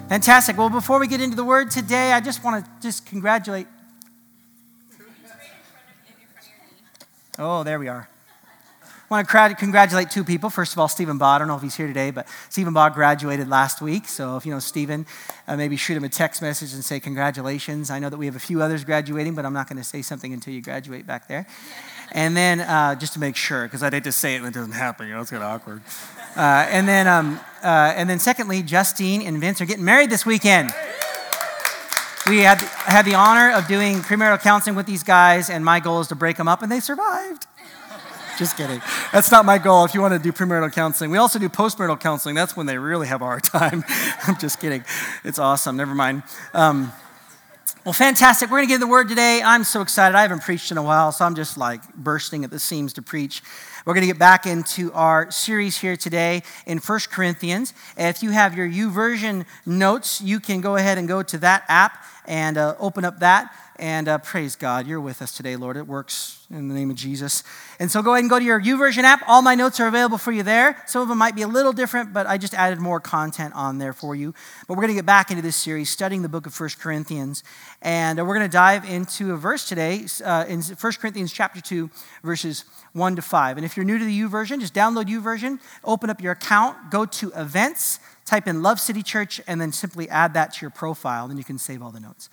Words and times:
Fantastic. 0.10 0.58
Well, 0.58 0.70
before 0.70 1.00
we 1.00 1.08
get 1.08 1.22
into 1.22 1.36
the 1.36 1.44
word 1.44 1.72
today, 1.72 2.12
I 2.12 2.20
just 2.20 2.44
want 2.44 2.66
to 2.66 2.72
just 2.82 3.06
congratulate. 3.06 3.68
Oh, 7.38 7.64
there 7.64 7.80
we 7.80 7.88
are. 7.88 8.10
I 9.12 9.16
want 9.16 9.28
to 9.28 9.56
congratulate 9.56 10.12
two 10.12 10.24
people. 10.24 10.52
First 10.52 10.74
of 10.74 10.78
all, 10.78 10.88
Stephen 10.88 11.18
Baugh. 11.18 11.36
I 11.36 11.40
don't 11.40 11.48
know 11.48 11.56
if 11.56 11.64
he's 11.64 11.76
here 11.76 11.88
today, 11.88 12.12
but 12.12 12.28
Stephen 12.50 12.74
Baugh 12.74 12.90
graduated 12.90 13.48
last 13.48 13.82
week. 13.82 14.08
So 14.08 14.38
if 14.38 14.46
you 14.46 14.52
know 14.52 14.60
Stephen, 14.60 15.08
uh, 15.48 15.58
maybe 15.58 15.78
shoot 15.78 15.98
him 15.98 16.04
a 16.04 16.10
text 16.10 16.44
message 16.44 16.76
and 16.76 16.86
say 16.86 17.00
congratulations. 17.00 17.90
I 17.90 17.98
know 17.98 18.10
that 18.10 18.18
we 18.18 18.28
have 18.28 18.36
a 18.36 18.40
few 18.40 18.62
others 18.62 18.84
graduating, 18.84 19.34
but 19.34 19.46
I'm 19.46 19.54
not 19.54 19.68
going 19.68 19.80
to 19.80 19.84
say 19.84 20.04
something 20.04 20.32
until 20.32 20.54
you 20.54 20.62
graduate 20.62 21.08
back 21.08 21.28
there. 21.28 21.48
And 22.12 22.36
then 22.36 22.62
uh, 22.62 22.96
just 22.96 23.14
to 23.14 23.20
make 23.20 23.36
sure, 23.36 23.66
because 23.66 23.84
I'd 23.84 23.94
hate 23.94 24.06
to 24.06 24.12
say 24.12 24.34
it 24.34 24.38
and 24.38 24.48
it 24.48 24.54
doesn't 24.56 24.72
happen. 24.72 25.08
You 25.08 25.14
know, 25.14 25.22
it's 25.22 25.30
kind 25.30 25.44
of 25.44 25.50
awkward. 25.50 25.84
Uh, 26.36 26.66
and 26.68 26.88
then, 26.88 27.08
um, 27.08 27.40
uh, 27.64 27.94
and 27.96 28.10
then, 28.10 28.18
secondly, 28.18 28.64
Justine 28.64 29.22
and 29.22 29.40
Vince 29.40 29.62
are 29.62 29.66
getting 29.66 29.86
married 29.86 30.10
this 30.10 30.26
weekend. 30.26 30.72
We 32.28 32.40
had, 32.40 32.62
had 32.62 33.06
the 33.06 33.14
honor 33.14 33.52
of 33.52 33.68
doing 33.68 33.98
premarital 33.98 34.42
counseling 34.42 34.76
with 34.76 34.88
these 34.88 35.04
guys, 35.04 35.52
and 35.52 35.64
my 35.64 35.80
goal 35.80 36.02
is 36.02 36.08
to 36.08 36.16
break 36.16 36.38
them 36.38 36.48
up, 36.48 36.64
and 36.64 36.72
they 36.72 36.80
survived. 36.80 37.46
Just 38.40 38.56
kidding. 38.56 38.82
That's 39.12 39.30
not 39.32 39.44
my 39.44 39.58
goal. 39.58 39.84
If 39.84 39.94
you 39.94 40.00
want 40.00 40.14
to 40.14 40.20
do 40.20 40.32
premarital 40.32 40.72
counseling, 40.72 41.12
we 41.12 41.18
also 41.18 41.40
do 41.40 41.50
postmarital 41.50 42.00
counseling. 42.00 42.36
That's 42.36 42.56
when 42.56 42.68
they 42.68 42.78
really 42.78 43.06
have 43.08 43.22
a 43.22 43.26
hard 43.32 43.44
time. 43.44 43.84
I'm 44.26 44.38
just 44.38 44.62
kidding. 44.62 44.86
It's 45.26 45.40
awesome. 45.40 45.76
Never 45.76 45.94
mind. 45.94 46.24
Um, 46.54 46.94
well, 47.84 47.92
fantastic. 47.92 48.50
We're 48.50 48.60
going 48.60 48.70
to 48.70 48.74
get 48.76 48.80
the 48.80 48.88
word 48.88 49.10
today. 49.10 49.42
I'm 49.44 49.66
so 49.66 49.82
excited. 49.82 50.16
I 50.16 50.22
haven't 50.22 50.44
preached 50.44 50.72
in 50.72 50.78
a 50.78 50.82
while, 50.82 51.12
so 51.12 51.26
I'm 51.26 51.36
just 51.36 51.58
like 51.58 51.82
bursting 51.96 52.46
at 52.46 52.50
the 52.50 52.60
seams 52.60 52.94
to 52.94 53.02
preach. 53.02 53.44
We're 53.86 53.94
going 53.94 54.08
to 54.08 54.08
get 54.08 54.20
back 54.20 54.46
into 54.46 54.94
our 54.94 55.30
series 55.32 55.78
here 55.78 55.98
today 55.98 56.44
in 56.66 56.78
1 56.78 57.00
Corinthians. 57.12 57.74
If 57.98 58.24
you 58.24 58.30
have 58.30 58.56
your 58.56 58.70
YouVersion 58.70 59.46
notes, 59.66 60.22
you 60.22 60.40
can 60.40 60.62
go 60.62 60.78
ahead 60.78 60.98
and 60.98 61.10
go 61.10 61.24
to 61.24 61.38
that 61.40 61.66
app 61.68 62.06
and 62.24 62.58
uh, 62.58 62.76
open 62.80 63.04
up 63.04 63.20
that. 63.20 63.54
And 63.80 64.10
uh, 64.10 64.18
praise 64.18 64.58
God, 64.58 64.88
you're 64.88 65.00
with 65.00 65.22
us 65.22 65.36
today, 65.36 65.56
Lord. 65.56 65.78
It 65.78 65.88
works 65.88 66.46
in 66.50 66.68
the 66.68 66.76
name 66.76 66.90
of 66.90 66.98
Jesus. 66.98 67.46
And 67.80 67.90
so 67.90 68.02
go 68.02 68.12
ahead 68.12 68.24
and 68.24 68.30
go 68.30 68.38
to 68.38 68.44
your 68.44 68.60
YouVersion 68.60 69.04
app. 69.04 69.24
All 69.26 69.42
my 69.42 69.56
notes 69.56 69.80
are 69.80 69.88
available 69.88 70.18
for 70.18 70.34
you 70.34 70.44
there. 70.44 70.84
Some 70.86 71.02
of 71.02 71.08
them 71.08 71.18
might 71.18 71.34
be 71.34 71.44
a 71.44 71.48
little 71.48 71.72
different, 71.72 72.12
but 72.12 72.28
I 72.28 72.38
just 72.38 72.54
added 72.54 72.80
more 72.80 73.00
content 73.00 73.54
on 73.56 73.78
there 73.78 73.94
for 73.94 74.16
you. 74.16 74.34
But 74.68 74.76
we're 74.76 74.82
going 74.82 74.96
to 74.96 74.96
get 74.96 75.06
back 75.06 75.32
into 75.32 75.42
this 75.42 75.56
series, 75.56 75.90
studying 75.90 76.24
the 76.24 76.30
book 76.30 76.46
of 76.46 76.60
1 76.60 76.72
Corinthians. 76.78 77.42
And 77.82 78.20
uh, 78.20 78.26
we're 78.26 78.36
going 78.36 78.50
to 78.50 78.52
dive 78.52 78.84
into 78.84 79.32
a 79.32 79.38
verse 79.38 79.66
today 79.66 80.06
uh, 80.26 80.44
in 80.50 80.62
1 80.62 80.94
Corinthians 81.00 81.32
chapter 81.32 81.62
2, 81.62 81.90
verses 82.22 82.66
1 82.92 83.16
to 83.16 83.22
5. 83.22 83.56
And 83.56 83.66
if 83.66 83.78
you're 83.78 83.86
new 83.86 83.98
to 83.98 84.04
the 84.04 84.22
YouVersion, 84.22 84.60
just 84.60 84.74
download 84.74 85.06
YouVersion, 85.06 85.58
open 85.86 86.10
up 86.10 86.20
your 86.20 86.34
account, 86.34 86.92
go 86.92 87.06
to 87.06 87.32
events, 87.34 88.02
type 88.26 88.46
in 88.46 88.62
Love 88.62 88.80
City 88.82 89.04
Church, 89.04 89.40
and 89.48 89.62
then 89.62 89.72
simply 89.72 90.10
add 90.10 90.34
that 90.34 90.54
to 90.56 90.62
your 90.62 90.70
profile. 90.70 91.30
Then 91.30 91.38
you 91.38 91.46
can 91.46 91.58
save 91.58 91.82
all 91.82 91.92
the 91.92 92.02
notes. 92.02 92.30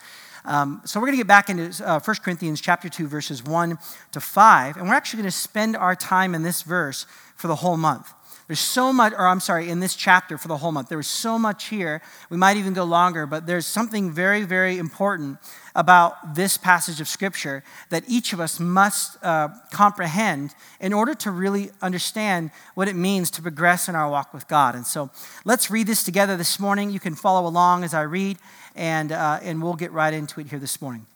Um, 0.46 0.80
so 0.84 1.00
we're 1.00 1.06
going 1.06 1.18
to 1.18 1.24
get 1.24 1.26
back 1.26 1.50
into 1.50 1.84
uh, 1.84 1.98
1 1.98 2.16
Corinthians 2.22 2.60
chapter 2.60 2.88
2, 2.88 3.08
verses 3.08 3.42
1 3.42 3.78
to 4.12 4.20
5. 4.20 4.76
And 4.76 4.88
we're 4.88 4.94
actually 4.94 5.18
going 5.18 5.30
to 5.30 5.36
spend 5.36 5.76
our 5.76 5.96
time 5.96 6.34
in 6.34 6.42
this 6.42 6.62
verse 6.62 7.04
for 7.34 7.48
the 7.48 7.56
whole 7.56 7.76
month. 7.76 8.12
There's 8.46 8.60
so 8.60 8.92
much, 8.92 9.12
or 9.12 9.26
I'm 9.26 9.40
sorry, 9.40 9.68
in 9.68 9.80
this 9.80 9.96
chapter 9.96 10.38
for 10.38 10.46
the 10.46 10.58
whole 10.58 10.70
month. 10.70 10.88
There 10.88 10.98
was 10.98 11.08
so 11.08 11.36
much 11.36 11.66
here. 11.66 12.00
We 12.30 12.36
might 12.36 12.56
even 12.56 12.74
go 12.74 12.84
longer, 12.84 13.26
but 13.26 13.44
there's 13.46 13.66
something 13.66 14.12
very, 14.12 14.42
very 14.42 14.78
important 14.78 15.38
about 15.74 16.36
this 16.36 16.56
passage 16.56 17.00
of 17.00 17.08
Scripture 17.08 17.64
that 17.90 18.04
each 18.06 18.32
of 18.32 18.38
us 18.38 18.60
must 18.60 19.22
uh, 19.24 19.48
comprehend 19.72 20.54
in 20.80 20.92
order 20.92 21.12
to 21.14 21.32
really 21.32 21.70
understand 21.82 22.52
what 22.74 22.86
it 22.86 22.94
means 22.94 23.32
to 23.32 23.42
progress 23.42 23.88
in 23.88 23.96
our 23.96 24.08
walk 24.08 24.32
with 24.32 24.46
God. 24.46 24.76
And 24.76 24.86
so 24.86 25.10
let's 25.44 25.68
read 25.68 25.88
this 25.88 26.04
together 26.04 26.36
this 26.36 26.60
morning. 26.60 26.90
You 26.90 27.00
can 27.00 27.16
follow 27.16 27.48
along 27.48 27.82
as 27.82 27.94
I 27.94 28.02
read, 28.02 28.38
and, 28.76 29.10
uh, 29.10 29.40
and 29.42 29.60
we'll 29.60 29.74
get 29.74 29.90
right 29.90 30.14
into 30.14 30.40
it 30.40 30.46
here 30.46 30.60
this 30.60 30.80
morning. 30.80 31.06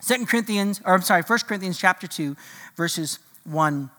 Second 0.00 0.28
Corinthians, 0.28 0.80
or 0.84 0.94
I'm 0.94 1.02
sorry, 1.02 1.22
1 1.22 1.38
Corinthians 1.40 1.76
chapter 1.76 2.06
2, 2.06 2.36
verses 2.76 3.18
1 3.44 3.90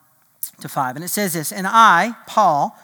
to 0.62 0.70
5. 0.70 0.96
And 0.96 1.06
it 1.06 1.10
says 1.10 1.34
this 1.34 1.52
And 1.52 1.68
I, 1.68 2.16
Paul, 2.28 2.78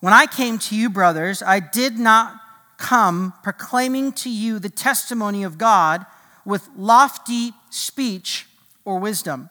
when 0.00 0.12
I 0.12 0.26
came 0.26 0.58
to 0.58 0.76
you, 0.76 0.90
brothers, 0.90 1.42
I 1.42 1.60
did 1.60 1.98
not 1.98 2.40
come 2.76 3.32
proclaiming 3.42 4.12
to 4.12 4.30
you 4.30 4.58
the 4.58 4.68
testimony 4.68 5.42
of 5.42 5.58
God 5.58 6.04
with 6.44 6.68
lofty 6.76 7.52
speech 7.70 8.46
or 8.84 8.98
wisdom. 8.98 9.48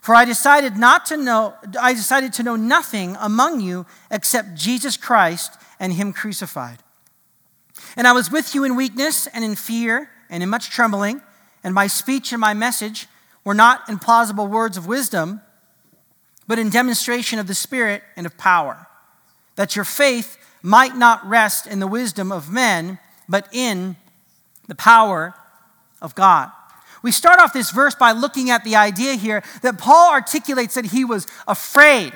For 0.00 0.14
I 0.14 0.24
decided 0.24 0.76
not 0.76 1.06
to 1.06 1.16
know, 1.16 1.54
I 1.80 1.94
decided 1.94 2.32
to 2.34 2.42
know 2.42 2.56
nothing 2.56 3.16
among 3.20 3.60
you 3.60 3.86
except 4.10 4.54
Jesus 4.54 4.96
Christ 4.96 5.58
and 5.78 5.92
Him 5.92 6.12
crucified. 6.12 6.78
And 7.96 8.06
I 8.06 8.12
was 8.12 8.30
with 8.30 8.54
you 8.54 8.64
in 8.64 8.76
weakness 8.76 9.26
and 9.26 9.44
in 9.44 9.56
fear 9.56 10.10
and 10.28 10.42
in 10.42 10.48
much 10.48 10.70
trembling, 10.70 11.20
and 11.62 11.74
my 11.74 11.86
speech 11.86 12.32
and 12.32 12.40
my 12.40 12.54
message 12.54 13.08
were 13.44 13.54
not 13.54 13.88
in 13.88 13.98
plausible 13.98 14.46
words 14.46 14.76
of 14.76 14.86
wisdom 14.86 15.40
but 16.50 16.58
in 16.58 16.68
demonstration 16.68 17.38
of 17.38 17.46
the 17.46 17.54
Spirit 17.54 18.02
and 18.16 18.26
of 18.26 18.36
power, 18.36 18.88
that 19.54 19.76
your 19.76 19.84
faith 19.84 20.36
might 20.62 20.96
not 20.96 21.24
rest 21.24 21.64
in 21.68 21.78
the 21.78 21.86
wisdom 21.86 22.32
of 22.32 22.50
men, 22.50 22.98
but 23.28 23.46
in 23.52 23.94
the 24.66 24.74
power 24.74 25.32
of 26.02 26.16
God. 26.16 26.50
We 27.04 27.12
start 27.12 27.38
off 27.38 27.52
this 27.52 27.70
verse 27.70 27.94
by 27.94 28.10
looking 28.10 28.50
at 28.50 28.64
the 28.64 28.74
idea 28.74 29.14
here 29.14 29.44
that 29.62 29.78
Paul 29.78 30.10
articulates 30.10 30.74
that 30.74 30.86
he 30.86 31.04
was 31.04 31.28
afraid. 31.46 32.12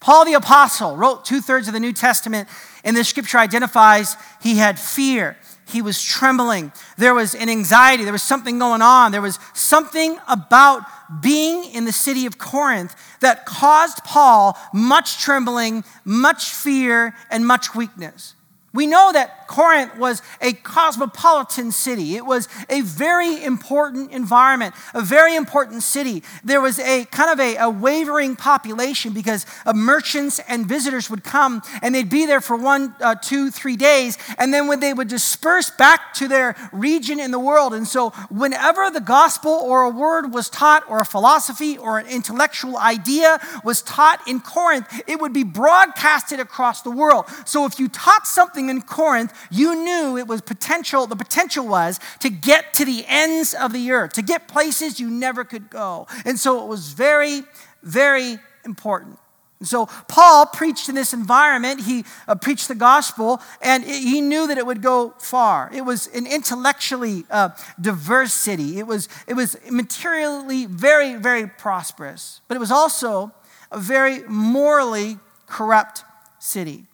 Paul 0.00 0.26
the 0.26 0.34
Apostle 0.34 0.94
wrote 0.94 1.24
two 1.24 1.40
thirds 1.40 1.66
of 1.66 1.72
the 1.72 1.80
New 1.80 1.94
Testament, 1.94 2.50
and 2.84 2.94
this 2.94 3.08
scripture 3.08 3.38
identifies 3.38 4.18
he 4.42 4.58
had 4.58 4.78
fear 4.78 5.34
he 5.68 5.82
was 5.82 6.02
trembling. 6.02 6.72
There 6.96 7.14
was 7.14 7.34
an 7.34 7.48
anxiety. 7.48 8.04
There 8.04 8.12
was 8.12 8.22
something 8.22 8.58
going 8.58 8.82
on. 8.82 9.12
There 9.12 9.22
was 9.22 9.38
something 9.52 10.18
about 10.28 10.82
being 11.20 11.64
in 11.64 11.84
the 11.84 11.92
city 11.92 12.24
of 12.26 12.38
Corinth 12.38 12.94
that 13.20 13.46
caused 13.46 14.04
Paul 14.04 14.56
much 14.72 15.18
trembling, 15.20 15.84
much 16.04 16.50
fear, 16.50 17.14
and 17.30 17.46
much 17.46 17.74
weakness. 17.74 18.34
We 18.76 18.86
know 18.86 19.10
that 19.12 19.48
Corinth 19.48 19.96
was 19.96 20.22
a 20.40 20.52
cosmopolitan 20.52 21.72
city. 21.72 22.16
It 22.16 22.26
was 22.26 22.48
a 22.68 22.82
very 22.82 23.42
important 23.42 24.12
environment, 24.12 24.74
a 24.92 25.02
very 25.02 25.34
important 25.34 25.82
city. 25.82 26.22
There 26.44 26.60
was 26.60 26.78
a 26.78 27.04
kind 27.06 27.30
of 27.30 27.40
a, 27.40 27.56
a 27.56 27.70
wavering 27.70 28.36
population 28.36 29.12
because 29.12 29.46
merchants 29.74 30.40
and 30.48 30.66
visitors 30.66 31.08
would 31.08 31.24
come 31.24 31.62
and 31.82 31.94
they'd 31.94 32.10
be 32.10 32.26
there 32.26 32.40
for 32.40 32.56
one, 32.56 32.94
uh, 33.00 33.14
two, 33.14 33.50
three 33.50 33.76
days, 33.76 34.18
and 34.38 34.52
then 34.52 34.68
when 34.68 34.80
they 34.80 34.92
would 34.92 35.08
disperse 35.08 35.70
back 35.70 36.12
to 36.14 36.28
their 36.28 36.56
region 36.72 37.20
in 37.20 37.30
the 37.30 37.38
world. 37.38 37.72
And 37.72 37.86
so, 37.86 38.10
whenever 38.30 38.90
the 38.90 39.00
gospel 39.00 39.52
or 39.52 39.82
a 39.82 39.90
word 39.90 40.32
was 40.32 40.50
taught, 40.50 40.84
or 40.88 41.00
a 41.00 41.04
philosophy 41.04 41.78
or 41.78 41.98
an 41.98 42.06
intellectual 42.06 42.76
idea 42.76 43.38
was 43.64 43.82
taught 43.82 44.20
in 44.26 44.40
Corinth, 44.40 44.86
it 45.06 45.20
would 45.20 45.32
be 45.32 45.44
broadcasted 45.44 46.40
across 46.40 46.82
the 46.82 46.90
world. 46.90 47.26
So, 47.44 47.64
if 47.64 47.78
you 47.80 47.88
taught 47.88 48.26
something 48.26 48.65
in 48.68 48.82
Corinth, 48.82 49.32
you 49.50 49.74
knew 49.74 50.16
it 50.16 50.26
was 50.26 50.40
potential, 50.40 51.06
the 51.06 51.16
potential 51.16 51.66
was 51.66 52.00
to 52.20 52.30
get 52.30 52.74
to 52.74 52.84
the 52.84 53.04
ends 53.06 53.54
of 53.54 53.72
the 53.72 53.90
earth, 53.90 54.12
to 54.14 54.22
get 54.22 54.48
places 54.48 55.00
you 55.00 55.10
never 55.10 55.44
could 55.44 55.70
go. 55.70 56.06
And 56.24 56.38
so 56.38 56.62
it 56.62 56.68
was 56.68 56.92
very, 56.92 57.42
very 57.82 58.38
important. 58.64 59.18
And 59.58 59.68
so 59.68 59.86
Paul 60.08 60.46
preached 60.46 60.88
in 60.88 60.94
this 60.94 61.14
environment. 61.14 61.80
He 61.82 62.04
uh, 62.28 62.34
preached 62.34 62.68
the 62.68 62.74
gospel, 62.74 63.40
and 63.62 63.84
it, 63.84 64.02
he 64.02 64.20
knew 64.20 64.46
that 64.48 64.58
it 64.58 64.66
would 64.66 64.82
go 64.82 65.14
far. 65.18 65.70
It 65.72 65.82
was 65.82 66.08
an 66.08 66.26
intellectually 66.26 67.24
uh, 67.30 67.50
diverse 67.80 68.34
city. 68.34 68.78
It 68.78 68.86
was, 68.86 69.08
it 69.26 69.34
was 69.34 69.56
materially 69.70 70.66
very, 70.66 71.16
very 71.16 71.46
prosperous, 71.46 72.42
but 72.48 72.56
it 72.56 72.60
was 72.60 72.70
also 72.70 73.32
a 73.72 73.78
very 73.78 74.20
morally 74.28 75.18
corrupt 75.46 76.04
city. 76.38 76.84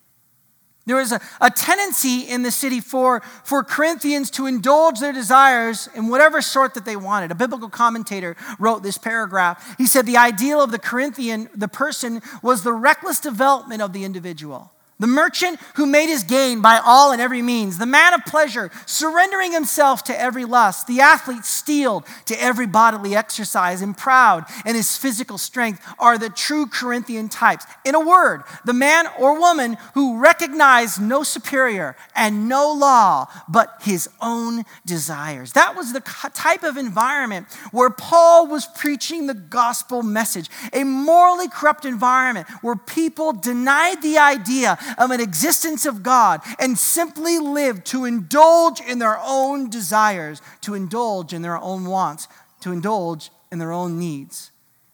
There 0.84 0.96
was 0.96 1.12
a, 1.12 1.20
a 1.40 1.50
tendency 1.50 2.22
in 2.22 2.42
the 2.42 2.50
city 2.50 2.80
for, 2.80 3.20
for 3.44 3.62
Corinthians 3.62 4.30
to 4.32 4.46
indulge 4.46 4.98
their 4.98 5.12
desires 5.12 5.88
in 5.94 6.08
whatever 6.08 6.42
sort 6.42 6.74
that 6.74 6.84
they 6.84 6.96
wanted. 6.96 7.30
A 7.30 7.36
biblical 7.36 7.68
commentator 7.68 8.36
wrote 8.58 8.82
this 8.82 8.98
paragraph. 8.98 9.76
He 9.78 9.86
said 9.86 10.06
the 10.06 10.16
ideal 10.16 10.60
of 10.60 10.72
the 10.72 10.78
Corinthian, 10.78 11.48
the 11.54 11.68
person, 11.68 12.20
was 12.42 12.64
the 12.64 12.72
reckless 12.72 13.20
development 13.20 13.80
of 13.80 13.92
the 13.92 14.04
individual. 14.04 14.72
The 15.02 15.08
merchant 15.08 15.58
who 15.74 15.84
made 15.86 16.06
his 16.06 16.22
gain 16.22 16.62
by 16.62 16.78
all 16.78 17.10
and 17.10 17.20
every 17.20 17.42
means. 17.42 17.76
The 17.76 17.86
man 17.86 18.14
of 18.14 18.24
pleasure, 18.24 18.70
surrendering 18.86 19.50
himself 19.50 20.04
to 20.04 20.18
every 20.18 20.44
lust. 20.44 20.86
The 20.86 21.00
athlete 21.00 21.44
steeled 21.44 22.04
to 22.26 22.40
every 22.40 22.68
bodily 22.68 23.16
exercise 23.16 23.82
and 23.82 23.98
proud 23.98 24.44
in 24.64 24.76
his 24.76 24.96
physical 24.96 25.38
strength 25.38 25.84
are 25.98 26.18
the 26.18 26.30
true 26.30 26.66
Corinthian 26.66 27.28
types. 27.28 27.66
In 27.84 27.96
a 27.96 28.00
word, 28.00 28.44
the 28.64 28.72
man 28.72 29.08
or 29.18 29.40
woman 29.40 29.76
who 29.94 30.20
recognized 30.20 31.02
no 31.02 31.24
superior 31.24 31.96
and 32.14 32.48
no 32.48 32.72
law 32.72 33.26
but 33.48 33.80
his 33.82 34.08
own 34.20 34.62
desires. 34.86 35.50
That 35.54 35.74
was 35.74 35.92
the 35.92 36.30
type 36.32 36.62
of 36.62 36.76
environment 36.76 37.48
where 37.72 37.90
Paul 37.90 38.46
was 38.46 38.66
preaching 38.76 39.26
the 39.26 39.34
gospel 39.34 40.04
message. 40.04 40.48
A 40.72 40.84
morally 40.84 41.48
corrupt 41.48 41.84
environment 41.84 42.46
where 42.60 42.76
people 42.76 43.32
denied 43.32 44.00
the 44.00 44.18
idea 44.18 44.78
of 44.98 45.10
an 45.10 45.20
existence 45.20 45.86
of 45.86 46.02
God 46.02 46.40
and 46.58 46.78
simply 46.78 47.38
live 47.38 47.84
to 47.84 48.04
indulge 48.04 48.80
in 48.80 48.98
their 48.98 49.18
own 49.22 49.70
desires, 49.70 50.42
to 50.62 50.74
indulge 50.74 51.32
in 51.32 51.42
their 51.42 51.58
own 51.58 51.86
wants, 51.86 52.28
to 52.60 52.72
indulge 52.72 53.30
in 53.50 53.58
their 53.58 53.72
own 53.72 53.98
needs. 53.98 54.52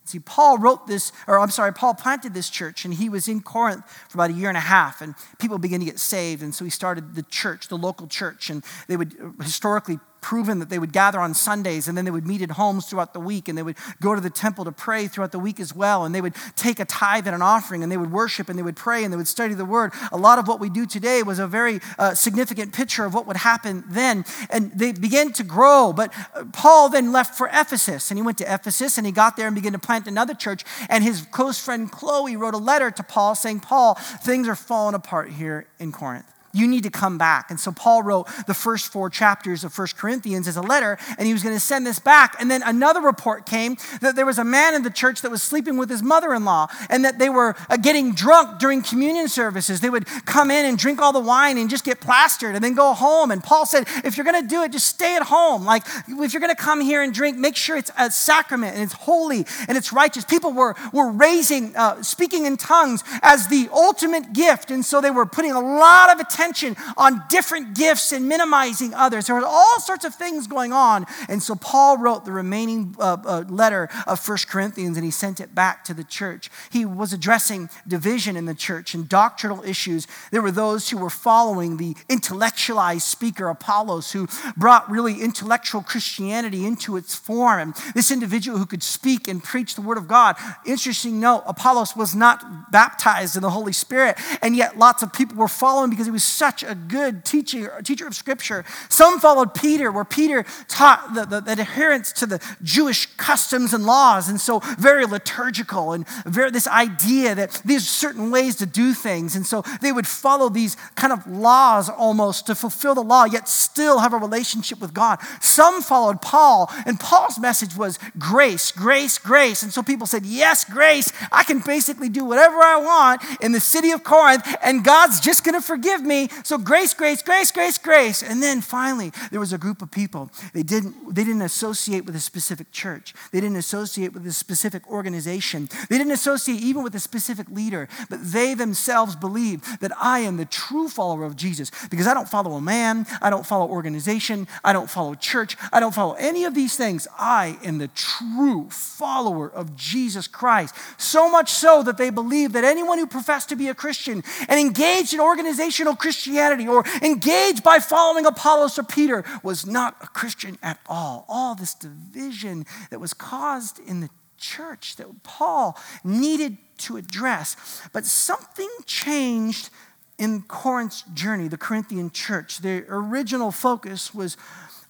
See, 0.08 0.18
Paul 0.18 0.56
wrote 0.56 0.86
this, 0.86 1.12
or 1.26 1.38
I'm 1.38 1.50
sorry, 1.50 1.70
Paul 1.74 1.92
planted 1.92 2.32
this 2.32 2.48
church, 2.48 2.86
and 2.86 2.94
he 2.94 3.10
was 3.10 3.28
in 3.28 3.42
Corinth 3.42 3.84
for 4.08 4.16
about 4.16 4.30
a 4.30 4.32
year 4.32 4.48
and 4.48 4.56
a 4.56 4.60
half, 4.60 5.02
and 5.02 5.14
people 5.38 5.58
began 5.58 5.80
to 5.80 5.86
get 5.86 5.98
saved, 5.98 6.42
and 6.42 6.54
so 6.54 6.64
he 6.64 6.70
started 6.70 7.14
the 7.14 7.24
church, 7.24 7.68
the 7.68 7.76
local 7.76 8.06
church, 8.06 8.48
and 8.48 8.64
they 8.86 8.96
would 8.96 9.14
uh, 9.20 9.42
historically 9.42 9.98
proven 10.20 10.58
that 10.58 10.70
they 10.70 10.78
would 10.78 10.92
gather 10.92 11.20
on 11.20 11.34
Sundays 11.34 11.88
and 11.88 11.96
then 11.96 12.04
they 12.04 12.10
would 12.10 12.26
meet 12.26 12.42
at 12.42 12.52
homes 12.52 12.86
throughout 12.86 13.12
the 13.12 13.20
week 13.20 13.48
and 13.48 13.56
they 13.56 13.62
would 13.62 13.76
go 14.00 14.14
to 14.14 14.20
the 14.20 14.30
temple 14.30 14.64
to 14.64 14.72
pray 14.72 15.06
throughout 15.06 15.32
the 15.32 15.38
week 15.38 15.60
as 15.60 15.74
well. 15.74 16.04
And 16.04 16.14
they 16.14 16.20
would 16.20 16.34
take 16.56 16.80
a 16.80 16.84
tithe 16.84 17.26
and 17.26 17.34
an 17.34 17.42
offering 17.42 17.82
and 17.82 17.90
they 17.90 17.96
would 17.96 18.12
worship 18.12 18.48
and 18.48 18.58
they 18.58 18.62
would 18.62 18.76
pray 18.76 19.04
and 19.04 19.12
they 19.12 19.16
would 19.16 19.28
study 19.28 19.54
the 19.54 19.64
word. 19.64 19.92
A 20.12 20.16
lot 20.16 20.38
of 20.38 20.48
what 20.48 20.60
we 20.60 20.68
do 20.68 20.86
today 20.86 21.22
was 21.22 21.38
a 21.38 21.46
very 21.46 21.80
uh, 21.98 22.14
significant 22.14 22.72
picture 22.72 23.04
of 23.04 23.14
what 23.14 23.26
would 23.26 23.36
happen 23.36 23.84
then. 23.88 24.24
And 24.50 24.72
they 24.72 24.92
began 24.92 25.32
to 25.32 25.42
grow. 25.42 25.92
But 25.92 26.12
uh, 26.34 26.44
Paul 26.52 26.88
then 26.88 27.12
left 27.12 27.36
for 27.36 27.48
Ephesus 27.52 28.10
and 28.10 28.18
he 28.18 28.22
went 28.22 28.38
to 28.38 28.52
Ephesus 28.52 28.98
and 28.98 29.06
he 29.06 29.12
got 29.12 29.36
there 29.36 29.46
and 29.46 29.54
began 29.54 29.72
to 29.72 29.78
plant 29.78 30.06
another 30.06 30.34
church. 30.34 30.64
And 30.88 31.04
his 31.04 31.26
close 31.30 31.58
friend 31.60 31.90
Chloe 31.90 32.36
wrote 32.36 32.54
a 32.54 32.58
letter 32.58 32.90
to 32.90 33.02
Paul 33.02 33.34
saying, 33.34 33.60
Paul, 33.60 33.94
things 33.94 34.48
are 34.48 34.56
falling 34.56 34.94
apart 34.94 35.30
here 35.30 35.66
in 35.78 35.92
Corinth. 35.92 36.32
You 36.52 36.66
need 36.66 36.84
to 36.84 36.90
come 36.90 37.18
back. 37.18 37.50
And 37.50 37.60
so 37.60 37.72
Paul 37.72 38.02
wrote 38.02 38.26
the 38.46 38.54
first 38.54 38.90
four 38.90 39.10
chapters 39.10 39.64
of 39.64 39.72
First 39.72 39.96
Corinthians 39.98 40.48
as 40.48 40.56
a 40.56 40.62
letter, 40.62 40.98
and 41.18 41.26
he 41.26 41.32
was 41.32 41.42
going 41.42 41.54
to 41.54 41.60
send 41.60 41.86
this 41.86 41.98
back. 41.98 42.36
And 42.40 42.50
then 42.50 42.62
another 42.64 43.00
report 43.00 43.44
came 43.44 43.76
that 44.00 44.16
there 44.16 44.24
was 44.24 44.38
a 44.38 44.44
man 44.44 44.74
in 44.74 44.82
the 44.82 44.90
church 44.90 45.20
that 45.22 45.30
was 45.30 45.42
sleeping 45.42 45.76
with 45.76 45.90
his 45.90 46.02
mother 46.02 46.32
in 46.32 46.46
law, 46.46 46.68
and 46.88 47.04
that 47.04 47.18
they 47.18 47.28
were 47.28 47.54
uh, 47.68 47.76
getting 47.76 48.14
drunk 48.14 48.58
during 48.58 48.80
communion 48.80 49.28
services. 49.28 49.80
They 49.80 49.90
would 49.90 50.06
come 50.24 50.50
in 50.50 50.64
and 50.64 50.78
drink 50.78 51.02
all 51.02 51.12
the 51.12 51.20
wine 51.20 51.58
and 51.58 51.68
just 51.68 51.84
get 51.84 52.00
plastered 52.00 52.54
and 52.54 52.64
then 52.64 52.74
go 52.74 52.94
home. 52.94 53.30
And 53.30 53.44
Paul 53.44 53.66
said, 53.66 53.86
if 54.04 54.16
you're 54.16 54.24
going 54.24 54.40
to 54.40 54.48
do 54.48 54.62
it, 54.62 54.72
just 54.72 54.86
stay 54.86 55.16
at 55.16 55.24
home. 55.24 55.66
Like, 55.66 55.84
if 56.08 56.32
you're 56.32 56.40
going 56.40 56.54
to 56.54 56.62
come 56.62 56.80
here 56.80 57.02
and 57.02 57.12
drink, 57.12 57.36
make 57.36 57.56
sure 57.56 57.76
it's 57.76 57.90
a 57.98 58.10
sacrament 58.10 58.74
and 58.74 58.82
it's 58.82 58.94
holy 58.94 59.44
and 59.68 59.76
it's 59.76 59.92
righteous. 59.92 60.24
People 60.24 60.52
were, 60.52 60.74
were 60.94 61.10
raising, 61.10 61.76
uh, 61.76 62.02
speaking 62.02 62.46
in 62.46 62.56
tongues 62.56 63.04
as 63.20 63.48
the 63.48 63.68
ultimate 63.70 64.32
gift. 64.32 64.70
And 64.70 64.82
so 64.82 65.02
they 65.02 65.10
were 65.10 65.26
putting 65.26 65.52
a 65.52 65.60
lot 65.60 66.10
of 66.10 66.20
attention 66.20 66.37
attention 66.38 66.76
on 66.96 67.22
different 67.28 67.74
gifts 67.76 68.12
and 68.12 68.28
minimizing 68.28 68.94
others. 68.94 69.26
There 69.26 69.34
were 69.34 69.44
all 69.44 69.80
sorts 69.80 70.04
of 70.04 70.14
things 70.14 70.46
going 70.46 70.72
on. 70.72 71.06
And 71.28 71.42
so 71.42 71.54
Paul 71.54 71.98
wrote 71.98 72.24
the 72.24 72.32
remaining 72.32 72.94
uh, 72.98 73.16
uh, 73.24 73.44
letter 73.48 73.88
of 74.06 74.20
First 74.20 74.48
Corinthians 74.48 74.96
and 74.96 75.04
he 75.04 75.10
sent 75.10 75.40
it 75.40 75.54
back 75.54 75.84
to 75.84 75.94
the 75.94 76.04
church. 76.04 76.50
He 76.70 76.84
was 76.84 77.12
addressing 77.12 77.68
division 77.86 78.36
in 78.36 78.44
the 78.44 78.54
church 78.54 78.94
and 78.94 79.08
doctrinal 79.08 79.64
issues. 79.64 80.06
There 80.30 80.42
were 80.42 80.52
those 80.52 80.90
who 80.90 80.98
were 80.98 81.10
following 81.10 81.76
the 81.76 81.96
intellectualized 82.08 83.02
speaker 83.02 83.48
Apollos, 83.48 84.12
who 84.12 84.28
brought 84.56 84.88
really 84.90 85.20
intellectual 85.20 85.82
Christianity 85.82 86.64
into 86.64 86.96
its 86.96 87.14
form. 87.14 87.58
And 87.58 87.74
this 87.94 88.10
individual 88.10 88.58
who 88.58 88.66
could 88.66 88.82
speak 88.82 89.26
and 89.26 89.42
preach 89.42 89.74
the 89.74 89.82
word 89.82 89.98
of 89.98 90.06
God. 90.06 90.36
Interesting 90.64 91.18
note 91.18 91.42
Apollos 91.46 91.96
was 91.96 92.14
not 92.14 92.70
baptized 92.70 93.36
in 93.36 93.42
the 93.42 93.50
Holy 93.50 93.72
Spirit, 93.72 94.16
and 94.42 94.54
yet 94.54 94.78
lots 94.78 95.02
of 95.02 95.12
people 95.12 95.36
were 95.36 95.48
following 95.48 95.90
because 95.90 96.06
he 96.06 96.12
was 96.12 96.27
such 96.28 96.62
a 96.62 96.74
good 96.74 97.24
teacher, 97.24 97.80
teacher 97.82 98.06
of 98.06 98.14
Scripture. 98.14 98.64
Some 98.88 99.20
followed 99.20 99.54
Peter, 99.54 99.90
where 99.90 100.04
Peter 100.04 100.44
taught 100.68 101.14
the, 101.14 101.24
the, 101.24 101.40
the 101.40 101.52
adherence 101.52 102.12
to 102.12 102.26
the 102.26 102.40
Jewish 102.62 103.06
customs 103.16 103.72
and 103.72 103.84
laws, 103.84 104.28
and 104.28 104.40
so 104.40 104.60
very 104.78 105.06
liturgical, 105.06 105.92
and 105.92 106.06
very, 106.24 106.50
this 106.50 106.66
idea 106.66 107.34
that 107.34 107.60
these 107.64 107.88
certain 107.88 108.30
ways 108.30 108.56
to 108.56 108.66
do 108.66 108.94
things. 108.94 109.34
And 109.34 109.46
so 109.46 109.62
they 109.80 109.92
would 109.92 110.06
follow 110.06 110.48
these 110.48 110.76
kind 110.94 111.12
of 111.12 111.26
laws 111.26 111.88
almost 111.88 112.46
to 112.46 112.54
fulfill 112.54 112.94
the 112.94 113.02
law, 113.02 113.24
yet 113.24 113.48
still 113.48 114.00
have 114.00 114.12
a 114.12 114.18
relationship 114.18 114.80
with 114.80 114.92
God. 114.94 115.18
Some 115.40 115.82
followed 115.82 116.20
Paul, 116.20 116.70
and 116.86 117.00
Paul's 117.00 117.38
message 117.38 117.76
was 117.76 117.98
grace, 118.18 118.72
grace, 118.72 119.18
grace. 119.18 119.62
And 119.62 119.72
so 119.72 119.82
people 119.82 120.06
said, 120.06 120.26
Yes, 120.26 120.64
grace. 120.64 121.12
I 121.32 121.44
can 121.44 121.60
basically 121.60 122.08
do 122.08 122.24
whatever 122.24 122.56
I 122.56 122.76
want 122.76 123.22
in 123.40 123.52
the 123.52 123.60
city 123.60 123.90
of 123.90 124.04
Corinth, 124.04 124.46
and 124.62 124.84
God's 124.84 125.20
just 125.20 125.44
going 125.44 125.54
to 125.54 125.66
forgive 125.66 126.02
me 126.02 126.17
so 126.42 126.58
grace, 126.58 126.92
grace, 126.92 127.22
grace, 127.22 127.52
grace, 127.52 127.78
grace. 127.78 128.22
And 128.22 128.42
then 128.42 128.60
finally, 128.60 129.12
there 129.30 129.40
was 129.40 129.52
a 129.52 129.58
group 129.58 129.80
of 129.80 129.90
people. 129.90 130.30
They 130.52 130.64
didn't, 130.64 131.14
they 131.14 131.22
didn't 131.24 131.42
associate 131.42 132.04
with 132.04 132.16
a 132.16 132.20
specific 132.20 132.72
church. 132.72 133.14
They 133.30 133.40
didn't 133.40 133.56
associate 133.56 134.12
with 134.12 134.26
a 134.26 134.32
specific 134.32 134.88
organization. 134.90 135.68
They 135.88 135.98
didn't 135.98 136.12
associate 136.12 136.60
even 136.60 136.82
with 136.82 136.94
a 136.94 137.00
specific 137.00 137.48
leader. 137.50 137.88
But 138.10 138.32
they 138.32 138.54
themselves 138.54 139.14
believed 139.14 139.80
that 139.80 139.92
I 140.00 140.20
am 140.20 140.36
the 140.36 140.44
true 140.44 140.88
follower 140.88 141.24
of 141.24 141.36
Jesus 141.36 141.70
because 141.90 142.06
I 142.06 142.14
don't 142.14 142.28
follow 142.28 142.52
a 142.52 142.60
man. 142.60 143.06
I 143.22 143.30
don't 143.30 143.46
follow 143.46 143.68
organization. 143.68 144.48
I 144.64 144.72
don't 144.72 144.90
follow 144.90 145.14
church. 145.14 145.56
I 145.72 145.80
don't 145.80 145.94
follow 145.94 146.14
any 146.14 146.44
of 146.44 146.54
these 146.54 146.76
things. 146.76 147.06
I 147.18 147.58
am 147.62 147.78
the 147.78 147.88
true 147.88 148.68
follower 148.70 149.50
of 149.50 149.76
Jesus 149.76 150.26
Christ. 150.26 150.74
So 150.96 151.30
much 151.30 151.50
so 151.50 151.82
that 151.82 151.98
they 151.98 152.10
believe 152.10 152.52
that 152.52 152.64
anyone 152.64 152.98
who 152.98 153.06
professed 153.06 153.48
to 153.50 153.56
be 153.56 153.68
a 153.68 153.74
Christian 153.74 154.22
and 154.48 154.58
engaged 154.58 155.12
in 155.12 155.20
organizational 155.20 155.94
Christianity 155.94 156.07
Christianity 156.08 156.66
or 156.66 156.84
engaged 157.02 157.62
by 157.62 157.78
following 157.80 158.24
Apollos 158.24 158.78
or 158.78 158.82
Peter 158.82 159.22
was 159.42 159.66
not 159.66 159.94
a 160.00 160.06
Christian 160.06 160.56
at 160.62 160.78
all. 160.88 161.26
All 161.28 161.54
this 161.54 161.74
division 161.74 162.64
that 162.88 162.98
was 162.98 163.12
caused 163.12 163.78
in 163.78 164.00
the 164.00 164.08
church 164.38 164.96
that 164.96 165.22
Paul 165.22 165.78
needed 166.02 166.56
to 166.78 166.96
address. 166.96 167.82
But 167.92 168.06
something 168.06 168.70
changed 168.86 169.68
in 170.16 170.44
Corinth's 170.48 171.02
journey, 171.12 171.46
the 171.46 171.58
Corinthian 171.58 172.10
church. 172.10 172.60
The 172.60 172.86
original 172.88 173.52
focus 173.52 174.14
was 174.14 174.38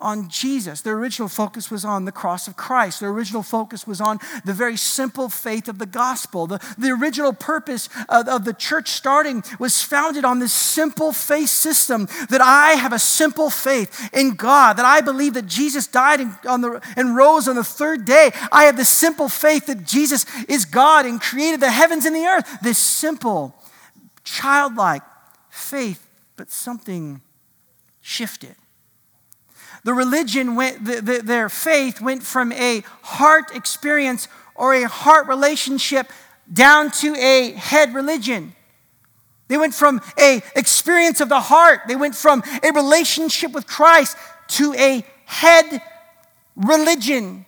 on 0.01 0.29
Jesus. 0.29 0.81
Their 0.81 0.95
original 0.95 1.29
focus 1.29 1.71
was 1.71 1.85
on 1.85 2.05
the 2.05 2.13
cross 2.13 2.47
of 2.47 2.57
Christ. 2.57 3.01
Their 3.01 3.11
original 3.11 3.43
focus 3.43 3.87
was 3.87 4.01
on 4.01 4.19
the 4.45 4.53
very 4.53 4.77
simple 4.77 5.29
faith 5.29 5.69
of 5.69 5.79
the 5.79 5.87
gospel. 5.87 6.47
The, 6.47 6.61
the 6.79 6.91
original 6.91 7.33
purpose 7.33 7.89
of, 8.09 8.29
of 8.29 8.45
the 8.45 8.53
church 8.53 8.91
starting 8.91 9.43
was 9.59 9.83
founded 9.83 10.25
on 10.25 10.39
this 10.39 10.53
simple 10.53 11.13
faith 11.13 11.49
system 11.49 12.07
that 12.31 12.41
I 12.41 12.73
have 12.73 12.93
a 12.93 12.99
simple 12.99 13.51
faith 13.51 14.11
in 14.13 14.35
God, 14.35 14.75
that 14.75 14.85
I 14.85 15.01
believe 15.01 15.35
that 15.35 15.47
Jesus 15.47 15.87
died 15.87 16.21
on 16.47 16.61
the, 16.61 16.81
and 16.97 17.17
rose 17.17 17.49
on 17.49 17.57
the 17.57 17.65
third 17.65 18.05
day. 18.05 18.31
I 18.53 18.65
have 18.65 18.77
the 18.77 18.85
simple 18.85 19.29
faith 19.29 19.67
that 19.67 19.85
Jesus 19.85 20.27
is 20.49 20.65
God 20.65 21.07
and 21.07 21.21
created 21.21 21.61
the 21.61 21.71
heavens 21.71 22.05
and 22.05 22.15
the 22.15 22.27
earth. 22.27 22.59
This 22.63 22.79
simple, 22.79 23.55
childlike 24.23 25.03
faith, 25.51 26.07
but 26.37 26.51
something 26.51 27.21
shifted. 28.01 28.55
The 29.85 29.95
religion 29.95 30.55
went, 30.55 30.85
the, 30.85 31.01
the, 31.01 31.23
their 31.23 31.49
faith 31.49 32.01
went 32.01 32.23
from 32.23 32.53
a 32.53 32.83
heart 33.03 33.55
experience 33.55 34.29
or 34.55 34.75
a 34.75 34.89
heart 34.89 35.29
relationship 35.29 36.11
down 36.53 36.91
to 36.91 37.15
a 37.17 37.53
head 37.53 37.95
religion. 37.95 38.55
They 39.49 39.57
went 39.57 39.75
from 39.75 40.01
a 40.19 40.43
experience 40.55 41.21
of 41.21 41.29
the 41.29 41.41
heart. 41.41 41.81
They 41.89 41.97
went 41.97 42.15
from 42.15 42.43
a 42.63 42.71
relationship 42.73 43.53
with 43.53 43.67
Christ 43.67 44.17
to 44.49 44.75
a 44.75 45.05
head 45.25 45.83
religion. 46.55 47.47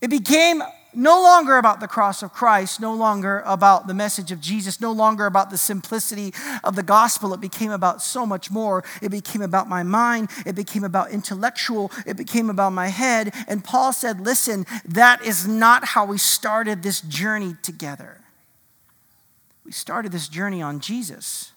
It 0.00 0.08
became 0.08 0.62
no 0.96 1.22
longer 1.22 1.58
about 1.58 1.80
the 1.80 1.86
cross 1.86 2.22
of 2.22 2.32
Christ, 2.32 2.80
no 2.80 2.94
longer 2.94 3.42
about 3.44 3.86
the 3.86 3.94
message 3.94 4.32
of 4.32 4.40
Jesus, 4.40 4.80
no 4.80 4.90
longer 4.90 5.26
about 5.26 5.50
the 5.50 5.58
simplicity 5.58 6.32
of 6.64 6.74
the 6.74 6.82
gospel. 6.82 7.34
It 7.34 7.40
became 7.40 7.70
about 7.70 8.02
so 8.02 8.24
much 8.24 8.50
more. 8.50 8.82
It 9.02 9.10
became 9.10 9.42
about 9.42 9.68
my 9.68 9.82
mind, 9.82 10.30
it 10.46 10.54
became 10.54 10.84
about 10.84 11.10
intellectual, 11.10 11.92
it 12.06 12.16
became 12.16 12.48
about 12.48 12.72
my 12.72 12.88
head. 12.88 13.34
And 13.46 13.62
Paul 13.62 13.92
said, 13.92 14.20
Listen, 14.20 14.64
that 14.86 15.22
is 15.22 15.46
not 15.46 15.84
how 15.84 16.06
we 16.06 16.18
started 16.18 16.82
this 16.82 17.02
journey 17.02 17.56
together. 17.62 18.20
We 19.64 19.72
started 19.72 20.12
this 20.12 20.28
journey 20.28 20.62
on 20.62 20.80
Jesus. 20.80 21.52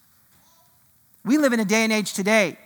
We 1.24 1.38
live 1.38 1.54
in 1.54 1.60
a 1.60 1.66
day 1.66 1.84
and 1.84 1.94
age 1.94 2.14
today 2.14 2.58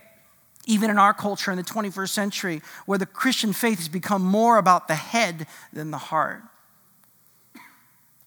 even 0.65 0.89
in 0.89 0.98
our 0.98 1.13
culture 1.13 1.51
in 1.51 1.58
the 1.58 1.63
21st 1.63 2.10
century, 2.10 2.62
where 2.86 2.98
the 2.98 3.06
Christian 3.06 3.51
faith 3.51 3.80
has 3.80 3.89
become 3.89 4.24
more 4.24 4.58
about 4.58 4.88
the 4.88 4.96
head 4.96 5.46
than 5.74 5.92
the 5.92 5.98
heart. 5.98 6.42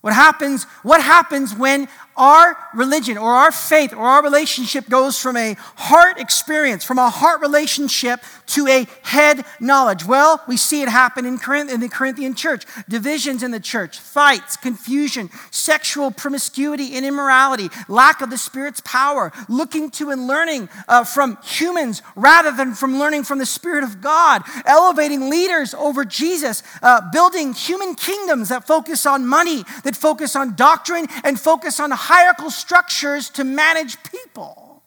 What 0.07 0.15
happens, 0.15 0.63
what 0.85 1.03
happens 1.03 1.53
when 1.53 1.89
our 2.17 2.57
religion 2.73 3.19
or 3.19 3.35
our 3.35 3.51
faith 3.51 3.93
or 3.93 4.07
our 4.07 4.23
relationship 4.23 4.89
goes 4.89 5.19
from 5.19 5.37
a 5.37 5.55
heart 5.75 6.21
experience, 6.21 6.85
from 6.85 6.99
a 6.99 7.11
heart 7.11 7.41
relationship 7.41 8.21
to 8.47 8.69
a 8.69 8.87
head 9.03 9.45
knowledge? 9.59 10.05
Well, 10.05 10.41
we 10.47 10.57
see 10.57 10.81
it 10.81 10.89
happen 10.89 11.27
in, 11.27 11.39
Corinth, 11.39 11.73
in 11.73 11.81
the 11.81 11.89
Corinthian 11.89 12.35
church. 12.35 12.65
Divisions 12.89 13.43
in 13.43 13.51
the 13.51 13.59
church, 13.59 13.99
fights, 13.99 14.57
confusion, 14.57 15.29
sexual 15.51 16.13
promiscuity 16.13 16.95
and 16.97 17.05
immorality, 17.05 17.69
lack 17.89 18.21
of 18.21 18.31
the 18.31 18.39
Spirit's 18.39 18.81
power, 18.85 19.33
looking 19.49 19.91
to 19.91 20.11
and 20.11 20.29
learning 20.29 20.69
uh, 20.87 21.03
from 21.03 21.37
humans 21.43 22.01
rather 22.15 22.53
than 22.53 22.75
from 22.75 22.99
learning 22.99 23.25
from 23.25 23.39
the 23.39 23.47
Spirit 23.47 23.83
of 23.83 24.01
God, 24.01 24.43
elevating 24.65 25.29
leaders 25.29 25.75
over 25.75 26.05
Jesus, 26.05 26.63
uh, 26.81 27.01
building 27.13 27.53
human 27.53 27.97
kingdoms 27.97 28.49
that 28.49 28.67
focus 28.67 29.05
on 29.05 29.27
money, 29.27 29.65
that 29.83 29.96
focus 29.97 30.37
on 30.37 30.55
doctrine, 30.55 31.07
and 31.25 31.41
focus 31.41 31.81
on 31.81 31.91
hierarchical 31.91 32.51
structures 32.51 33.31
to 33.31 33.45
manage 33.45 33.97
people. 34.05 34.83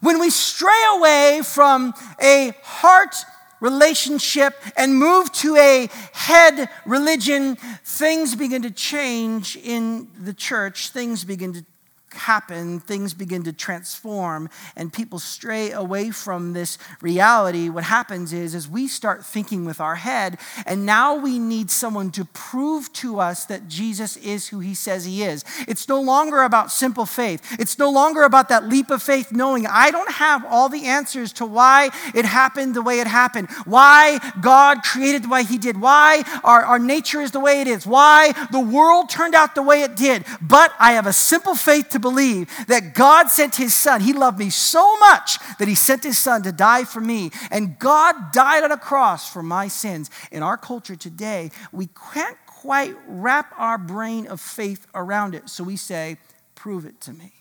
When 0.00 0.20
we 0.20 0.30
stray 0.30 0.82
away 0.94 1.42
from 1.44 1.94
a 2.22 2.54
heart 2.62 3.16
relationship 3.60 4.54
and 4.76 4.94
move 4.94 5.30
to 5.32 5.56
a 5.56 5.88
head 6.12 6.68
religion, 6.86 7.56
things 7.84 8.34
begin 8.34 8.62
to 8.62 8.70
change 8.70 9.56
in 9.56 10.08
the 10.18 10.32
church. 10.32 10.90
Things 10.90 11.24
begin 11.24 11.52
to 11.54 11.64
happen, 12.14 12.80
things 12.80 13.14
begin 13.14 13.42
to 13.44 13.52
transform, 13.52 14.48
and 14.76 14.92
people 14.92 15.18
stray 15.18 15.70
away 15.70 16.10
from 16.10 16.52
this 16.52 16.78
reality, 17.00 17.68
what 17.68 17.84
happens 17.84 18.32
is, 18.32 18.54
is 18.54 18.68
we 18.68 18.88
start 18.88 19.24
thinking 19.24 19.64
with 19.64 19.80
our 19.80 19.96
head, 19.96 20.38
and 20.66 20.84
now 20.84 21.14
we 21.14 21.38
need 21.38 21.70
someone 21.70 22.10
to 22.10 22.24
prove 22.24 22.92
to 22.94 23.20
us 23.20 23.44
that 23.46 23.68
Jesus 23.68 24.16
is 24.18 24.48
who 24.48 24.60
he 24.60 24.74
says 24.74 25.04
he 25.04 25.22
is. 25.22 25.44
It's 25.68 25.88
no 25.88 26.00
longer 26.00 26.42
about 26.42 26.72
simple 26.72 27.06
faith. 27.06 27.56
It's 27.58 27.78
no 27.78 27.90
longer 27.90 28.22
about 28.22 28.48
that 28.48 28.68
leap 28.68 28.90
of 28.90 29.02
faith 29.02 29.32
knowing 29.32 29.66
I 29.66 29.90
don't 29.90 30.10
have 30.10 30.44
all 30.44 30.68
the 30.68 30.86
answers 30.86 31.32
to 31.34 31.46
why 31.46 31.90
it 32.14 32.24
happened 32.24 32.74
the 32.74 32.82
way 32.82 33.00
it 33.00 33.06
happened, 33.06 33.48
why 33.64 34.18
God 34.40 34.82
created 34.82 35.24
the 35.24 35.28
way 35.28 35.44
he 35.44 35.58
did, 35.58 35.80
why 35.80 36.24
our, 36.42 36.64
our 36.64 36.78
nature 36.78 37.20
is 37.20 37.30
the 37.30 37.40
way 37.40 37.60
it 37.60 37.66
is, 37.66 37.86
why 37.86 38.32
the 38.50 38.60
world 38.60 39.08
turned 39.08 39.34
out 39.34 39.54
the 39.54 39.62
way 39.62 39.82
it 39.82 39.96
did. 39.96 40.24
But 40.40 40.72
I 40.78 40.92
have 40.92 41.06
a 41.06 41.12
simple 41.12 41.54
faith 41.54 41.90
to 41.90 41.99
believe 42.00 42.50
that 42.66 42.94
God 42.94 43.30
sent 43.30 43.56
his 43.56 43.74
son. 43.74 44.00
He 44.00 44.12
loved 44.12 44.38
me 44.38 44.50
so 44.50 44.98
much 44.98 45.38
that 45.58 45.68
he 45.68 45.74
sent 45.74 46.02
his 46.02 46.18
son 46.18 46.42
to 46.42 46.52
die 46.52 46.84
for 46.84 47.00
me. 47.00 47.30
And 47.50 47.78
God 47.78 48.32
died 48.32 48.64
on 48.64 48.72
a 48.72 48.76
cross 48.76 49.32
for 49.32 49.42
my 49.42 49.68
sins. 49.68 50.10
In 50.32 50.42
our 50.42 50.56
culture 50.56 50.96
today, 50.96 51.50
we 51.72 51.88
can't 52.12 52.36
quite 52.46 52.96
wrap 53.06 53.54
our 53.56 53.78
brain 53.78 54.26
of 54.26 54.40
faith 54.40 54.86
around 54.94 55.34
it. 55.34 55.48
So 55.48 55.64
we 55.64 55.76
say, 55.76 56.18
prove 56.54 56.84
it 56.84 57.00
to 57.02 57.12
me. 57.12 57.32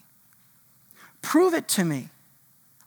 Prove 1.21 1.53
it 1.53 1.67
to 1.69 1.83
me. 1.83 2.09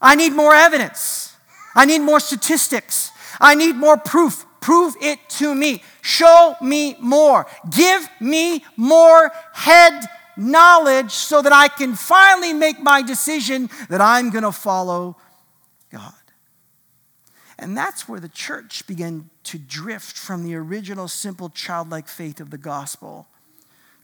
I 0.01 0.15
need 0.15 0.33
more 0.33 0.53
evidence. 0.53 1.35
I 1.75 1.85
need 1.85 1.99
more 1.99 2.19
statistics. 2.19 3.11
I 3.39 3.55
need 3.55 3.75
more 3.75 3.97
proof. 3.97 4.45
Prove 4.61 4.95
it 5.01 5.19
to 5.29 5.53
me. 5.53 5.83
Show 6.01 6.55
me 6.61 6.95
more. 6.99 7.45
Give 7.69 8.07
me 8.19 8.63
more 8.77 9.31
head 9.53 10.03
knowledge 10.37 11.11
so 11.11 11.41
that 11.41 11.53
I 11.53 11.67
can 11.67 11.95
finally 11.95 12.53
make 12.53 12.79
my 12.79 13.01
decision 13.01 13.69
that 13.89 14.01
I'm 14.01 14.29
going 14.29 14.43
to 14.43 14.51
follow 14.51 15.17
God. 15.91 16.13
And 17.59 17.77
that's 17.77 18.09
where 18.09 18.19
the 18.19 18.29
church 18.29 18.85
began 18.87 19.29
to 19.43 19.57
drift 19.57 20.17
from 20.17 20.43
the 20.43 20.55
original 20.55 21.07
simple 21.07 21.49
childlike 21.49 22.07
faith 22.07 22.39
of 22.39 22.49
the 22.49 22.57
gospel 22.57 23.27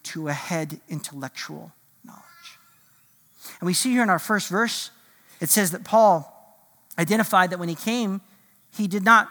to 0.04 0.28
a 0.28 0.34
head 0.34 0.80
intellectual 0.88 1.74
knowledge. 2.04 2.24
And 3.60 3.68
we 3.68 3.74
see 3.74 3.92
here 3.92 4.04
in 4.04 4.10
our 4.10 4.20
first 4.20 4.50
verse, 4.50 4.92
it 5.42 5.50
says 5.50 5.72
that 5.72 5.84
Paul 5.84 6.36
identified 6.98 7.50
that 7.50 7.60
when 7.60 7.70
he 7.70 7.76
came, 7.76 8.22
he 8.72 8.88
did 8.88 9.04
not, 9.04 9.30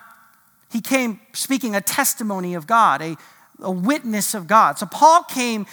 he 0.72 0.80
came 0.80 1.20
speaking 1.32 1.74
a 1.74 1.80
testimony 1.80 2.54
of 2.54 2.66
God, 2.66 3.00
a, 3.00 3.16
a 3.60 3.70
witness 3.70 4.34
of 4.34 4.46
God. 4.46 4.78
So 4.78 4.86
Paul 4.86 5.22
came 5.24 5.66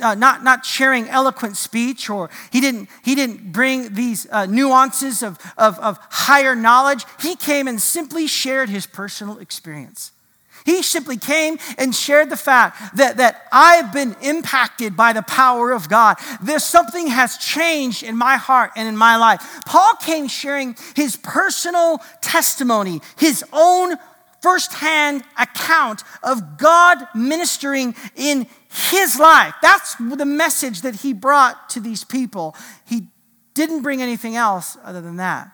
uh, 0.00 0.14
not, 0.14 0.44
not 0.44 0.64
sharing 0.64 1.08
eloquent 1.08 1.56
speech 1.56 2.08
or 2.08 2.30
he 2.50 2.60
didn't, 2.60 2.88
he 3.04 3.14
didn't 3.14 3.52
bring 3.52 3.94
these 3.94 4.26
uh, 4.30 4.46
nuances 4.46 5.22
of, 5.22 5.38
of, 5.58 5.78
of 5.80 5.98
higher 6.10 6.54
knowledge. 6.54 7.04
He 7.20 7.34
came 7.34 7.66
and 7.66 7.80
simply 7.80 8.26
shared 8.26 8.68
his 8.68 8.86
personal 8.86 9.38
experience. 9.38 10.12
He 10.64 10.82
simply 10.82 11.16
came 11.16 11.58
and 11.76 11.94
shared 11.94 12.30
the 12.30 12.36
fact 12.36 12.96
that, 12.96 13.16
that 13.16 13.48
I've 13.50 13.92
been 13.92 14.14
impacted 14.22 14.96
by 14.96 15.12
the 15.12 15.22
power 15.22 15.72
of 15.72 15.88
God. 15.88 16.18
There's 16.40 16.64
something 16.64 17.08
has 17.08 17.36
changed 17.38 18.02
in 18.02 18.16
my 18.16 18.36
heart 18.36 18.70
and 18.76 18.88
in 18.88 18.96
my 18.96 19.16
life. 19.16 19.44
Paul 19.66 19.94
came 19.96 20.28
sharing 20.28 20.76
his 20.94 21.16
personal 21.16 21.98
testimony, 22.20 23.00
his 23.16 23.44
own 23.52 23.96
firsthand 24.42 25.22
account 25.38 26.02
of 26.22 26.58
God 26.58 26.98
ministering 27.14 27.94
in 28.16 28.46
his 28.90 29.18
life. 29.18 29.54
That's 29.62 29.94
the 29.96 30.26
message 30.26 30.82
that 30.82 30.96
he 30.96 31.12
brought 31.12 31.70
to 31.70 31.80
these 31.80 32.04
people. 32.04 32.56
He 32.86 33.08
didn't 33.54 33.82
bring 33.82 34.02
anything 34.02 34.36
else 34.36 34.76
other 34.84 35.00
than 35.00 35.16
that. 35.16 35.50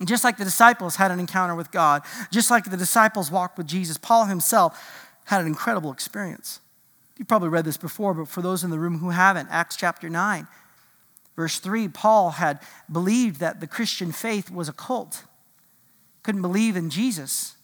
And 0.00 0.08
just 0.08 0.24
like 0.24 0.38
the 0.38 0.44
disciples 0.44 0.96
had 0.96 1.10
an 1.10 1.20
encounter 1.20 1.54
with 1.54 1.70
God, 1.70 2.02
just 2.32 2.50
like 2.50 2.64
the 2.64 2.76
disciples 2.76 3.30
walked 3.30 3.58
with 3.58 3.66
Jesus, 3.66 3.98
Paul 3.98 4.24
himself 4.24 5.12
had 5.26 5.40
an 5.40 5.46
incredible 5.46 5.92
experience. 5.92 6.60
You've 7.16 7.28
probably 7.28 7.48
read 7.48 7.64
this 7.64 7.76
before, 7.76 8.12
but 8.12 8.28
for 8.28 8.42
those 8.42 8.64
in 8.64 8.70
the 8.70 8.78
room 8.78 8.98
who 8.98 9.10
haven't, 9.10 9.48
Acts 9.50 9.76
chapter 9.76 10.08
9, 10.08 10.48
verse 11.36 11.58
3, 11.60 11.88
Paul 11.88 12.30
had 12.30 12.60
believed 12.90 13.40
that 13.40 13.60
the 13.60 13.66
Christian 13.66 14.10
faith 14.10 14.50
was 14.50 14.68
a 14.68 14.72
cult, 14.72 15.24
couldn't 16.22 16.42
believe 16.42 16.76
in 16.76 16.90
Jesus. 16.90 17.56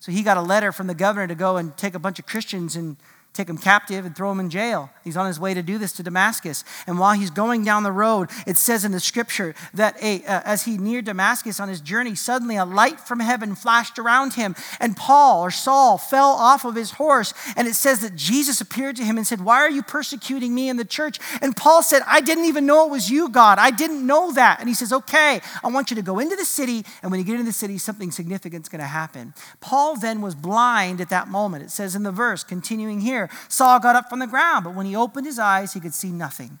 So 0.00 0.10
he 0.10 0.22
got 0.22 0.38
a 0.38 0.42
letter 0.42 0.72
from 0.72 0.86
the 0.86 0.94
governor 0.94 1.26
to 1.26 1.34
go 1.34 1.58
and 1.58 1.76
take 1.76 1.94
a 1.94 1.98
bunch 1.98 2.18
of 2.18 2.26
Christians 2.26 2.74
and 2.74 2.96
take 3.32 3.48
him 3.48 3.58
captive 3.58 4.04
and 4.04 4.16
throw 4.16 4.32
him 4.32 4.40
in 4.40 4.50
jail. 4.50 4.90
He's 5.04 5.16
on 5.16 5.26
his 5.26 5.38
way 5.38 5.54
to 5.54 5.62
do 5.62 5.78
this 5.78 5.92
to 5.92 6.02
Damascus. 6.02 6.64
And 6.86 6.98
while 6.98 7.14
he's 7.14 7.30
going 7.30 7.64
down 7.64 7.84
the 7.84 7.92
road, 7.92 8.28
it 8.46 8.56
says 8.56 8.84
in 8.84 8.90
the 8.90 8.98
scripture 8.98 9.54
that 9.72 9.96
a, 10.02 10.24
uh, 10.24 10.42
as 10.44 10.64
he 10.64 10.76
neared 10.76 11.04
Damascus 11.04 11.60
on 11.60 11.68
his 11.68 11.80
journey, 11.80 12.16
suddenly 12.16 12.56
a 12.56 12.64
light 12.64 12.98
from 12.98 13.20
heaven 13.20 13.54
flashed 13.54 13.98
around 13.98 14.34
him. 14.34 14.56
And 14.80 14.96
Paul 14.96 15.44
or 15.44 15.50
Saul 15.50 15.96
fell 15.96 16.30
off 16.30 16.64
of 16.64 16.74
his 16.74 16.92
horse. 16.92 17.32
And 17.56 17.68
it 17.68 17.74
says 17.74 18.00
that 18.00 18.16
Jesus 18.16 18.60
appeared 18.60 18.96
to 18.96 19.04
him 19.04 19.16
and 19.16 19.26
said, 19.26 19.44
Why 19.44 19.58
are 19.58 19.70
you 19.70 19.82
persecuting 19.82 20.54
me 20.54 20.68
in 20.68 20.76
the 20.76 20.84
church? 20.84 21.18
And 21.40 21.56
Paul 21.56 21.82
said, 21.82 22.02
I 22.06 22.20
didn't 22.20 22.46
even 22.46 22.66
know 22.66 22.86
it 22.86 22.90
was 22.90 23.10
you, 23.10 23.28
God. 23.28 23.58
I 23.58 23.70
didn't 23.70 24.04
know 24.04 24.32
that. 24.32 24.58
And 24.58 24.68
he 24.68 24.74
says, 24.74 24.92
Okay, 24.92 25.40
I 25.62 25.68
want 25.68 25.90
you 25.90 25.96
to 25.96 26.02
go 26.02 26.18
into 26.18 26.34
the 26.34 26.44
city. 26.44 26.84
And 27.02 27.12
when 27.12 27.20
you 27.20 27.26
get 27.26 27.34
into 27.34 27.44
the 27.44 27.52
city, 27.52 27.78
something 27.78 28.10
significant 28.10 28.64
is 28.64 28.68
going 28.68 28.80
to 28.80 28.86
happen. 28.86 29.34
Paul 29.60 29.96
then 29.96 30.20
was 30.20 30.34
blind 30.34 31.00
at 31.00 31.10
that 31.10 31.28
moment. 31.28 31.64
It 31.64 31.70
says 31.70 31.94
in 31.94 32.02
the 32.02 32.10
verse, 32.12 32.42
continuing 32.42 33.00
here, 33.00 33.19
Saul 33.48 33.80
got 33.80 33.96
up 33.96 34.08
from 34.08 34.20
the 34.20 34.26
ground, 34.26 34.64
but 34.64 34.74
when 34.74 34.86
he 34.86 34.96
opened 34.96 35.26
his 35.26 35.38
eyes, 35.38 35.72
he 35.72 35.80
could 35.80 35.94
see 35.94 36.10
nothing. 36.10 36.58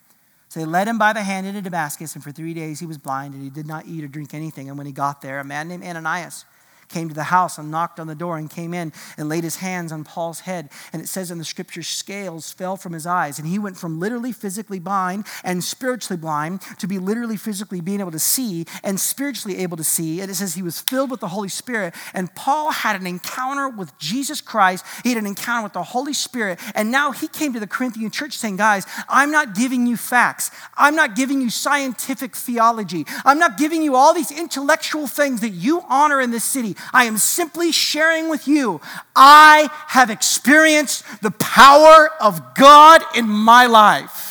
So 0.48 0.60
they 0.60 0.66
led 0.66 0.88
him 0.88 0.98
by 0.98 1.12
the 1.12 1.22
hand 1.22 1.46
into 1.46 1.62
Damascus, 1.62 2.14
and 2.14 2.24
for 2.24 2.32
three 2.32 2.54
days 2.54 2.80
he 2.80 2.86
was 2.86 2.98
blind, 2.98 3.34
and 3.34 3.42
he 3.42 3.50
did 3.50 3.66
not 3.66 3.86
eat 3.86 4.02
or 4.02 4.08
drink 4.08 4.34
anything. 4.34 4.68
And 4.68 4.76
when 4.76 4.86
he 4.86 4.92
got 4.92 5.22
there, 5.22 5.38
a 5.38 5.44
man 5.44 5.68
named 5.68 5.84
Ananias 5.84 6.44
came 6.90 7.08
to 7.08 7.14
the 7.14 7.24
house 7.24 7.56
and 7.56 7.70
knocked 7.70 7.98
on 7.98 8.06
the 8.06 8.14
door 8.14 8.36
and 8.36 8.50
came 8.50 8.74
in 8.74 8.92
and 9.16 9.28
laid 9.28 9.44
his 9.44 9.56
hands 9.56 9.92
on 9.92 10.04
Paul's 10.04 10.40
head. 10.40 10.70
And 10.92 11.00
it 11.00 11.08
says 11.08 11.30
in 11.30 11.38
the 11.38 11.44
scripture, 11.44 11.82
scales 11.82 12.52
fell 12.52 12.76
from 12.76 12.92
his 12.92 13.06
eyes. 13.06 13.38
And 13.38 13.48
he 13.48 13.58
went 13.58 13.76
from 13.76 13.98
literally 13.98 14.32
physically 14.32 14.78
blind 14.78 15.26
and 15.44 15.62
spiritually 15.64 16.20
blind 16.20 16.60
to 16.78 16.86
be 16.86 16.98
literally 16.98 17.36
physically 17.36 17.80
being 17.80 18.00
able 18.00 18.10
to 18.10 18.18
see 18.18 18.66
and 18.82 18.98
spiritually 18.98 19.58
able 19.58 19.76
to 19.76 19.84
see. 19.84 20.20
And 20.20 20.30
it 20.30 20.34
says 20.34 20.54
he 20.54 20.62
was 20.62 20.80
filled 20.80 21.10
with 21.10 21.20
the 21.20 21.28
Holy 21.28 21.48
Spirit. 21.48 21.94
And 22.12 22.34
Paul 22.34 22.72
had 22.72 23.00
an 23.00 23.06
encounter 23.06 23.68
with 23.68 23.96
Jesus 23.98 24.40
Christ. 24.40 24.84
He 25.02 25.10
had 25.10 25.18
an 25.18 25.26
encounter 25.26 25.62
with 25.62 25.72
the 25.72 25.82
Holy 25.82 26.14
Spirit. 26.14 26.58
And 26.74 26.90
now 26.90 27.12
he 27.12 27.28
came 27.28 27.52
to 27.52 27.60
the 27.60 27.66
Corinthian 27.66 28.10
church 28.10 28.36
saying, 28.36 28.56
Guys, 28.56 28.84
I'm 29.08 29.30
not 29.30 29.54
giving 29.54 29.86
you 29.86 29.96
facts. 29.96 30.50
I'm 30.76 30.96
not 30.96 31.16
giving 31.16 31.40
you 31.40 31.50
scientific 31.50 32.34
theology. 32.34 33.06
I'm 33.24 33.38
not 33.38 33.56
giving 33.58 33.82
you 33.82 33.94
all 33.94 34.12
these 34.12 34.30
intellectual 34.30 35.06
things 35.06 35.40
that 35.40 35.50
you 35.50 35.82
honor 35.88 36.20
in 36.20 36.30
this 36.30 36.44
city. 36.44 36.76
I 36.92 37.04
am 37.04 37.16
simply 37.16 37.72
sharing 37.72 38.28
with 38.28 38.46
you, 38.48 38.80
I 39.14 39.68
have 39.88 40.10
experienced 40.10 41.04
the 41.22 41.30
power 41.30 42.10
of 42.20 42.54
God 42.54 43.02
in 43.14 43.28
my 43.28 43.66
life. 43.66 44.30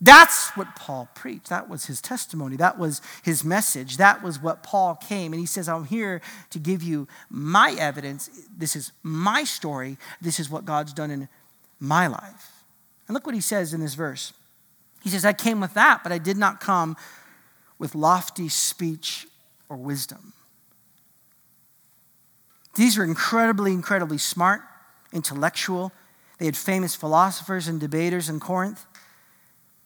That's 0.00 0.50
what 0.50 0.76
Paul 0.76 1.08
preached. 1.14 1.48
That 1.48 1.70
was 1.70 1.86
his 1.86 2.02
testimony. 2.02 2.56
That 2.56 2.78
was 2.78 3.00
his 3.22 3.42
message. 3.42 3.96
That 3.96 4.22
was 4.22 4.38
what 4.38 4.62
Paul 4.62 4.96
came. 4.96 5.32
And 5.32 5.40
he 5.40 5.46
says, 5.46 5.66
I'm 5.66 5.86
here 5.86 6.20
to 6.50 6.58
give 6.58 6.82
you 6.82 7.08
my 7.30 7.74
evidence. 7.78 8.28
This 8.54 8.76
is 8.76 8.92
my 9.02 9.44
story. 9.44 9.96
This 10.20 10.38
is 10.38 10.50
what 10.50 10.66
God's 10.66 10.92
done 10.92 11.10
in 11.10 11.28
my 11.80 12.06
life. 12.06 12.64
And 13.08 13.14
look 13.14 13.24
what 13.24 13.34
he 13.34 13.40
says 13.40 13.72
in 13.72 13.80
this 13.80 13.94
verse. 13.94 14.34
He 15.02 15.08
says, 15.08 15.24
I 15.24 15.32
came 15.32 15.60
with 15.60 15.72
that, 15.72 16.02
but 16.02 16.12
I 16.12 16.18
did 16.18 16.36
not 16.36 16.60
come 16.60 16.98
with 17.78 17.94
lofty 17.94 18.50
speech 18.50 19.26
or 19.70 19.76
wisdom. 19.78 20.34
These 22.74 22.98
were 22.98 23.04
incredibly, 23.04 23.72
incredibly 23.72 24.18
smart, 24.18 24.62
intellectual. 25.12 25.92
They 26.38 26.46
had 26.46 26.56
famous 26.56 26.94
philosophers 26.94 27.68
and 27.68 27.78
debaters 27.78 28.28
in 28.28 28.40
Corinth, 28.40 28.84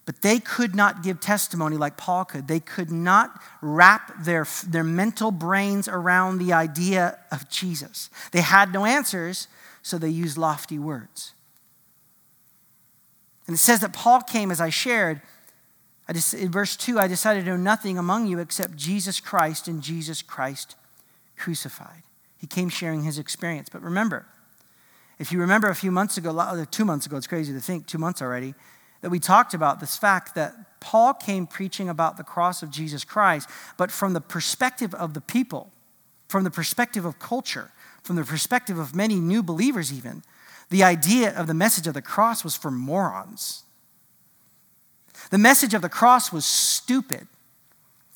but 0.07 0.23
they 0.23 0.41
could 0.41 0.75
not 0.75 1.03
give 1.03 1.21
testimony 1.21 1.77
like 1.77 1.97
Paul 1.99 2.25
could. 2.25 2.49
They 2.49 2.61
could 2.61 2.91
not 2.91 3.43
wrap 3.61 4.25
their, 4.25 4.47
their 4.67 4.85
mental 4.85 5.31
brains 5.31 5.87
around 5.87 6.39
the 6.39 6.55
idea 6.55 7.19
of 7.31 7.49
Jesus. 7.51 8.09
They 8.33 8.41
had 8.41 8.73
no 8.73 8.87
answers, 8.87 9.49
so 9.83 9.99
they 9.99 10.09
used 10.09 10.39
lofty 10.39 10.79
words. 10.79 11.35
And 13.47 13.55
it 13.55 13.59
says 13.59 13.81
that 13.81 13.93
Paul 13.93 14.23
came, 14.23 14.51
as 14.51 14.61
I 14.61 14.71
shared, 14.71 15.21
I 16.09 16.15
just, 16.15 16.33
in 16.33 16.51
verse 16.51 16.75
2, 16.77 16.99
I 16.99 17.07
decided 17.07 17.45
to 17.45 17.51
know 17.51 17.57
nothing 17.57 17.99
among 17.99 18.27
you 18.27 18.39
except 18.39 18.77
Jesus 18.77 19.21
Christ 19.21 19.69
and 19.69 19.83
Jesus 19.83 20.23
Christ 20.23 20.75
crucified. 21.37 22.03
He 22.39 22.47
came 22.47 22.69
sharing 22.69 23.03
his 23.03 23.19
experience. 23.19 23.69
But 23.69 23.83
remember, 23.83 24.27
if 25.19 25.33
you 25.33 25.41
remember 25.41 25.69
a 25.69 25.75
few 25.75 25.91
months 25.91 26.17
ago, 26.17 26.37
uh, 26.39 26.65
two 26.71 26.85
months 26.85 27.05
ago, 27.05 27.17
it's 27.17 27.27
crazy 27.27 27.53
to 27.53 27.61
think, 27.61 27.87
two 27.87 27.99
months 27.99 28.23
already, 28.23 28.55
that 29.01 29.11
we 29.11 29.19
talked 29.19 29.55
about 29.55 29.81
this 29.81 29.97
fact 29.97 30.35
that 30.35 30.81
Paul 30.81 31.15
came 31.15 31.47
preaching 31.47 31.89
about 31.89 32.17
the 32.17 32.25
cross 32.25 32.63
of 32.63 32.71
Jesus 32.71 33.05
Christ, 33.05 33.49
but 33.77 33.91
from 33.91 34.13
the 34.13 34.21
perspective 34.21 34.95
of 34.95 35.15
the 35.15 35.21
people, 35.21 35.73
from 36.29 36.45
the 36.45 36.51
perspective 36.51 37.05
of 37.05 37.19
culture, 37.19 37.73
from 38.03 38.17
the 38.17 38.25
perspective 38.25 38.79
of 38.79 38.95
many 38.95 39.17
new 39.17 39.43
believers, 39.43 39.93
even, 39.93 40.23
the 40.71 40.85
idea 40.85 41.37
of 41.37 41.47
the 41.47 41.55
message 41.55 41.87
of 41.87 41.95
the 41.95 42.03
cross 42.03 42.45
was 42.45 42.57
for 42.57 42.71
morons. 42.71 43.65
The 45.31 45.39
message 45.39 45.75
of 45.75 45.83
the 45.83 45.89
cross 45.89 46.33
was 46.33 46.45
stupid. 46.45 47.27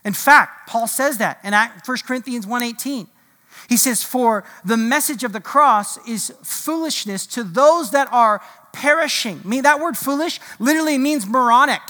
In 0.04 0.12
fact, 0.12 0.68
Paul 0.68 0.86
says 0.86 1.18
that 1.18 1.40
in 1.42 1.52
1 1.52 2.04
Corinthians 2.06 2.46
1:18. 2.46 3.08
He 3.68 3.76
says, 3.76 4.02
For 4.02 4.44
the 4.64 4.76
message 4.76 5.24
of 5.24 5.32
the 5.32 5.40
cross 5.40 5.98
is 6.06 6.32
foolishness 6.42 7.26
to 7.28 7.44
those 7.44 7.90
that 7.92 8.08
are 8.12 8.40
perishing. 8.72 9.40
I 9.44 9.48
mean, 9.48 9.62
that 9.62 9.80
word 9.80 9.96
foolish 9.96 10.40
literally 10.58 10.98
means 10.98 11.26
moronic. 11.26 11.82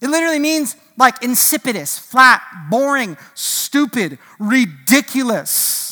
It 0.00 0.08
literally 0.08 0.38
means 0.38 0.76
like 0.96 1.20
insipidus, 1.20 1.98
flat, 1.98 2.42
boring, 2.70 3.16
stupid, 3.34 4.18
ridiculous. 4.38 5.89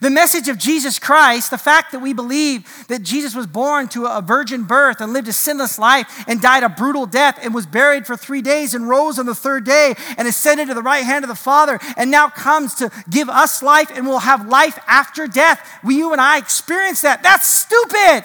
The 0.00 0.10
message 0.10 0.48
of 0.48 0.58
Jesus 0.58 0.98
Christ, 0.98 1.50
the 1.50 1.58
fact 1.58 1.92
that 1.92 2.00
we 2.00 2.12
believe 2.12 2.86
that 2.88 3.02
Jesus 3.02 3.34
was 3.34 3.46
born 3.46 3.88
to 3.88 4.06
a 4.06 4.20
virgin 4.20 4.64
birth 4.64 5.00
and 5.00 5.12
lived 5.12 5.28
a 5.28 5.32
sinless 5.32 5.78
life 5.78 6.24
and 6.26 6.40
died 6.40 6.62
a 6.62 6.68
brutal 6.68 7.06
death 7.06 7.38
and 7.42 7.54
was 7.54 7.66
buried 7.66 8.06
for 8.06 8.16
three 8.16 8.42
days 8.42 8.74
and 8.74 8.88
rose 8.88 9.18
on 9.18 9.26
the 9.26 9.34
third 9.34 9.64
day 9.64 9.94
and 10.18 10.26
ascended 10.26 10.68
to 10.68 10.74
the 10.74 10.82
right 10.82 11.04
hand 11.04 11.24
of 11.24 11.28
the 11.28 11.34
Father 11.34 11.78
and 11.96 12.10
now 12.10 12.28
comes 12.28 12.74
to 12.74 12.90
give 13.10 13.28
us 13.28 13.62
life 13.62 13.90
and 13.94 14.06
we'll 14.06 14.18
have 14.18 14.48
life 14.48 14.78
after 14.86 15.26
death. 15.26 15.60
We, 15.84 15.96
you 15.96 16.12
and 16.12 16.20
I 16.20 16.38
experience 16.38 17.02
that. 17.02 17.22
That's 17.22 17.48
stupid. 17.48 18.24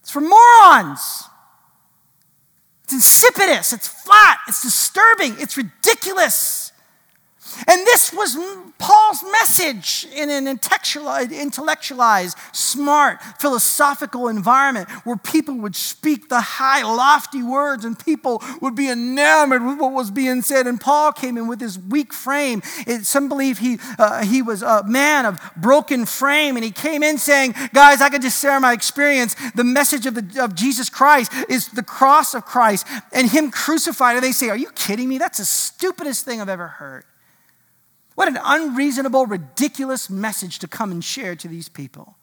It's 0.00 0.10
for 0.10 0.20
morons. 0.20 1.24
It's 2.84 2.94
insipidus. 2.94 3.72
It's 3.72 3.86
flat. 3.86 4.38
It's 4.48 4.62
disturbing. 4.62 5.36
It's 5.38 5.56
ridiculous. 5.56 6.67
And 7.66 7.86
this 7.86 8.12
was 8.12 8.36
Paul's 8.78 9.24
message 9.32 10.06
in 10.14 10.30
an 10.30 10.46
intellectualized, 10.46 12.38
smart, 12.52 13.22
philosophical 13.40 14.28
environment 14.28 14.88
where 15.04 15.16
people 15.16 15.56
would 15.56 15.74
speak 15.74 16.28
the 16.28 16.40
high, 16.40 16.82
lofty 16.82 17.42
words 17.42 17.84
and 17.84 17.98
people 17.98 18.42
would 18.60 18.74
be 18.74 18.88
enamored 18.88 19.64
with 19.64 19.78
what 19.78 19.92
was 19.92 20.10
being 20.10 20.42
said. 20.42 20.66
And 20.66 20.80
Paul 20.80 21.12
came 21.12 21.36
in 21.36 21.48
with 21.48 21.60
his 21.60 21.78
weak 21.78 22.12
frame. 22.12 22.62
It, 22.86 23.04
some 23.04 23.28
believe 23.28 23.58
he, 23.58 23.78
uh, 23.98 24.24
he 24.24 24.42
was 24.42 24.62
a 24.62 24.84
man 24.84 25.26
of 25.26 25.40
broken 25.56 26.06
frame 26.06 26.56
and 26.56 26.64
he 26.64 26.70
came 26.70 27.02
in 27.02 27.18
saying, 27.18 27.54
Guys, 27.72 28.00
I 28.00 28.08
can 28.08 28.22
just 28.22 28.40
share 28.40 28.60
my 28.60 28.72
experience. 28.72 29.34
The 29.54 29.64
message 29.64 30.06
of, 30.06 30.14
the, 30.14 30.44
of 30.44 30.54
Jesus 30.54 30.88
Christ 30.88 31.32
is 31.48 31.68
the 31.68 31.82
cross 31.82 32.34
of 32.34 32.44
Christ 32.44 32.86
and 33.12 33.28
Him 33.28 33.50
crucified. 33.50 34.16
And 34.16 34.24
they 34.24 34.32
say, 34.32 34.48
Are 34.48 34.56
you 34.56 34.70
kidding 34.70 35.08
me? 35.08 35.18
That's 35.18 35.38
the 35.38 35.44
stupidest 35.44 36.24
thing 36.24 36.40
I've 36.40 36.48
ever 36.48 36.68
heard. 36.68 37.04
What 38.18 38.26
an 38.26 38.40
unreasonable, 38.44 39.26
ridiculous 39.26 40.10
message 40.10 40.58
to 40.58 40.66
come 40.66 40.90
and 40.90 41.04
share 41.04 41.36
to 41.36 41.46
these 41.46 41.68
people. 41.68 42.16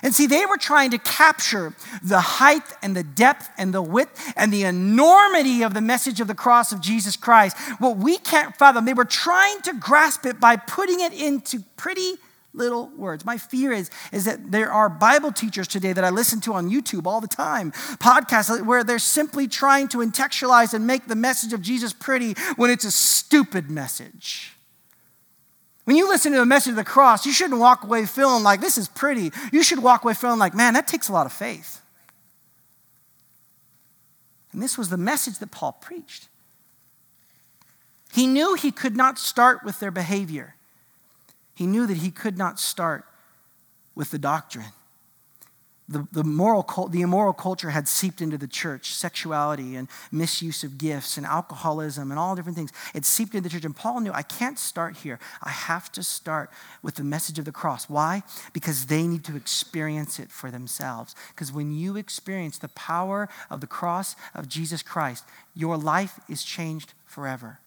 And 0.00 0.14
see, 0.14 0.28
they 0.28 0.46
were 0.46 0.56
trying 0.56 0.92
to 0.92 0.98
capture 0.98 1.74
the 2.04 2.20
height 2.20 2.62
and 2.84 2.94
the 2.94 3.02
depth 3.02 3.50
and 3.58 3.74
the 3.74 3.82
width 3.82 4.32
and 4.36 4.52
the 4.52 4.62
enormity 4.62 5.64
of 5.64 5.74
the 5.74 5.80
message 5.80 6.20
of 6.20 6.28
the 6.28 6.36
cross 6.36 6.70
of 6.70 6.80
Jesus 6.80 7.16
Christ. 7.16 7.58
What 7.80 7.96
we 7.96 8.16
can't 8.18 8.54
fathom, 8.54 8.84
they 8.84 8.94
were 8.94 9.04
trying 9.04 9.60
to 9.62 9.72
grasp 9.72 10.24
it 10.24 10.38
by 10.38 10.54
putting 10.54 11.00
it 11.00 11.12
into 11.12 11.64
pretty 11.76 12.14
little 12.54 12.86
words. 12.96 13.24
My 13.24 13.38
fear 13.38 13.72
is, 13.72 13.90
is 14.12 14.26
that 14.26 14.52
there 14.52 14.70
are 14.70 14.88
Bible 14.88 15.32
teachers 15.32 15.66
today 15.66 15.92
that 15.92 16.04
I 16.04 16.10
listen 16.10 16.40
to 16.42 16.52
on 16.52 16.70
YouTube 16.70 17.08
all 17.08 17.20
the 17.20 17.26
time, 17.26 17.72
podcasts 17.72 18.64
where 18.64 18.84
they're 18.84 19.00
simply 19.00 19.48
trying 19.48 19.88
to 19.88 20.00
intellectualize 20.00 20.72
and 20.72 20.86
make 20.86 21.08
the 21.08 21.16
message 21.16 21.52
of 21.52 21.60
Jesus 21.60 21.92
pretty 21.92 22.34
when 22.54 22.70
it's 22.70 22.84
a 22.84 22.92
stupid 22.92 23.68
message. 23.68 24.52
When 25.84 25.96
you 25.96 26.08
listen 26.08 26.32
to 26.32 26.38
the 26.38 26.46
message 26.46 26.70
of 26.70 26.76
the 26.76 26.84
cross, 26.84 27.26
you 27.26 27.32
shouldn't 27.32 27.58
walk 27.58 27.82
away 27.82 28.06
feeling 28.06 28.42
like 28.42 28.60
this 28.60 28.78
is 28.78 28.88
pretty. 28.88 29.32
You 29.52 29.62
should 29.62 29.82
walk 29.82 30.04
away 30.04 30.14
feeling 30.14 30.38
like, 30.38 30.54
man, 30.54 30.74
that 30.74 30.86
takes 30.86 31.08
a 31.08 31.12
lot 31.12 31.26
of 31.26 31.32
faith. 31.32 31.80
And 34.52 34.62
this 34.62 34.76
was 34.76 34.90
the 34.90 34.96
message 34.96 35.38
that 35.38 35.50
Paul 35.50 35.72
preached. 35.72 36.28
He 38.12 38.26
knew 38.26 38.54
he 38.54 38.70
could 38.70 38.96
not 38.96 39.18
start 39.18 39.64
with 39.64 39.80
their 39.80 39.90
behavior, 39.90 40.54
he 41.54 41.66
knew 41.66 41.86
that 41.86 41.98
he 41.98 42.10
could 42.10 42.38
not 42.38 42.58
start 42.58 43.04
with 43.94 44.10
the 44.10 44.18
doctrine 44.18 44.72
the, 45.88 46.06
the, 46.12 46.24
moral, 46.24 46.88
the 46.90 47.02
immoral 47.02 47.32
culture 47.32 47.70
had 47.70 47.88
seeped 47.88 48.20
into 48.20 48.38
the 48.38 48.46
church 48.46 48.94
sexuality 48.94 49.76
and 49.76 49.88
misuse 50.10 50.62
of 50.64 50.78
gifts 50.78 51.16
and 51.16 51.26
alcoholism 51.26 52.10
and 52.10 52.18
all 52.18 52.36
different 52.36 52.56
things. 52.56 52.72
It 52.94 53.04
seeped 53.04 53.34
into 53.34 53.48
the 53.48 53.52
church. 53.52 53.64
And 53.64 53.76
Paul 53.76 54.00
knew, 54.00 54.12
I 54.12 54.22
can't 54.22 54.58
start 54.58 54.98
here. 54.98 55.18
I 55.42 55.50
have 55.50 55.90
to 55.92 56.02
start 56.02 56.50
with 56.82 56.94
the 56.94 57.04
message 57.04 57.38
of 57.38 57.44
the 57.44 57.52
cross. 57.52 57.88
Why? 57.88 58.22
Because 58.52 58.86
they 58.86 59.06
need 59.06 59.24
to 59.24 59.36
experience 59.36 60.18
it 60.18 60.30
for 60.30 60.50
themselves. 60.50 61.14
Because 61.34 61.52
when 61.52 61.72
you 61.72 61.96
experience 61.96 62.58
the 62.58 62.68
power 62.68 63.28
of 63.50 63.60
the 63.60 63.66
cross 63.66 64.14
of 64.34 64.48
Jesus 64.48 64.82
Christ, 64.82 65.24
your 65.54 65.76
life 65.76 66.20
is 66.28 66.44
changed 66.44 66.94
forever. 67.06 67.58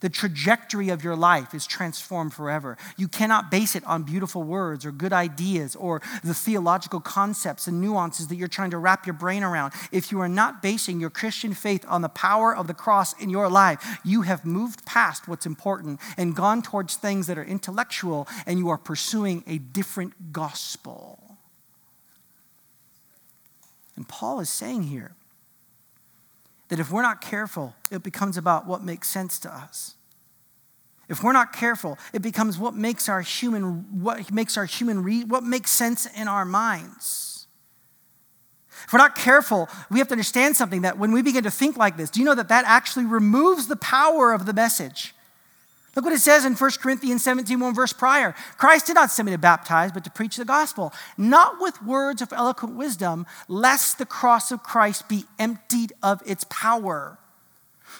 The 0.00 0.08
trajectory 0.08 0.90
of 0.90 1.02
your 1.02 1.16
life 1.16 1.54
is 1.54 1.66
transformed 1.66 2.32
forever. 2.32 2.76
You 2.96 3.08
cannot 3.08 3.50
base 3.50 3.74
it 3.74 3.84
on 3.84 4.04
beautiful 4.04 4.42
words 4.42 4.86
or 4.86 4.92
good 4.92 5.12
ideas 5.12 5.74
or 5.74 6.00
the 6.22 6.34
theological 6.34 7.00
concepts 7.00 7.66
and 7.66 7.80
nuances 7.80 8.28
that 8.28 8.36
you're 8.36 8.48
trying 8.48 8.70
to 8.70 8.78
wrap 8.78 9.06
your 9.06 9.14
brain 9.14 9.42
around. 9.42 9.72
If 9.90 10.12
you 10.12 10.20
are 10.20 10.28
not 10.28 10.62
basing 10.62 11.00
your 11.00 11.10
Christian 11.10 11.54
faith 11.54 11.84
on 11.88 12.02
the 12.02 12.08
power 12.08 12.54
of 12.54 12.66
the 12.66 12.74
cross 12.74 13.18
in 13.20 13.30
your 13.30 13.48
life, 13.48 13.98
you 14.04 14.22
have 14.22 14.44
moved 14.44 14.86
past 14.86 15.26
what's 15.26 15.46
important 15.46 16.00
and 16.16 16.34
gone 16.36 16.62
towards 16.62 16.96
things 16.96 17.26
that 17.26 17.38
are 17.38 17.44
intellectual 17.44 18.28
and 18.46 18.58
you 18.58 18.68
are 18.68 18.78
pursuing 18.78 19.42
a 19.46 19.58
different 19.58 20.32
gospel. 20.32 21.38
And 23.96 24.08
Paul 24.08 24.38
is 24.38 24.48
saying 24.48 24.84
here 24.84 25.12
that 26.68 26.78
if 26.78 26.90
we're 26.90 27.02
not 27.02 27.20
careful, 27.20 27.74
it 27.90 28.02
becomes 28.02 28.36
about 28.36 28.66
what 28.66 28.82
makes 28.82 29.08
sense 29.08 29.38
to 29.40 29.54
us. 29.54 29.94
if 31.08 31.22
we're 31.22 31.32
not 31.32 31.54
careful, 31.54 31.96
it 32.12 32.20
becomes 32.20 32.58
what 32.58 32.74
makes 32.74 33.08
our 33.08 33.22
human, 33.22 34.02
what 34.02 34.30
makes 34.30 34.58
our 34.58 34.66
human, 34.66 35.02
re, 35.02 35.24
what 35.24 35.42
makes 35.42 35.70
sense 35.70 36.04
in 36.04 36.28
our 36.28 36.44
minds. 36.44 37.46
If 38.84 38.92
we're 38.92 38.98
not 38.98 39.14
careful, 39.14 39.68
we 39.90 39.98
have 39.98 40.08
to 40.08 40.12
understand 40.12 40.56
something 40.56 40.82
that 40.82 40.98
when 40.98 41.12
we 41.12 41.22
begin 41.22 41.44
to 41.44 41.50
think 41.50 41.76
like 41.76 41.96
this, 41.96 42.10
do 42.10 42.20
you 42.20 42.26
know 42.26 42.34
that 42.34 42.48
that 42.48 42.64
actually 42.66 43.06
removes 43.06 43.66
the 43.68 43.76
power 43.76 44.32
of 44.32 44.44
the 44.44 44.52
message? 44.52 45.14
Look 45.98 46.04
what 46.04 46.14
it 46.14 46.20
says 46.20 46.44
in 46.44 46.54
1 46.54 46.70
Corinthians 46.80 47.24
17, 47.24 47.58
one 47.58 47.74
verse 47.74 47.92
prior. 47.92 48.32
Christ 48.56 48.86
did 48.86 48.94
not 48.94 49.10
send 49.10 49.26
me 49.26 49.32
to 49.32 49.36
baptize, 49.36 49.90
but 49.90 50.04
to 50.04 50.10
preach 50.12 50.36
the 50.36 50.44
gospel, 50.44 50.92
not 51.16 51.60
with 51.60 51.82
words 51.82 52.22
of 52.22 52.32
eloquent 52.32 52.76
wisdom, 52.76 53.26
lest 53.48 53.98
the 53.98 54.06
cross 54.06 54.52
of 54.52 54.62
Christ 54.62 55.08
be 55.08 55.24
emptied 55.40 55.92
of 56.00 56.22
its 56.24 56.44
power. 56.48 57.18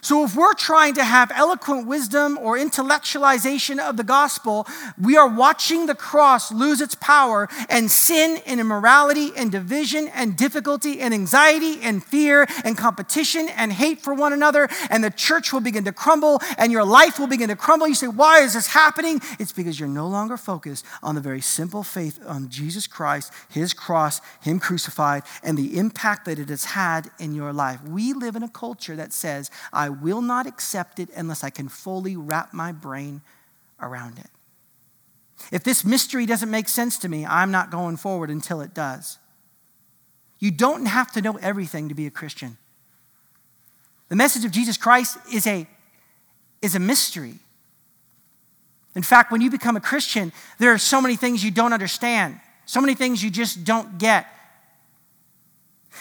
So, 0.00 0.24
if 0.24 0.36
we're 0.36 0.54
trying 0.54 0.94
to 0.94 1.04
have 1.04 1.30
eloquent 1.34 1.86
wisdom 1.86 2.38
or 2.38 2.56
intellectualization 2.56 3.78
of 3.78 3.96
the 3.96 4.04
gospel, 4.04 4.66
we 5.00 5.16
are 5.16 5.28
watching 5.28 5.86
the 5.86 5.94
cross 5.94 6.52
lose 6.52 6.80
its 6.80 6.94
power, 6.94 7.48
and 7.68 7.90
sin 7.90 8.40
and 8.46 8.60
immorality 8.60 9.32
and 9.36 9.50
division 9.50 10.08
and 10.08 10.36
difficulty 10.36 11.00
and 11.00 11.12
anxiety 11.12 11.80
and 11.82 12.04
fear 12.04 12.46
and 12.64 12.76
competition 12.76 13.48
and 13.48 13.72
hate 13.72 14.00
for 14.00 14.14
one 14.14 14.32
another, 14.32 14.68
and 14.90 15.02
the 15.02 15.10
church 15.10 15.52
will 15.52 15.60
begin 15.60 15.84
to 15.84 15.92
crumble 15.92 16.40
and 16.56 16.72
your 16.72 16.84
life 16.84 17.18
will 17.18 17.26
begin 17.26 17.48
to 17.48 17.56
crumble. 17.56 17.88
You 17.88 17.94
say, 17.94 18.08
Why 18.08 18.40
is 18.40 18.54
this 18.54 18.68
happening? 18.68 19.20
It's 19.38 19.52
because 19.52 19.78
you're 19.78 19.88
no 19.88 20.06
longer 20.06 20.36
focused 20.36 20.84
on 21.02 21.14
the 21.14 21.20
very 21.20 21.40
simple 21.40 21.82
faith 21.82 22.18
on 22.26 22.48
Jesus 22.48 22.86
Christ, 22.86 23.32
His 23.50 23.74
cross, 23.74 24.20
Him 24.42 24.58
crucified, 24.60 25.22
and 25.42 25.56
the 25.56 25.78
impact 25.78 26.24
that 26.26 26.38
it 26.38 26.48
has 26.48 26.64
had 26.64 27.10
in 27.18 27.34
your 27.34 27.52
life. 27.52 27.82
We 27.82 28.12
live 28.12 28.36
in 28.36 28.42
a 28.42 28.48
culture 28.48 28.96
that 28.96 29.12
says, 29.12 29.50
I 29.72 29.87
I 29.88 29.90
will 29.90 30.20
not 30.20 30.46
accept 30.46 30.98
it 30.98 31.08
unless 31.16 31.42
I 31.42 31.48
can 31.48 31.70
fully 31.70 32.14
wrap 32.14 32.52
my 32.52 32.72
brain 32.72 33.22
around 33.80 34.18
it. 34.18 34.26
If 35.50 35.64
this 35.64 35.82
mystery 35.82 36.26
doesn't 36.26 36.50
make 36.50 36.68
sense 36.68 36.98
to 36.98 37.08
me, 37.08 37.24
I'm 37.24 37.50
not 37.50 37.70
going 37.70 37.96
forward 37.96 38.28
until 38.28 38.60
it 38.60 38.74
does. 38.74 39.16
You 40.40 40.50
don't 40.50 40.84
have 40.84 41.10
to 41.12 41.22
know 41.22 41.38
everything 41.38 41.88
to 41.88 41.94
be 41.94 42.06
a 42.06 42.10
Christian. 42.10 42.58
The 44.10 44.16
message 44.16 44.44
of 44.44 44.50
Jesus 44.50 44.76
Christ 44.76 45.16
is 45.32 45.46
a, 45.46 45.66
is 46.60 46.74
a 46.74 46.80
mystery. 46.80 47.36
In 48.94 49.02
fact, 49.02 49.32
when 49.32 49.40
you 49.40 49.50
become 49.50 49.74
a 49.74 49.80
Christian, 49.80 50.32
there 50.58 50.70
are 50.70 50.78
so 50.78 51.00
many 51.00 51.16
things 51.16 51.42
you 51.42 51.50
don't 51.50 51.72
understand, 51.72 52.38
so 52.66 52.82
many 52.82 52.94
things 52.94 53.24
you 53.24 53.30
just 53.30 53.64
don't 53.64 53.96
get. 53.96 54.26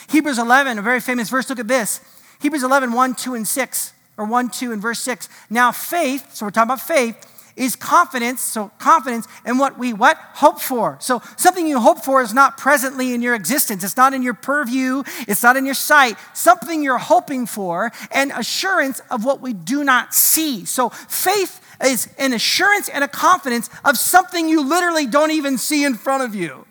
Hebrews 0.09 0.39
11, 0.39 0.77
a 0.77 0.81
very 0.81 0.99
famous 0.99 1.29
verse, 1.29 1.49
look 1.49 1.59
at 1.59 1.69
this. 1.69 2.01
Hebrews 2.39 2.63
11, 2.63 2.93
1, 2.93 3.15
2, 3.15 3.33
and 3.35 3.47
6, 3.47 3.93
or 4.17 4.25
1, 4.25 4.49
2, 4.49 4.71
and 4.71 4.81
verse 4.81 4.99
6. 4.99 5.29
Now, 5.49 5.71
faith, 5.71 6.35
so 6.35 6.45
we're 6.45 6.51
talking 6.51 6.67
about 6.67 6.81
faith, 6.81 7.15
is 7.57 7.75
confidence, 7.75 8.39
so 8.39 8.71
confidence 8.77 9.27
in 9.45 9.57
what 9.57 9.77
we 9.77 9.91
what? 9.91 10.15
Hope 10.35 10.61
for. 10.61 10.97
So 11.01 11.21
something 11.35 11.67
you 11.67 11.79
hope 11.79 12.05
for 12.05 12.21
is 12.21 12.33
not 12.33 12.57
presently 12.57 13.13
in 13.13 13.21
your 13.21 13.33
existence. 13.33 13.83
It's 13.83 13.97
not 13.97 14.13
in 14.13 14.21
your 14.21 14.35
purview, 14.35 15.03
it's 15.27 15.41
not 15.41 15.57
in 15.57 15.65
your 15.65 15.73
sight. 15.73 16.17
Something 16.33 16.83
you're 16.83 16.99
hoping 16.99 17.47
for 17.47 17.91
and 18.11 18.31
assurance 18.31 19.01
of 19.09 19.25
what 19.25 19.41
we 19.41 19.53
do 19.53 19.83
not 19.83 20.13
see. 20.13 20.65
So 20.65 20.89
faith 20.89 21.59
is 21.83 22.07
an 22.19 22.33
assurance 22.33 22.89
and 22.89 23.03
a 23.03 23.07
confidence 23.07 23.69
of 23.83 23.97
something 23.97 24.47
you 24.47 24.63
literally 24.63 25.07
don't 25.07 25.31
even 25.31 25.57
see 25.57 25.83
in 25.83 25.95
front 25.95 26.23
of 26.23 26.35
you. 26.35 26.65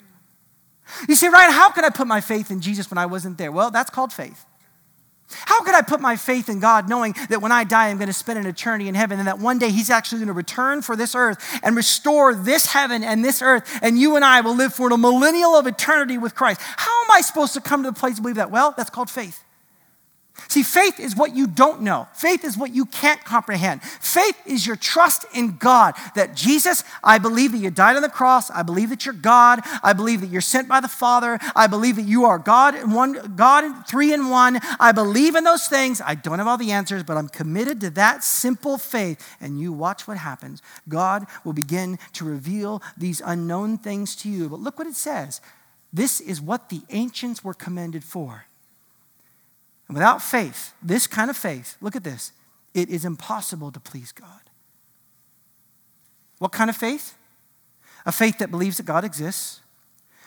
You 1.09 1.17
say, 1.17 1.29
Ryan, 1.29 1.51
how 1.51 1.71
could 1.71 1.85
I 1.85 1.91
put 1.91 2.07
my 2.07 2.21
faith 2.21 2.51
in 2.51 2.61
Jesus 2.61 2.89
when 2.91 2.99
I 2.99 3.07
wasn't 3.07 3.39
there? 3.39 3.51
Well, 3.51 3.73
that's 3.73 3.91
called 3.91 4.13
faith. 4.13 4.47
How 5.31 5.63
could 5.63 5.75
I 5.75 5.83
put 5.83 6.01
my 6.01 6.17
faith 6.17 6.49
in 6.49 6.61
God 6.61 6.89
knowing 6.89 7.15
that 7.29 7.43
when 7.43 7.53
I 7.53 7.65
die, 7.65 7.89
I'm 7.89 7.99
going 7.99 8.07
to 8.09 8.13
spend 8.13 8.39
an 8.39 8.47
eternity 8.47 8.89
in 8.89 8.95
heaven 8.95 9.19
and 9.19 9.27
that 9.27 9.39
one 9.39 9.59
day 9.59 9.71
He's 9.71 9.91
actually 9.91 10.19
going 10.19 10.29
to 10.29 10.35
return 10.35 10.83
for 10.83 10.97
this 10.97 11.15
earth 11.15 11.61
and 11.63 11.77
restore 11.77 12.35
this 12.35 12.67
heaven 12.67 13.03
and 13.03 13.25
this 13.25 13.43
earth, 13.43 13.79
and 13.83 13.99
you 13.99 14.17
and 14.17 14.25
I 14.25 14.41
will 14.41 14.55
live 14.55 14.75
for 14.75 14.91
a 14.91 14.99
millennial 14.99 15.57
of 15.57 15.67
eternity 15.67 16.19
with 16.19 16.35
Christ? 16.35 16.61
How 16.61 17.05
am 17.05 17.11
I 17.11 17.21
supposed 17.21 17.55
to 17.55 17.61
come 17.61 17.83
to 17.83 17.91
the 17.91 17.99
place 17.99 18.17
to 18.17 18.23
believe 18.23 18.37
that? 18.37 18.51
Well, 18.51 18.75
that's 18.77 18.91
called 18.91 19.11
faith. 19.11 19.43
See, 20.49 20.63
faith 20.63 21.01
is 21.01 21.17
what 21.17 21.35
you 21.35 21.47
don't 21.47 21.83
know. 21.83 22.09
Faith 22.15 22.45
is 22.45 22.57
what 22.57 22.75
you 22.75 22.87
can't 22.87 23.23
comprehend. 23.25 23.83
Faith 23.83 24.41
is 24.47 24.67
your 24.67 24.77
trust 24.77 25.25
in 25.35 25.57
God 25.57 25.95
that 26.15 26.35
Jesus, 26.35 26.85
I 27.03 27.19
believe 27.19 27.53
that 27.53 27.59
you 27.59 27.71
died 27.71 27.97
on 27.97 28.03
the 28.03 28.09
cross. 28.09 28.51
I 28.51 28.63
believe 28.63 28.91
that 28.91 29.05
you're 29.05 29.15
God. 29.15 29.61
I 29.83 29.93
believe 29.93 30.21
that 30.21 30.29
you're 30.29 30.41
sent 30.41 30.69
by 30.69 30.81
the 30.81 30.89
Father. 30.89 31.39
I 31.55 31.67
believe 31.67 31.97
that 31.97 32.03
you 32.03 32.27
are 32.27 32.39
God 32.39 32.75
and 32.75 32.95
one, 32.95 33.35
God 33.35 33.87
three 33.87 34.13
in 34.13 34.29
one. 34.29 34.61
I 34.79 34.93
believe 34.93 35.35
in 35.35 35.45
those 35.45 35.67
things. 35.67 36.01
I 36.01 36.15
don't 36.15 36.39
have 36.39 36.49
all 36.49 36.59
the 36.59 36.73
answers, 36.73 37.03
but 37.03 37.17
I'm 37.17 37.29
committed 37.29 37.81
to 37.81 37.91
that 37.91 38.23
simple 38.23 38.79
faith. 38.79 39.37
And 39.41 39.59
you 39.59 39.73
watch 39.73 40.07
what 40.07 40.19
happens. 40.19 40.63
God 40.89 41.27
will 41.45 41.55
begin 41.55 41.99
to 42.15 42.25
reveal 42.25 42.83
these 42.97 43.23
unknown 43.25 43.79
things 43.79 44.15
to 44.17 44.29
you. 44.29 44.49
But 44.49 44.61
look 44.61 44.79
what 44.79 44.87
it 44.87 44.97
says. 44.97 45.41
This 45.93 46.21
is 46.21 46.41
what 46.41 46.69
the 46.69 46.83
ancients 46.91 47.43
were 47.43 47.55
commended 47.55 48.05
for. 48.05 48.45
And 49.89 49.95
without 49.95 50.21
faith, 50.21 50.75
this 50.83 51.07
kind 51.07 51.31
of 51.31 51.37
faith, 51.37 51.77
look 51.81 51.97
at 51.97 52.05
this, 52.05 52.33
it 52.75 52.89
is 52.89 53.05
impossible 53.05 53.71
to 53.73 53.81
please 53.81 54.13
God. 54.13 54.51
What 56.39 56.53
kind 56.53 56.69
of 56.69 56.77
faith? 56.77 57.15
A 58.05 58.13
faith 58.13 58.39
that 58.39 58.51
believes 58.51 58.77
that 58.77 58.87
God 58.87 59.05
exists, 59.05 59.61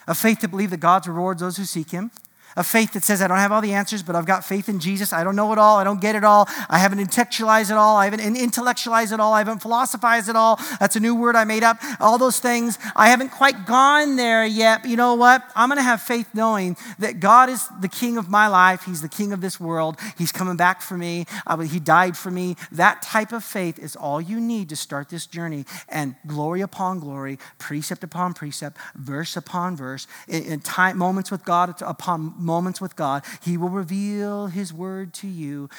a 0.07 0.15
faith 0.15 0.41
that 0.41 0.49
believes 0.49 0.71
that 0.71 0.79
God 0.79 1.05
rewards 1.07 1.41
those 1.41 1.57
who 1.57 1.65
seek 1.65 1.91
Him, 1.91 2.11
a 2.59 2.63
faith 2.63 2.91
that 2.91 3.05
says, 3.05 3.21
I 3.21 3.27
don't 3.29 3.37
have 3.37 3.53
all 3.53 3.61
the 3.61 3.71
answers, 3.71 4.03
but 4.03 4.17
I've 4.17 4.25
got 4.25 4.43
faith 4.43 4.67
in 4.67 4.81
Jesus. 4.81 5.13
I 5.13 5.23
don't 5.23 5.37
know 5.37 5.53
it 5.53 5.57
all. 5.57 5.77
I 5.77 5.85
don't 5.85 6.01
get 6.01 6.13
it 6.13 6.25
all. 6.25 6.45
I 6.69 6.77
haven't 6.77 6.99
intellectualized 6.99 7.71
it 7.71 7.77
all. 7.77 7.95
I 7.95 8.03
haven't 8.03 8.19
intellectualized 8.19 9.13
it 9.13 9.19
all. 9.21 9.31
I 9.31 9.37
haven't 9.37 9.61
philosophized 9.61 10.27
it 10.27 10.35
all. 10.35 10.59
That's 10.77 10.97
a 10.97 10.99
new 10.99 11.15
word 11.15 11.37
I 11.37 11.45
made 11.45 11.63
up. 11.63 11.77
All 12.01 12.17
those 12.17 12.39
things. 12.39 12.77
I 12.97 13.07
haven't 13.11 13.29
quite 13.29 13.65
gone 13.65 14.17
there 14.17 14.45
yet. 14.45 14.81
But 14.81 14.91
you 14.91 14.97
know 14.97 15.13
what? 15.13 15.41
I'm 15.55 15.69
going 15.69 15.77
to 15.77 15.83
have 15.83 16.01
faith 16.01 16.27
knowing 16.33 16.75
that 16.99 17.21
God 17.21 17.47
is 17.47 17.65
the 17.79 17.87
king 17.87 18.17
of 18.17 18.29
my 18.29 18.47
life. 18.47 18.83
He's 18.83 19.01
the 19.01 19.07
king 19.07 19.31
of 19.31 19.39
this 19.39 19.57
world. 19.57 19.97
He's 20.17 20.33
coming 20.33 20.57
back 20.57 20.81
for 20.81 20.97
me. 20.97 21.27
He 21.71 21.79
died 21.79 22.17
for 22.17 22.29
me. 22.29 22.57
That 22.73 23.01
type 23.01 23.31
of 23.31 23.45
faith 23.45 23.79
is 23.79 23.95
all 23.95 24.19
you 24.19 24.41
need 24.41 24.67
to 24.67 24.75
start 24.75 25.07
this 25.07 25.25
journey. 25.25 25.63
And 25.87 26.15
glory 26.27 26.59
upon 26.59 26.99
glory, 26.99 27.39
precept 27.57 28.03
upon 28.03 28.33
precept, 28.33 28.75
verse 28.95 29.37
upon 29.37 29.77
verse, 29.77 30.07
in, 30.27 30.59
time, 30.59 30.97
moments 30.97 31.31
with 31.31 31.45
God 31.45 31.81
upon 31.81 32.33
moments 32.49 32.81
with 32.81 32.95
God. 32.95 33.23
He 33.43 33.57
will 33.57 33.69
reveal 33.69 34.47
His 34.47 34.73
word 34.73 35.13
to 35.15 35.27
you. 35.27 35.69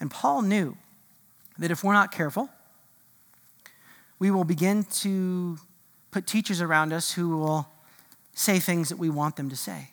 And 0.00 0.10
Paul 0.10 0.42
knew 0.42 0.76
that 1.58 1.70
if 1.70 1.84
we're 1.84 1.92
not 1.92 2.10
careful, 2.10 2.50
we 4.18 4.30
will 4.32 4.44
begin 4.44 4.84
to 5.02 5.58
put 6.10 6.26
teachers 6.26 6.60
around 6.60 6.92
us 6.92 7.12
who 7.12 7.38
will 7.38 7.68
say 8.34 8.58
things 8.58 8.88
that 8.88 8.98
we 8.98 9.08
want 9.08 9.36
them 9.36 9.48
to 9.48 9.56
say. 9.56 9.90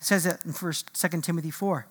It 0.00 0.04
says 0.04 0.22
that 0.24 0.44
in 0.44 0.52
1 0.52 0.72
2 0.92 1.20
Timothy 1.22 1.50
4. 1.50 1.86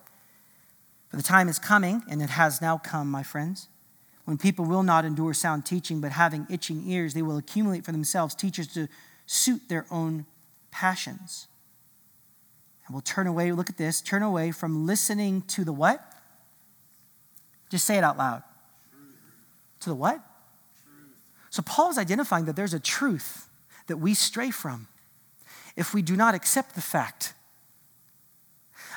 For 1.09 1.17
the 1.17 1.23
time 1.23 1.49
is 1.49 1.59
coming, 1.59 2.03
and 2.09 2.21
it 2.21 2.29
has 2.29 2.61
now 2.61 2.77
come, 2.77 3.11
my 3.11 3.23
friends, 3.23 3.67
when 4.23 4.37
people 4.37 4.65
will 4.65 4.83
not 4.83 5.03
endure 5.05 5.33
sound 5.33 5.65
teaching, 5.65 5.99
but 5.99 6.11
having 6.13 6.47
itching 6.49 6.89
ears, 6.89 7.13
they 7.13 7.21
will 7.21 7.37
accumulate 7.37 7.85
for 7.85 7.91
themselves 7.91 8.33
teachers 8.33 8.67
to 8.73 8.87
suit 9.25 9.61
their 9.67 9.85
own 9.91 10.25
passions 10.71 11.47
and 12.85 12.93
we'll 12.93 13.01
turn 13.01 13.27
away, 13.27 13.51
look 13.51 13.69
at 13.69 13.77
this, 13.77 14.01
turn 14.01 14.21
away 14.21 14.51
from 14.51 14.85
listening 14.85 15.41
to 15.43 15.63
the 15.63 15.73
what? 15.73 16.03
Just 17.69 17.85
say 17.85 17.97
it 17.97 18.03
out 18.03 18.17
loud. 18.17 18.43
To 19.81 19.89
the 19.89 19.95
what? 19.95 20.21
So 21.49 21.61
Paul 21.63 21.89
is 21.89 21.97
identifying 21.97 22.45
that 22.45 22.55
there's 22.55 22.73
a 22.73 22.79
truth 22.79 23.47
that 23.87 23.97
we 23.97 24.13
stray 24.13 24.51
from 24.51 24.87
if 25.75 25.93
we 25.93 26.01
do 26.01 26.15
not 26.15 26.35
accept 26.35 26.75
the 26.75 26.81
fact 26.81 27.33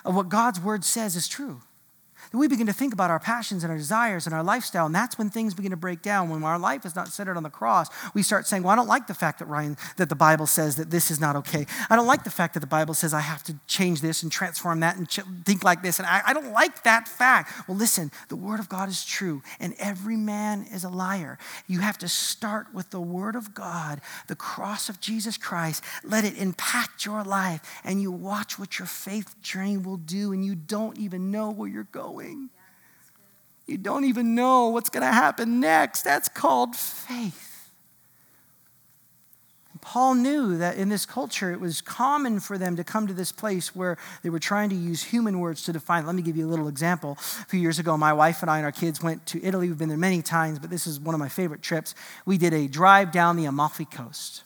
of 0.05 0.15
what 0.15 0.29
God's 0.29 0.61
word 0.61 0.85
says 0.85 1.17
is 1.17 1.29
true 1.29 1.61
we 2.33 2.47
begin 2.47 2.67
to 2.67 2.73
think 2.73 2.93
about 2.93 3.11
our 3.11 3.19
passions 3.19 3.65
and 3.65 3.71
our 3.71 3.79
desires 3.79 4.27
and 4.27 4.35
our 4.35 4.43
lifestyle, 4.43 4.87
and 4.87 4.95
that's 4.95 5.17
when 5.17 5.31
things 5.31 5.55
begin 5.55 5.71
to 5.71 5.77
break 5.77 6.03
down. 6.03 6.29
When 6.29 6.43
our 6.45 6.59
life 6.59 6.85
is 6.85 6.95
not 6.95 7.09
centered 7.09 7.37
on 7.37 7.43
the 7.43 7.51
cross, 7.51 7.89
we 8.13 8.23
start 8.23 8.47
saying, 8.47 8.63
Well, 8.63 8.73
I 8.73 8.77
don't 8.77 8.87
like 8.87 9.07
the 9.07 9.15
fact 9.15 9.39
that 9.39 9.47
Ryan, 9.47 9.77
that 9.97 10.11
the 10.11 10.15
Bible 10.15 10.47
says 10.47 10.77
that 10.77 10.91
this 10.91 11.11
is 11.11 11.21
not 11.21 11.37
okay. 11.37 11.67
I 11.89 11.97
don't 11.97 12.07
like 12.07 12.25
the 12.25 12.31
fact 12.31 12.55
that 12.55 12.61
the 12.61 12.67
Bible 12.67 12.93
says 12.93 13.15
I 13.15 13.21
have 13.21 13.43
to 13.45 13.55
change 13.67 14.03
this 14.03 14.23
and 14.23 14.31
transform 14.31 14.81
that 14.81 14.97
and 14.97 15.09
ch- 15.09 15.21
think 15.45 15.65
like 15.65 15.83
this. 15.83 15.99
And 15.99 16.07
I, 16.07 16.21
I 16.27 16.35
don't 16.35 16.53
like 16.53 16.83
that 16.83 17.09
fact. 17.09 17.67
Well, 17.67 17.77
listen, 17.77 18.11
the 18.29 18.37
Word 18.37 18.61
of 18.61 18.69
God 18.69 18.91
is 18.91 19.05
true, 19.05 19.43
and 19.59 19.75
every 19.79 20.17
man 20.17 20.67
is 20.71 20.85
a 20.85 20.91
liar. 20.91 21.39
You 21.67 21.81
have 21.81 21.97
to 21.99 22.09
start 22.09 22.75
with 22.75 22.91
the 22.91 23.01
Word 23.01 23.37
of 23.37 23.55
God, 23.55 24.03
the 24.27 24.37
cross 24.37 24.91
of 24.91 25.01
Jesus 25.01 25.39
Christ. 25.39 25.83
Let 26.05 26.25
it 26.25 26.37
impact 26.37 27.07
your 27.07 27.25
life, 27.25 27.81
and 27.85 28.03
you 28.03 28.13
watch 28.13 28.59
what 28.59 28.79
your 28.79 28.87
faith 28.87 29.41
journey 29.41 29.79
will 29.79 29.97
do, 29.97 30.33
and 30.33 30.45
you 30.45 30.55
don't 30.55 30.99
even 30.99 31.31
know 31.31 31.51
where 31.51 31.69
you're 31.69 31.85
going 31.85 32.18
going. 32.19 32.51
You 33.67 33.77
don't 33.77 34.05
even 34.05 34.35
know 34.35 34.69
what's 34.69 34.89
going 34.89 35.05
to 35.05 35.13
happen 35.13 35.61
next. 35.61 36.03
That's 36.03 36.29
called 36.29 36.75
faith. 36.75 37.45
Paul 39.81 40.17
knew 40.17 40.59
that 40.59 40.77
in 40.77 40.89
this 40.89 41.07
culture 41.07 41.51
it 41.53 41.61
was 41.61 41.81
common 41.81 42.41
for 42.41 42.59
them 42.59 42.77
to 42.77 42.85
come 42.85 43.07
to 43.07 43.15
this 43.15 43.33
place 43.33 43.75
where 43.75 43.97
they 44.23 44.29
were 44.29 44.39
trying 44.39 44.69
to 44.71 44.75
use 44.75 45.03
human 45.03 45.39
words 45.39 45.63
to 45.65 45.73
define. 45.73 46.05
Let 46.05 46.15
me 46.15 46.21
give 46.23 46.37
you 46.37 46.47
a 46.47 46.51
little 46.51 46.69
example. 46.69 47.17
A 47.41 47.45
few 47.47 47.61
years 47.61 47.79
ago, 47.79 47.97
my 47.97 48.13
wife 48.13 48.43
and 48.43 48.51
I 48.51 48.59
and 48.59 48.67
our 48.67 48.73
kids 48.73 49.03
went 49.03 49.25
to 49.27 49.43
Italy. 49.43 49.69
We've 49.69 49.79
been 49.79 49.89
there 49.89 49.97
many 49.97 50.21
times, 50.21 50.59
but 50.59 50.69
this 50.69 50.87
is 50.87 50.99
one 50.99 51.15
of 51.15 51.21
my 51.21 51.29
favorite 51.29 51.63
trips. 51.63 51.95
We 52.27 52.39
did 52.39 52.53
a 52.53 52.67
drive 52.67 53.13
down 53.13 53.37
the 53.37 53.47
Amalfi 53.47 53.87
Coast. 53.87 54.43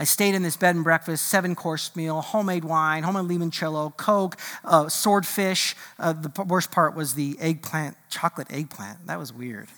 I 0.00 0.04
stayed 0.04 0.34
in 0.34 0.42
this 0.42 0.56
bed 0.56 0.74
and 0.76 0.82
breakfast, 0.82 1.26
seven 1.26 1.54
course 1.54 1.94
meal, 1.94 2.22
homemade 2.22 2.64
wine, 2.64 3.02
homemade 3.02 3.38
limoncello, 3.38 3.94
Coke, 3.98 4.38
uh, 4.64 4.88
swordfish. 4.88 5.76
Uh, 5.98 6.14
the 6.14 6.42
worst 6.44 6.70
part 6.70 6.96
was 6.96 7.12
the 7.12 7.36
eggplant, 7.38 7.98
chocolate 8.08 8.50
eggplant. 8.50 9.06
That 9.08 9.18
was 9.18 9.30
weird. 9.30 9.68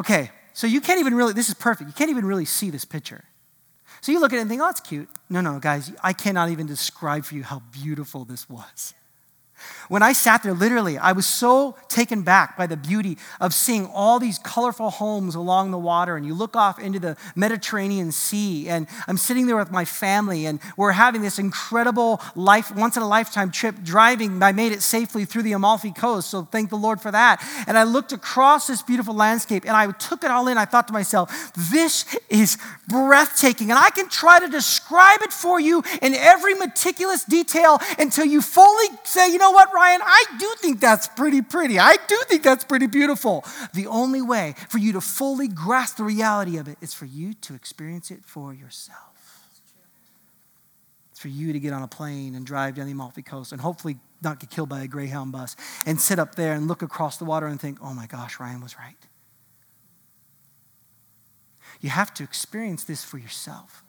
Okay, 0.00 0.32
so 0.52 0.66
you 0.66 0.80
can't 0.80 0.98
even 0.98 1.14
really, 1.14 1.34
this 1.34 1.48
is 1.48 1.54
perfect. 1.54 1.86
You 1.86 1.94
can't 1.94 2.10
even 2.10 2.24
really 2.24 2.46
see 2.46 2.68
this 2.68 2.84
picture. 2.84 3.22
So 4.00 4.10
you 4.10 4.20
look 4.20 4.32
at 4.32 4.38
it 4.38 4.40
and 4.40 4.50
think, 4.50 4.60
oh, 4.60 4.64
that's 4.64 4.80
cute. 4.80 5.08
No, 5.30 5.40
no, 5.40 5.60
guys, 5.60 5.92
I 6.02 6.14
cannot 6.14 6.48
even 6.50 6.66
describe 6.66 7.24
for 7.24 7.36
you 7.36 7.44
how 7.44 7.62
beautiful 7.70 8.24
this 8.24 8.50
was. 8.50 8.92
When 9.88 10.02
I 10.02 10.12
sat 10.12 10.42
there, 10.42 10.54
literally, 10.54 10.96
I 10.98 11.12
was 11.12 11.26
so 11.26 11.76
taken 11.88 12.22
back 12.22 12.56
by 12.56 12.66
the 12.66 12.76
beauty 12.76 13.18
of 13.40 13.52
seeing 13.52 13.86
all 13.86 14.18
these 14.18 14.38
colorful 14.38 14.90
homes 14.90 15.34
along 15.34 15.70
the 15.70 15.78
water. 15.78 16.16
And 16.16 16.26
you 16.26 16.34
look 16.34 16.56
off 16.56 16.78
into 16.78 16.98
the 16.98 17.16
Mediterranean 17.36 18.10
Sea, 18.10 18.68
and 18.68 18.86
I'm 19.06 19.18
sitting 19.18 19.46
there 19.46 19.56
with 19.56 19.70
my 19.70 19.84
family, 19.84 20.46
and 20.46 20.60
we're 20.76 20.92
having 20.92 21.22
this 21.22 21.38
incredible 21.38 22.20
life, 22.34 22.74
once 22.74 22.96
in 22.96 23.02
a 23.02 23.08
lifetime 23.08 23.50
trip 23.50 23.76
driving. 23.82 24.42
I 24.42 24.52
made 24.52 24.72
it 24.72 24.82
safely 24.82 25.24
through 25.24 25.42
the 25.42 25.52
Amalfi 25.52 25.92
Coast, 25.92 26.30
so 26.30 26.42
thank 26.42 26.70
the 26.70 26.76
Lord 26.76 27.00
for 27.00 27.10
that. 27.10 27.42
And 27.66 27.78
I 27.78 27.84
looked 27.84 28.12
across 28.12 28.66
this 28.66 28.82
beautiful 28.82 29.14
landscape, 29.14 29.64
and 29.64 29.76
I 29.76 29.90
took 29.92 30.24
it 30.24 30.30
all 30.30 30.48
in. 30.48 30.58
I 30.58 30.64
thought 30.64 30.88
to 30.88 30.92
myself, 30.92 31.52
this 31.70 32.16
is 32.28 32.58
breathtaking. 32.88 33.70
And 33.70 33.78
I 33.78 33.90
can 33.90 34.08
try 34.08 34.40
to 34.40 34.48
describe 34.48 35.22
it 35.22 35.32
for 35.32 35.60
you 35.60 35.82
in 36.00 36.14
every 36.14 36.54
meticulous 36.54 37.24
detail 37.24 37.78
until 37.98 38.24
you 38.24 38.42
fully 38.42 38.88
say, 39.04 39.30
you 39.30 39.38
know 39.38 39.51
what, 39.52 39.72
Ryan? 39.72 40.00
I 40.02 40.24
do 40.38 40.54
think 40.58 40.80
that's 40.80 41.08
pretty 41.08 41.42
pretty. 41.42 41.78
I 41.78 41.96
do 42.06 42.16
think 42.28 42.42
that's 42.42 42.64
pretty 42.64 42.86
beautiful. 42.86 43.44
The 43.74 43.86
only 43.86 44.22
way 44.22 44.54
for 44.68 44.78
you 44.78 44.92
to 44.92 45.00
fully 45.00 45.48
grasp 45.48 45.96
the 45.96 46.04
reality 46.04 46.56
of 46.56 46.68
it 46.68 46.78
is 46.80 46.94
for 46.94 47.06
you 47.06 47.34
to 47.34 47.54
experience 47.54 48.10
it 48.10 48.24
for 48.24 48.52
yourself. 48.52 48.98
It's 51.10 51.20
for 51.20 51.28
you 51.28 51.52
to 51.52 51.60
get 51.60 51.72
on 51.72 51.82
a 51.82 51.88
plane 51.88 52.34
and 52.34 52.44
drive 52.46 52.74
down 52.74 52.86
the 52.86 52.92
Amalfi 52.92 53.22
Coast 53.22 53.52
and 53.52 53.60
hopefully 53.60 53.98
not 54.22 54.40
get 54.40 54.50
killed 54.50 54.68
by 54.68 54.82
a 54.82 54.88
Greyhound 54.88 55.32
bus 55.32 55.56
and 55.86 56.00
sit 56.00 56.18
up 56.18 56.34
there 56.34 56.54
and 56.54 56.68
look 56.68 56.82
across 56.82 57.16
the 57.16 57.24
water 57.24 57.46
and 57.46 57.60
think, 57.60 57.78
oh 57.82 57.94
my 57.94 58.06
gosh, 58.06 58.40
Ryan 58.40 58.60
was 58.60 58.78
right. 58.78 58.96
You 61.80 61.90
have 61.90 62.14
to 62.14 62.22
experience 62.22 62.84
this 62.84 63.04
for 63.04 63.18
yourself. 63.18 63.82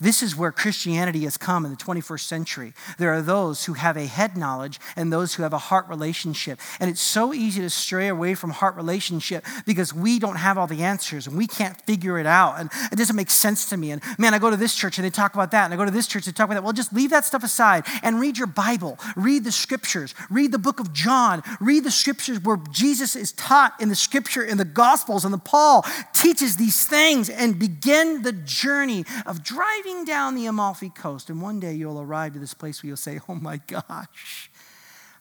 This 0.00 0.22
is 0.22 0.36
where 0.36 0.52
Christianity 0.52 1.24
has 1.24 1.36
come 1.36 1.64
in 1.64 1.70
the 1.70 1.76
21st 1.76 2.20
century. 2.20 2.74
There 2.98 3.12
are 3.12 3.22
those 3.22 3.64
who 3.64 3.74
have 3.74 3.96
a 3.96 4.06
head 4.06 4.36
knowledge 4.36 4.78
and 4.96 5.12
those 5.12 5.34
who 5.34 5.42
have 5.42 5.52
a 5.52 5.58
heart 5.58 5.88
relationship. 5.88 6.58
And 6.80 6.90
it's 6.90 7.00
so 7.00 7.34
easy 7.34 7.60
to 7.60 7.70
stray 7.70 8.08
away 8.08 8.34
from 8.34 8.50
heart 8.50 8.76
relationship 8.76 9.44
because 9.66 9.92
we 9.92 10.18
don't 10.18 10.36
have 10.36 10.58
all 10.58 10.66
the 10.66 10.82
answers 10.82 11.26
and 11.26 11.36
we 11.36 11.46
can't 11.46 11.80
figure 11.82 12.18
it 12.18 12.26
out. 12.26 12.58
And 12.58 12.70
it 12.92 12.96
doesn't 12.96 13.16
make 13.16 13.30
sense 13.30 13.68
to 13.70 13.76
me. 13.76 13.90
And 13.90 14.02
man, 14.18 14.34
I 14.34 14.38
go 14.38 14.50
to 14.50 14.56
this 14.56 14.74
church 14.74 14.98
and 14.98 15.04
they 15.04 15.10
talk 15.10 15.34
about 15.34 15.50
that. 15.50 15.64
And 15.64 15.74
I 15.74 15.76
go 15.76 15.84
to 15.84 15.90
this 15.90 16.06
church 16.06 16.26
and 16.26 16.34
they 16.34 16.36
talk 16.36 16.46
about 16.46 16.54
that. 16.54 16.64
Well, 16.64 16.72
just 16.72 16.92
leave 16.92 17.10
that 17.10 17.24
stuff 17.24 17.44
aside 17.44 17.84
and 18.02 18.20
read 18.20 18.38
your 18.38 18.46
Bible. 18.46 18.98
Read 19.16 19.44
the 19.44 19.52
scriptures. 19.52 20.14
Read 20.30 20.52
the 20.52 20.58
book 20.58 20.80
of 20.80 20.92
John. 20.92 21.42
Read 21.60 21.84
the 21.84 21.90
scriptures 21.90 22.40
where 22.40 22.58
Jesus 22.70 23.16
is 23.16 23.32
taught 23.32 23.74
in 23.80 23.88
the 23.88 23.96
scripture, 23.96 24.42
in 24.42 24.58
the 24.58 24.64
Gospels, 24.64 25.24
and 25.24 25.34
the 25.34 25.38
Paul 25.38 25.84
teaches 26.14 26.56
these 26.56 26.86
things 26.86 27.28
and 27.28 27.58
begin 27.58 28.22
the 28.22 28.32
journey 28.32 29.04
of 29.26 29.42
driving 29.42 29.71
driving 29.72 30.04
down 30.04 30.34
the 30.34 30.46
Amalfi 30.46 30.90
Coast, 30.90 31.30
and 31.30 31.40
one 31.40 31.60
day 31.60 31.72
you'll 31.72 32.00
arrive 32.00 32.34
to 32.34 32.38
this 32.38 32.54
place 32.54 32.82
where 32.82 32.88
you'll 32.88 32.96
say, 32.96 33.20
Oh 33.28 33.34
my 33.34 33.58
gosh, 33.66 34.50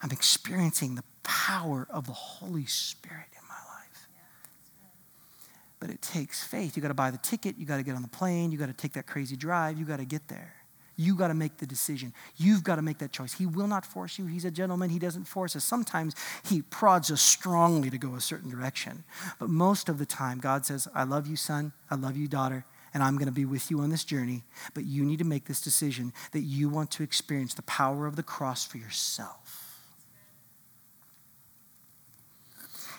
I'm 0.02 0.12
experiencing 0.12 0.96
the 0.96 1.04
power 1.24 1.88
of 1.90 2.08
the 2.08 2.14
Holy 2.14 2.66
Spirit 2.66 3.28
in 3.32 3.48
my 3.48 3.56
life. 3.56 4.08
But 5.80 5.90
it 5.90 6.02
takes 6.02 6.44
faith. 6.44 6.76
You 6.76 6.82
got 6.82 6.90
to 6.90 6.94
buy 6.94 7.12
the 7.12 7.18
ticket, 7.18 7.58
you 7.58 7.66
got 7.66 7.78
to 7.78 7.84
get 7.84 7.96
on 7.96 8.02
the 8.02 8.08
plane, 8.08 8.52
you 8.52 8.58
got 8.58 8.68
to 8.68 8.74
take 8.74 8.94
that 8.94 9.08
crazy 9.08 9.36
drive, 9.36 9.78
you 9.78 9.86
got 9.86 10.00
to 10.00 10.06
get 10.06 10.28
there. 10.28 10.54
You 10.98 11.16
got 11.16 11.30
to 11.30 11.34
make 11.34 11.58
the 11.58 11.66
decision. 11.66 12.14
You've 12.36 12.64
got 12.64 12.76
to 12.76 12.84
make 12.84 13.00
that 13.00 13.12
choice. 13.12 13.34
He 13.34 13.48
will 13.48 13.66
not 13.66 13.86
force 13.86 14.20
you. 14.20 14.28
He's 14.28 14.46
a 14.46 14.52
gentleman. 14.52 14.90
He 14.90 15.00
doesn't 15.00 15.24
force 15.24 15.56
us. 15.56 15.64
Sometimes 15.64 16.14
He 16.44 16.62
prods 16.62 17.10
us 17.10 17.22
strongly 17.22 17.90
to 17.90 17.98
go 17.98 18.14
a 18.14 18.22
certain 18.22 18.52
direction. 18.52 19.04
But 19.40 19.50
most 19.50 19.90
of 19.90 19.98
the 19.98 20.06
time, 20.06 20.40
God 20.40 20.66
says, 20.66 20.88
I 20.94 21.06
love 21.06 21.26
you, 21.26 21.38
son. 21.38 21.72
I 21.90 21.96
love 21.96 22.18
you, 22.18 22.28
daughter 22.28 22.66
and 22.94 23.02
I'm 23.02 23.16
going 23.16 23.28
to 23.28 23.32
be 23.32 23.46
with 23.46 23.72
you 23.72 23.80
on 23.80 23.90
this 23.90 24.04
journey. 24.04 24.44
But 24.74 24.86
you 24.86 25.04
need 25.04 25.20
to 25.20 25.26
make 25.26 25.46
this 25.46 25.62
decision 25.62 26.14
that 26.32 26.42
you 26.42 26.70
want 26.70 26.92
to 26.92 27.04
experience 27.04 27.54
the 27.54 27.62
power 27.64 28.06
of 28.06 28.16
the 28.16 28.24
cross 28.24 28.66
for 28.66 28.78
yourself. 28.78 29.68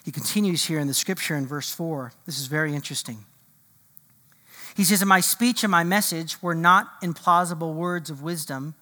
He 0.05 0.11
continues 0.11 0.65
here 0.65 0.81
in 0.81 0.89
the 0.89 0.95
scripture 0.95 1.37
in 1.37 1.47
verse 1.47 1.73
4. 1.73 2.13
This 2.27 2.41
is 2.41 2.47
very 2.47 2.75
interesting. 2.75 3.25
He 4.75 4.85
says, 4.85 5.03
And 5.03 5.09
my 5.09 5.21
speech 5.21 5.63
and 5.63 5.71
my 5.71 5.85
message 5.85 6.43
were 6.43 6.55
not 6.55 6.89
in 7.03 7.15
plausible 7.15 7.75
words 7.75 8.11
of 8.11 8.23
wisdom 8.23 8.75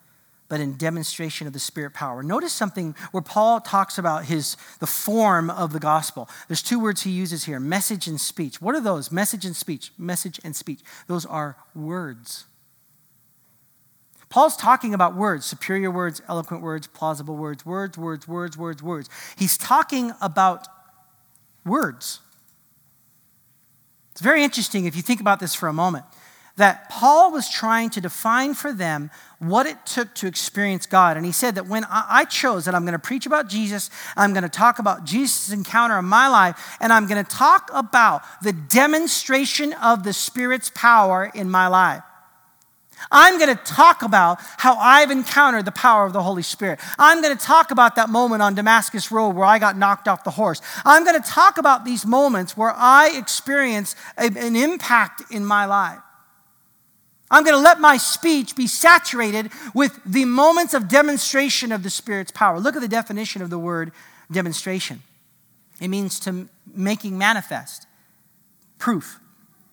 but 0.51 0.61
in 0.61 0.77
demonstration 0.77 1.47
of 1.47 1.55
the 1.55 1.61
spirit 1.61 1.95
power. 1.95 2.23
Notice 2.25 2.53
something 2.53 2.97
where 3.13 3.23
Paul 3.23 3.61
talks 3.61 3.97
about 3.97 4.25
his 4.25 4.57
the 4.81 4.87
form 4.87 5.49
of 5.49 5.73
the 5.73 5.79
gospel. 5.79 6.29
There's 6.49 6.61
two 6.61 6.81
words 6.81 7.03
he 7.03 7.11
uses 7.11 7.45
here, 7.45 7.61
message 7.61 8.09
and 8.09 8.21
speech. 8.21 8.61
What 8.61 8.75
are 8.75 8.81
those? 8.81 9.13
Message 9.13 9.47
and 9.47 9.55
speech. 9.57 9.93
Message 9.97 10.41
and 10.43 10.55
speech. 10.55 10.81
Those 11.07 11.25
are 11.25 11.57
words. 11.75 12.47
Paul's 14.29 14.57
talking 14.57 14.93
about 14.93 15.15
words, 15.15 15.47
superior 15.47 15.91
words, 15.91 16.21
eloquent 16.29 16.63
words, 16.63 16.89
plausible 16.89 17.37
words, 17.37 17.65
words, 17.65 17.97
words, 17.97 18.27
words, 18.27 18.59
words, 18.59 18.83
words. 18.83 19.09
He's 19.39 19.57
talking 19.57 20.13
about 20.21 20.67
words. 21.65 22.21
It's 24.11 24.21
very 24.21 24.43
interesting 24.43 24.87
if 24.87 24.97
you 24.97 25.03
think 25.03 25.21
about 25.21 25.39
this 25.39 25.55
for 25.55 25.69
a 25.69 25.73
moment 25.73 26.05
that 26.61 26.91
Paul 26.91 27.33
was 27.33 27.49
trying 27.49 27.89
to 27.91 28.01
define 28.01 28.53
for 28.55 28.73
them 28.73 29.11
what 29.39 29.65
it 29.67 29.87
took 29.87 30.15
to 30.17 30.27
experience 30.27 30.85
God. 30.85 31.17
And 31.17 31.25
he 31.25 31.33
said 31.33 31.55
that 31.55 31.67
when 31.67 31.87
I 31.91 32.27
chose 32.27 32.67
that 32.67 32.75
I'm 32.75 32.83
going 32.83 32.93
to 32.93 32.99
preach 32.99 33.25
about 33.25 33.49
Jesus, 33.49 33.89
I'm 34.15 34.35
going 34.35 34.43
to 34.43 34.51
talk 34.51 34.79
about 34.79 35.05
Jesus' 35.05 35.51
encounter 35.51 35.99
in 35.99 36.05
my 36.05 36.29
life, 36.29 36.77
and 36.79 36.93
I'm 36.93 37.07
going 37.07 37.25
to 37.25 37.31
talk 37.31 37.71
about 37.73 38.23
the 38.43 38.53
demonstration 38.53 39.73
of 39.73 40.05
the 40.05 40.13
Spirit's 40.13 40.71
power 40.75 41.31
in 41.35 41.51
my 41.51 41.67
life. 41.69 42.03
I'm 43.11 43.39
going 43.39 43.57
to 43.57 43.65
talk 43.65 44.03
about 44.03 44.41
how 44.59 44.77
I've 44.77 45.11
encountered 45.11 45.65
the 45.65 45.73
power 45.73 46.05
of 46.05 46.13
the 46.13 46.23
Holy 46.23 46.43
Spirit. 46.43 46.81
I'm 46.99 47.23
going 47.23 47.35
to 47.35 47.43
talk 47.43 47.71
about 47.71 47.97
that 47.97 48.11
moment 48.11 48.43
on 48.43 48.55
Damascus 48.55 49.11
Road 49.11 49.31
where 49.31 49.47
I 49.47 49.59
got 49.59 49.79
knocked 49.79 50.07
off 50.07 50.23
the 50.23 50.31
horse. 50.33 50.61
I'm 50.85 51.07
going 51.07 51.19
to 51.19 51.27
talk 51.27 51.57
about 51.57 51.87
these 51.87 52.05
moments 52.05 52.59
where 52.59 52.75
I 52.77 53.17
experienced 53.17 53.97
an 54.19 54.55
impact 54.55 55.23
in 55.31 55.47
my 55.47 55.65
life. 55.65 56.01
I'm 57.31 57.45
going 57.45 57.57
to 57.57 57.63
let 57.63 57.79
my 57.81 57.97
speech 57.97 58.57
be 58.57 58.67
saturated 58.67 59.53
with 59.75 60.01
the 60.05 60.25
moments 60.25 60.75
of 60.75 60.89
demonstration 60.89 61.71
of 61.71 61.83
the 61.83 61.91
Spirit's 61.91 62.33
power. 62.33 62.59
Look 62.59 62.75
at 62.75 62.83
the 62.83 62.89
definition 62.89 63.41
of 63.41 63.51
the 63.51 63.59
word 63.59 63.93
demonstration 64.31 65.03
it 65.81 65.89
means 65.89 66.21
to 66.21 66.49
making 66.73 67.17
manifest, 67.17 67.87
proof, 68.79 69.19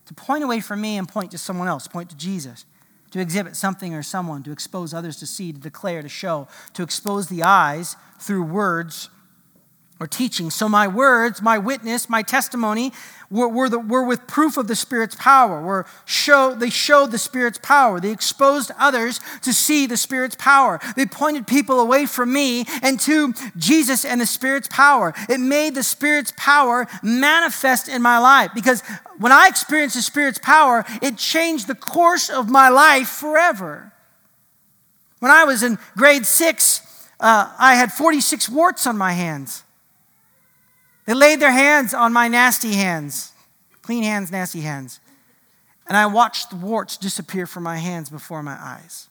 to 0.05 0.13
point 0.13 0.43
away 0.43 0.61
from 0.61 0.79
me 0.79 0.97
and 0.97 1.07
point 1.07 1.31
to 1.31 1.37
someone 1.37 1.67
else, 1.67 1.87
point 1.87 2.09
to 2.09 2.15
Jesus, 2.15 2.65
to 3.11 3.19
exhibit 3.19 3.55
something 3.55 3.93
or 3.93 4.01
someone, 4.01 4.41
to 4.43 4.51
expose 4.51 4.93
others 4.93 5.17
to 5.17 5.27
see, 5.27 5.51
to 5.51 5.59
declare, 5.59 6.01
to 6.01 6.09
show, 6.09 6.47
to 6.73 6.81
expose 6.81 7.27
the 7.27 7.43
eyes 7.43 7.97
through 8.19 8.43
words 8.43 9.09
or 9.99 10.07
teaching. 10.07 10.49
So 10.49 10.69
my 10.69 10.87
words, 10.87 11.41
my 11.41 11.57
witness, 11.57 12.07
my 12.07 12.21
testimony 12.21 12.91
were, 13.29 13.47
were, 13.47 13.67
the, 13.67 13.79
were 13.79 14.03
with 14.03 14.27
proof 14.27 14.57
of 14.57 14.67
the 14.67 14.75
Spirit's 14.75 15.15
power. 15.15 15.61
Were 15.61 15.85
show, 16.05 16.53
they 16.53 16.69
showed 16.69 17.11
the 17.11 17.17
Spirit's 17.17 17.59
power. 17.61 17.99
They 17.99 18.11
exposed 18.11 18.71
others 18.77 19.19
to 19.41 19.53
see 19.53 19.87
the 19.87 19.97
Spirit's 19.97 20.35
power. 20.35 20.79
They 20.95 21.05
pointed 21.05 21.47
people 21.47 21.79
away 21.79 22.05
from 22.05 22.31
me 22.31 22.65
and 22.81 22.99
to 23.01 23.33
Jesus 23.57 24.05
and 24.05 24.21
the 24.21 24.25
Spirit's 24.25 24.67
power. 24.69 25.13
It 25.29 25.39
made 25.39 25.73
the 25.73 25.83
Spirit's 25.83 26.31
power 26.37 26.87
manifest 27.01 27.89
in 27.89 28.01
my 28.01 28.19
life 28.19 28.51
because 28.53 28.81
when 29.17 29.31
I 29.31 29.47
experienced 29.47 29.95
the 29.95 30.03
Spirit's 30.03 30.39
power, 30.39 30.85
it 31.01 31.17
changed 31.17 31.67
the 31.67 31.75
course 31.75 32.29
of 32.29 32.49
my 32.49 32.69
life 32.69 33.09
forever. 33.09 33.91
When 35.19 35.31
I 35.31 35.45
was 35.45 35.63
in 35.63 35.79
grade 35.95 36.27
six, 36.27 36.81
uh, 37.19 37.51
I 37.57 37.73
had 37.73 37.91
46 37.91 38.47
warts 38.49 38.85
on 38.85 38.95
my 38.95 39.13
hands. 39.13 39.63
They 41.07 41.13
laid 41.13 41.39
their 41.39 41.51
hands 41.51 41.93
on 41.93 42.11
my 42.11 42.27
nasty 42.27 42.73
hands, 42.73 43.31
clean 43.81 44.03
hands, 44.03 44.29
nasty 44.29 44.59
hands. 44.61 44.99
And 45.87 45.95
I 45.95 46.05
watched 46.05 46.49
the 46.49 46.57
warts 46.57 46.97
disappear 46.97 47.47
from 47.47 47.63
my 47.63 47.77
hands 47.77 48.09
before 48.09 48.43
my 48.43 48.57
eyes. 48.59 49.07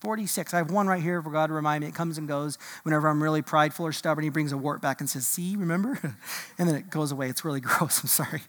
46. 0.00 0.52
I 0.52 0.56
have 0.56 0.72
one 0.72 0.88
right 0.88 1.00
here 1.00 1.22
for 1.22 1.30
God 1.30 1.46
to 1.46 1.52
remind 1.52 1.82
me. 1.82 1.88
It 1.88 1.94
comes 1.94 2.18
and 2.18 2.26
goes 2.26 2.58
whenever 2.82 3.06
I'm 3.06 3.22
really 3.22 3.42
prideful 3.42 3.86
or 3.86 3.92
stubborn. 3.92 4.24
He 4.24 4.30
brings 4.30 4.50
a 4.50 4.56
wart 4.56 4.82
back 4.82 5.00
and 5.00 5.08
says, 5.08 5.24
See, 5.24 5.54
remember? 5.54 6.00
and 6.58 6.68
then 6.68 6.74
it 6.74 6.90
goes 6.90 7.12
away. 7.12 7.28
It's 7.28 7.44
really 7.44 7.60
gross. 7.60 8.00
I'm 8.00 8.08
sorry. 8.08 8.42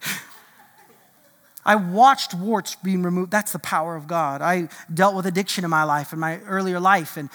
I 1.63 1.75
watched 1.75 2.33
warts 2.33 2.75
being 2.77 3.03
removed. 3.03 3.29
That's 3.29 3.51
the 3.51 3.59
power 3.59 3.95
of 3.95 4.07
God. 4.07 4.41
I 4.41 4.69
dealt 4.91 5.13
with 5.13 5.27
addiction 5.27 5.63
in 5.63 5.69
my 5.69 5.83
life, 5.83 6.13
in 6.13 6.19
my 6.19 6.39
earlier 6.39 6.79
life, 6.79 7.15
and 7.15 7.29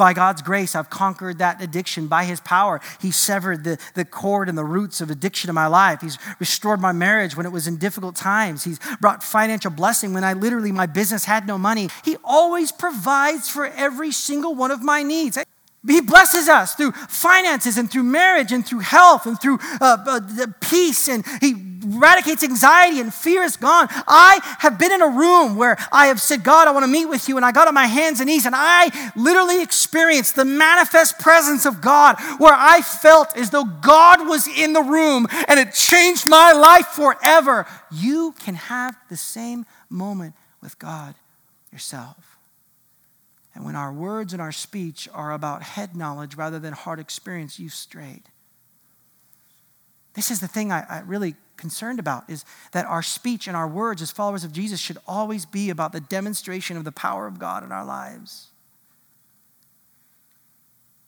by 0.00 0.14
God's 0.14 0.40
grace, 0.40 0.74
I've 0.74 0.88
conquered 0.88 1.38
that 1.38 1.60
addiction. 1.60 2.06
By 2.06 2.24
His 2.24 2.40
power, 2.40 2.80
He 3.00 3.10
severed 3.10 3.64
the, 3.64 3.78
the 3.94 4.06
cord 4.06 4.48
and 4.48 4.56
the 4.56 4.64
roots 4.64 5.02
of 5.02 5.10
addiction 5.10 5.50
in 5.50 5.54
my 5.54 5.66
life. 5.66 6.00
He's 6.00 6.18
restored 6.38 6.80
my 6.80 6.92
marriage 6.92 7.36
when 7.36 7.44
it 7.44 7.52
was 7.52 7.66
in 7.66 7.76
difficult 7.76 8.16
times. 8.16 8.64
He's 8.64 8.80
brought 9.02 9.22
financial 9.22 9.70
blessing 9.70 10.14
when 10.14 10.24
I 10.24 10.32
literally, 10.32 10.72
my 10.72 10.86
business 10.86 11.26
had 11.26 11.46
no 11.46 11.58
money. 11.58 11.90
He 12.02 12.16
always 12.24 12.72
provides 12.72 13.50
for 13.50 13.66
every 13.66 14.10
single 14.10 14.54
one 14.54 14.70
of 14.70 14.82
my 14.82 15.02
needs. 15.02 15.36
He 15.86 16.02
blesses 16.02 16.48
us 16.48 16.74
through 16.74 16.92
finances 16.92 17.78
and 17.78 17.90
through 17.90 18.02
marriage 18.02 18.52
and 18.52 18.66
through 18.66 18.80
health 18.80 19.24
and 19.24 19.40
through 19.40 19.58
uh, 19.80 19.96
uh, 20.06 20.46
peace, 20.60 21.08
and 21.08 21.24
He 21.40 21.54
eradicates 21.82 22.44
anxiety 22.44 23.00
and 23.00 23.12
fear 23.12 23.42
is 23.42 23.56
gone. 23.56 23.88
I 24.06 24.40
have 24.58 24.78
been 24.78 24.92
in 24.92 25.00
a 25.00 25.08
room 25.08 25.56
where 25.56 25.78
I 25.90 26.08
have 26.08 26.20
said, 26.20 26.44
God, 26.44 26.68
I 26.68 26.72
want 26.72 26.84
to 26.84 26.90
meet 26.90 27.06
with 27.06 27.28
you, 27.28 27.36
and 27.38 27.46
I 27.46 27.52
got 27.52 27.66
on 27.66 27.72
my 27.72 27.86
hands 27.86 28.20
and 28.20 28.28
knees, 28.28 28.44
and 28.44 28.54
I 28.54 28.90
literally 29.16 29.62
experienced 29.62 30.36
the 30.36 30.44
manifest 30.44 31.18
presence 31.18 31.64
of 31.64 31.80
God 31.80 32.16
where 32.36 32.54
I 32.54 32.82
felt 32.82 33.34
as 33.34 33.48
though 33.48 33.64
God 33.64 34.28
was 34.28 34.46
in 34.48 34.74
the 34.74 34.82
room 34.82 35.26
and 35.48 35.58
it 35.58 35.72
changed 35.72 36.26
my 36.26 36.52
life 36.52 36.88
forever. 36.88 37.66
You 37.90 38.34
can 38.38 38.54
have 38.54 38.96
the 39.08 39.16
same 39.16 39.64
moment 39.88 40.34
with 40.60 40.78
God 40.78 41.14
yourself. 41.72 42.29
And 43.60 43.66
when 43.66 43.76
our 43.76 43.92
words 43.92 44.32
and 44.32 44.40
our 44.40 44.52
speech 44.52 45.06
are 45.12 45.32
about 45.32 45.62
head 45.62 45.94
knowledge 45.94 46.34
rather 46.34 46.58
than 46.58 46.72
heart 46.72 46.98
experience, 46.98 47.60
you've 47.60 47.74
strayed. 47.74 48.22
This 50.14 50.30
is 50.30 50.40
the 50.40 50.48
thing 50.48 50.72
I, 50.72 50.86
I 50.88 51.00
really 51.00 51.34
concerned 51.58 51.98
about 51.98 52.30
is 52.30 52.46
that 52.72 52.86
our 52.86 53.02
speech 53.02 53.46
and 53.46 53.54
our 53.54 53.68
words 53.68 54.00
as 54.00 54.10
followers 54.10 54.44
of 54.44 54.52
Jesus 54.54 54.80
should 54.80 54.96
always 55.06 55.44
be 55.44 55.68
about 55.68 55.92
the 55.92 56.00
demonstration 56.00 56.78
of 56.78 56.84
the 56.84 56.90
power 56.90 57.26
of 57.26 57.38
God 57.38 57.62
in 57.62 57.70
our 57.70 57.84
lives. 57.84 58.46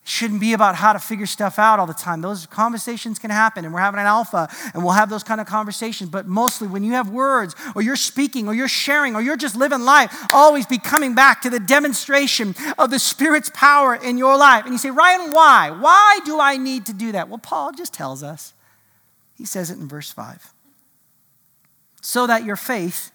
Shouldn't 0.05 0.41
be 0.41 0.51
about 0.51 0.75
how 0.75 0.91
to 0.91 0.99
figure 0.99 1.25
stuff 1.25 1.57
out 1.57 1.79
all 1.79 1.87
the 1.87 1.93
time. 1.93 2.19
Those 2.21 2.45
conversations 2.45 3.19
can 3.19 3.29
happen, 3.31 3.63
and 3.63 3.73
we're 3.73 3.79
having 3.79 4.01
an 4.01 4.05
alpha, 4.05 4.49
and 4.73 4.83
we'll 4.83 4.93
have 4.93 5.09
those 5.09 5.23
kind 5.23 5.39
of 5.39 5.47
conversations. 5.47 6.09
But 6.09 6.27
mostly, 6.27 6.67
when 6.67 6.83
you 6.83 6.91
have 6.91 7.09
words, 7.09 7.55
or 7.73 7.81
you're 7.81 7.95
speaking, 7.95 8.49
or 8.49 8.53
you're 8.53 8.67
sharing, 8.67 9.15
or 9.15 9.21
you're 9.21 9.37
just 9.37 9.55
living 9.55 9.81
life, 9.81 10.13
always 10.33 10.65
be 10.65 10.77
coming 10.77 11.15
back 11.15 11.41
to 11.43 11.49
the 11.49 11.59
demonstration 11.59 12.53
of 12.77 12.91
the 12.91 12.99
Spirit's 12.99 13.49
power 13.53 13.95
in 13.95 14.17
your 14.17 14.37
life. 14.37 14.65
And 14.65 14.73
you 14.73 14.77
say, 14.77 14.91
Ryan, 14.91 15.31
why? 15.31 15.71
Why 15.71 16.19
do 16.25 16.37
I 16.37 16.57
need 16.57 16.85
to 16.87 16.93
do 16.93 17.13
that? 17.13 17.29
Well, 17.29 17.39
Paul 17.39 17.71
just 17.71 17.93
tells 17.93 18.23
us. 18.23 18.53
He 19.35 19.45
says 19.45 19.71
it 19.71 19.79
in 19.79 19.87
verse 19.87 20.11
5 20.11 20.53
so 22.01 22.27
that 22.27 22.43
your 22.43 22.57
faith 22.57 23.11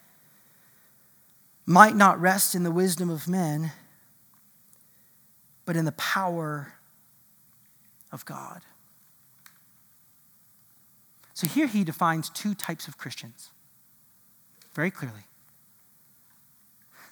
might 1.66 1.94
not 1.94 2.18
rest 2.18 2.54
in 2.54 2.62
the 2.62 2.70
wisdom 2.70 3.10
of 3.10 3.28
men, 3.28 3.72
but 5.66 5.76
in 5.76 5.84
the 5.84 5.92
power 5.92 6.72
of 8.12 8.24
God. 8.24 8.62
So 11.34 11.46
here 11.46 11.66
he 11.66 11.84
defines 11.84 12.30
two 12.30 12.54
types 12.54 12.88
of 12.88 12.98
Christians 12.98 13.50
very 14.74 14.90
clearly. 14.90 15.24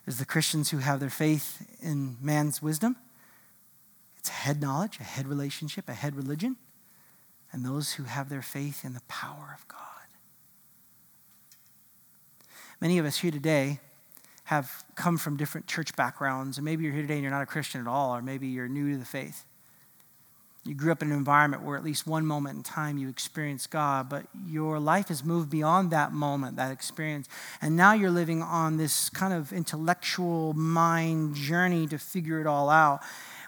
There's 0.05 0.19
the 0.19 0.25
Christians 0.25 0.71
who 0.71 0.79
have 0.79 1.01
their 1.01 1.11
faith 1.11 1.67
in 1.81 2.17
man's 2.21 2.63
wisdom. 2.63 2.97
It's 4.17 4.29
head 4.29 4.61
knowledge, 4.61 4.99
a 5.01 5.05
head 5.05 5.27
relationship, 5.27 5.89
a 5.89 5.95
head 5.95 6.15
religion. 6.15 6.57
And 7.53 7.65
those 7.65 7.95
who 7.95 8.05
have 8.05 8.29
their 8.29 8.43
faith 8.43 8.85
in 8.85 8.95
the 8.95 9.01
power 9.09 9.55
of 9.57 9.67
God. 9.69 9.81
Many 12.81 12.99
of 12.99 13.07
us 13.07 13.19
here 13.19 13.31
today 13.31 13.81
have 14.45 14.85
come 14.95 15.19
from 15.19 15.37
different 15.37 15.67
church 15.67 15.97
backgrounds, 15.97 16.59
and 16.59 16.65
maybe 16.65 16.85
you're 16.85 16.93
here 16.93 17.03
today 17.03 17.15
and 17.15 17.23
you're 17.23 17.33
not 17.33 17.43
a 17.43 17.47
Christian 17.47 17.81
at 17.81 17.87
all, 17.87 18.15
or 18.15 18.23
maybe 18.23 18.47
you're 18.47 18.69
new 18.69 18.93
to 18.93 18.99
the 18.99 19.05
faith. 19.05 19.45
You 20.66 20.74
grew 20.74 20.90
up 20.90 21.00
in 21.00 21.12
an 21.12 21.16
environment 21.16 21.62
where 21.62 21.76
at 21.76 21.85
least 21.85 22.07
one 22.07 22.26
moment 22.26 22.57
in 22.57 22.62
time 22.62 22.98
you 22.98 23.09
experienced 23.09 23.70
God, 23.70 24.09
but 24.09 24.26
your 24.46 24.81
life 24.81 25.09
has 25.09 25.22
moved 25.22 25.48
beyond 25.48 25.90
that 25.92 26.12
moment, 26.12 26.57
that 26.57 26.72
experience. 26.72 27.29
And 27.62 27.76
now 27.76 27.92
you're 27.92 28.11
living 28.11 28.42
on 28.42 28.76
this 28.76 29.09
kind 29.11 29.33
of 29.33 29.52
intellectual 29.52 30.55
mind 30.55 31.37
journey 31.37 31.87
to 31.87 31.98
figure 31.98 32.40
it 32.40 32.46
all 32.46 32.68
out. 32.68 33.00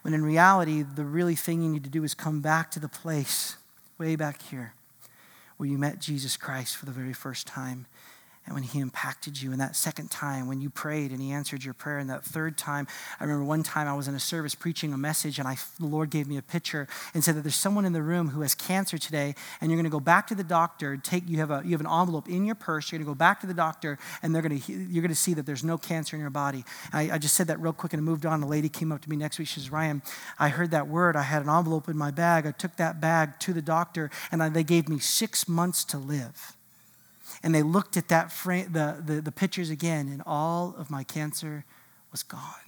When 0.02 0.14
in 0.14 0.24
reality, 0.24 0.82
the 0.82 1.04
really 1.04 1.34
thing 1.34 1.62
you 1.62 1.68
need 1.68 1.84
to 1.84 1.90
do 1.90 2.04
is 2.04 2.14
come 2.14 2.40
back 2.40 2.70
to 2.72 2.80
the 2.80 2.88
place 2.88 3.56
way 3.98 4.14
back 4.14 4.42
here 4.42 4.74
where 5.56 5.68
you 5.68 5.76
met 5.76 5.98
Jesus 5.98 6.36
Christ 6.36 6.76
for 6.76 6.86
the 6.86 6.92
very 6.92 7.12
first 7.12 7.46
time 7.46 7.86
and 8.48 8.54
when 8.54 8.62
he 8.62 8.80
impacted 8.80 9.40
you. 9.40 9.52
And 9.52 9.60
that 9.60 9.76
second 9.76 10.10
time 10.10 10.48
when 10.48 10.62
you 10.62 10.70
prayed 10.70 11.10
and 11.10 11.20
he 11.20 11.32
answered 11.32 11.62
your 11.62 11.74
prayer. 11.74 11.98
And 11.98 12.08
that 12.08 12.24
third 12.24 12.56
time, 12.56 12.86
I 13.20 13.24
remember 13.24 13.44
one 13.44 13.62
time 13.62 13.86
I 13.86 13.94
was 13.94 14.08
in 14.08 14.14
a 14.14 14.20
service 14.20 14.54
preaching 14.54 14.94
a 14.94 14.96
message 14.96 15.38
and 15.38 15.46
I, 15.46 15.56
the 15.78 15.86
Lord 15.86 16.08
gave 16.08 16.26
me 16.26 16.38
a 16.38 16.42
picture 16.42 16.88
and 17.12 17.22
said 17.22 17.34
that 17.36 17.42
there's 17.42 17.54
someone 17.54 17.84
in 17.84 17.92
the 17.92 18.02
room 18.02 18.30
who 18.30 18.40
has 18.40 18.54
cancer 18.54 18.96
today 18.96 19.34
and 19.60 19.70
you're 19.70 19.76
going 19.76 19.84
to 19.84 19.90
go 19.90 20.00
back 20.00 20.26
to 20.28 20.34
the 20.34 20.42
doctor. 20.42 20.96
Take, 20.96 21.28
you, 21.28 21.36
have 21.38 21.50
a, 21.50 21.60
you 21.62 21.72
have 21.72 21.82
an 21.82 21.86
envelope 21.86 22.26
in 22.26 22.46
your 22.46 22.54
purse. 22.54 22.90
You're 22.90 22.98
going 22.98 23.06
to 23.06 23.10
go 23.10 23.14
back 23.14 23.40
to 23.40 23.46
the 23.46 23.52
doctor 23.52 23.98
and 24.22 24.34
they're 24.34 24.40
going 24.40 24.58
to, 24.58 24.72
you're 24.72 25.02
going 25.02 25.10
to 25.10 25.14
see 25.14 25.34
that 25.34 25.44
there's 25.44 25.62
no 25.62 25.76
cancer 25.76 26.16
in 26.16 26.20
your 26.20 26.30
body. 26.30 26.64
I, 26.90 27.10
I 27.10 27.18
just 27.18 27.34
said 27.34 27.48
that 27.48 27.60
real 27.60 27.74
quick 27.74 27.92
and 27.92 28.02
moved 28.02 28.24
on. 28.24 28.40
The 28.40 28.46
lady 28.46 28.70
came 28.70 28.92
up 28.92 29.02
to 29.02 29.10
me 29.10 29.16
next 29.16 29.38
week. 29.38 29.48
She 29.48 29.60
says, 29.60 29.70
Ryan, 29.70 30.00
I 30.38 30.48
heard 30.48 30.70
that 30.70 30.88
word. 30.88 31.16
I 31.16 31.22
had 31.22 31.42
an 31.42 31.50
envelope 31.50 31.86
in 31.86 31.98
my 31.98 32.10
bag. 32.10 32.46
I 32.46 32.52
took 32.52 32.76
that 32.76 32.98
bag 32.98 33.38
to 33.40 33.52
the 33.52 33.62
doctor 33.62 34.10
and 34.32 34.42
I, 34.42 34.48
they 34.48 34.64
gave 34.64 34.88
me 34.88 34.98
six 34.98 35.46
months 35.46 35.84
to 35.84 35.98
live 35.98 36.54
and 37.42 37.54
they 37.54 37.62
looked 37.62 37.96
at 37.96 38.08
that 38.08 38.32
frame, 38.32 38.72
the, 38.72 39.02
the, 39.04 39.20
the 39.20 39.32
pictures 39.32 39.70
again, 39.70 40.08
and 40.08 40.22
all 40.26 40.74
of 40.76 40.90
my 40.90 41.04
cancer 41.04 41.64
was 42.10 42.22
gone. 42.22 42.67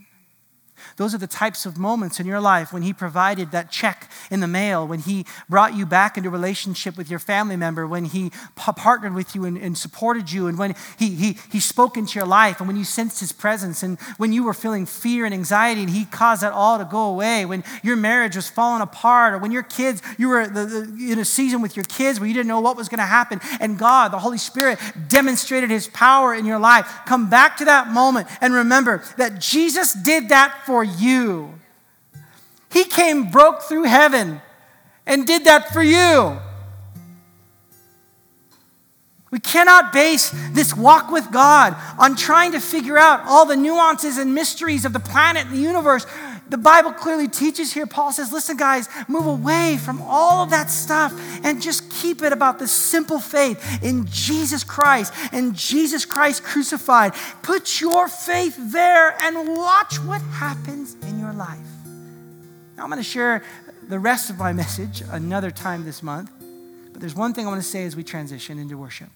Those 0.96 1.14
are 1.14 1.18
the 1.18 1.26
types 1.26 1.66
of 1.66 1.78
moments 1.78 2.20
in 2.20 2.26
your 2.26 2.40
life 2.40 2.72
when 2.72 2.82
He 2.82 2.92
provided 2.92 3.50
that 3.50 3.70
check 3.70 4.10
in 4.30 4.40
the 4.40 4.48
mail, 4.48 4.86
when 4.86 5.00
He 5.00 5.26
brought 5.48 5.74
you 5.74 5.86
back 5.86 6.16
into 6.16 6.30
relationship 6.30 6.96
with 6.96 7.10
your 7.10 7.18
family 7.18 7.56
member, 7.56 7.86
when 7.86 8.04
He 8.04 8.30
partnered 8.56 9.14
with 9.14 9.34
you 9.34 9.44
and, 9.44 9.56
and, 9.56 9.76
supported 9.76 10.30
you, 10.30 10.46
and 10.46 10.58
when 10.58 10.74
he, 10.98 11.14
he, 11.14 11.36
he 11.50 11.60
spoke 11.60 11.96
into 11.96 12.18
your 12.18 12.26
life, 12.26 12.60
and 12.60 12.68
when 12.68 12.76
you 12.76 12.84
sensed 12.84 13.20
His 13.20 13.32
presence, 13.32 13.82
and 13.82 13.98
when 14.16 14.32
you 14.32 14.44
were 14.44 14.54
feeling 14.54 14.86
fear 14.86 15.24
and 15.24 15.34
anxiety, 15.34 15.82
and 15.82 15.90
He 15.90 16.04
caused 16.04 16.42
that 16.42 16.52
all 16.52 16.78
to 16.78 16.84
go 16.84 17.06
away, 17.06 17.44
when 17.44 17.64
your 17.82 17.96
marriage 17.96 18.36
was 18.36 18.48
falling 18.48 18.82
apart, 18.82 19.34
or 19.34 19.38
when 19.38 19.52
your 19.52 19.62
kids, 19.62 20.02
you 20.18 20.28
were 20.28 20.46
the, 20.46 20.66
the, 20.66 21.12
in 21.12 21.18
a 21.18 21.24
season 21.24 21.62
with 21.62 21.76
your 21.76 21.84
kids 21.84 22.20
where 22.20 22.26
you 22.26 22.34
didn't 22.34 22.48
know 22.48 22.60
what 22.60 22.76
was 22.76 22.88
going 22.88 22.98
to 22.98 23.04
happen, 23.04 23.40
and 23.60 23.78
God, 23.78 24.12
the 24.12 24.18
Holy 24.18 24.38
Spirit, 24.38 24.78
demonstrated 25.08 25.70
His 25.70 25.88
power 25.88 26.34
in 26.34 26.44
your 26.44 26.58
life. 26.58 26.86
Come 27.06 27.30
back 27.30 27.56
to 27.58 27.64
that 27.66 27.88
moment 27.88 28.28
and 28.40 28.54
remember 28.54 29.02
that 29.16 29.40
Jesus 29.40 29.92
did 29.92 30.28
that 30.28 30.62
for 30.70 30.84
you. 30.84 31.52
He 32.70 32.84
came, 32.84 33.28
broke 33.28 33.62
through 33.62 33.82
heaven, 33.82 34.40
and 35.04 35.26
did 35.26 35.46
that 35.46 35.72
for 35.72 35.82
you. 35.82 36.38
We 39.32 39.40
cannot 39.40 39.92
base 39.92 40.30
this 40.52 40.72
walk 40.76 41.10
with 41.10 41.32
God 41.32 41.74
on 41.98 42.14
trying 42.14 42.52
to 42.52 42.60
figure 42.60 42.96
out 42.96 43.22
all 43.26 43.46
the 43.46 43.56
nuances 43.56 44.16
and 44.16 44.32
mysteries 44.32 44.84
of 44.84 44.92
the 44.92 45.00
planet 45.00 45.46
and 45.46 45.56
the 45.56 45.60
universe 45.60 46.06
the 46.50 46.58
Bible 46.58 46.92
clearly 46.92 47.28
teaches 47.28 47.72
here. 47.72 47.86
Paul 47.86 48.12
says, 48.12 48.32
listen, 48.32 48.56
guys, 48.56 48.88
move 49.06 49.26
away 49.26 49.78
from 49.82 50.02
all 50.02 50.42
of 50.42 50.50
that 50.50 50.68
stuff 50.68 51.12
and 51.44 51.62
just 51.62 51.88
keep 51.90 52.22
it 52.22 52.32
about 52.32 52.58
the 52.58 52.66
simple 52.66 53.20
faith 53.20 53.82
in 53.84 54.06
Jesus 54.06 54.64
Christ 54.64 55.14
and 55.32 55.54
Jesus 55.54 56.04
Christ 56.04 56.42
crucified. 56.42 57.14
Put 57.42 57.80
your 57.80 58.08
faith 58.08 58.56
there 58.72 59.14
and 59.22 59.56
watch 59.56 59.98
what 60.00 60.20
happens 60.22 60.96
in 61.02 61.20
your 61.20 61.32
life. 61.32 61.58
Now, 62.76 62.82
I'm 62.82 62.90
going 62.90 62.98
to 62.98 63.04
share 63.04 63.44
the 63.88 64.00
rest 64.00 64.28
of 64.28 64.38
my 64.38 64.52
message 64.60 65.02
another 65.08 65.52
time 65.52 65.84
this 65.84 66.02
month, 66.02 66.32
but 66.92 67.00
there's 67.00 67.14
one 67.14 67.32
thing 67.32 67.46
I 67.46 67.50
want 67.50 67.62
to 67.62 67.68
say 67.68 67.84
as 67.84 67.94
we 67.94 68.02
transition 68.02 68.58
into 68.58 68.76
worship. 68.76 69.08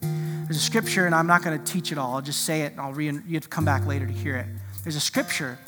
There's 0.00 0.56
a 0.56 0.66
scripture, 0.66 1.06
and 1.06 1.14
I'm 1.14 1.28
not 1.28 1.42
going 1.42 1.58
to 1.58 1.72
teach 1.72 1.92
it 1.92 1.98
all. 1.98 2.14
I'll 2.14 2.20
just 2.20 2.44
say 2.44 2.62
it, 2.62 2.72
and 2.72 2.80
I'll 2.80 2.92
re- 2.92 3.06
you 3.06 3.34
have 3.34 3.44
to 3.44 3.48
come 3.48 3.64
back 3.64 3.86
later 3.86 4.06
to 4.06 4.12
hear 4.12 4.36
it. 4.36 4.46
There's 4.82 4.96
a 4.96 5.00
scripture 5.00 5.58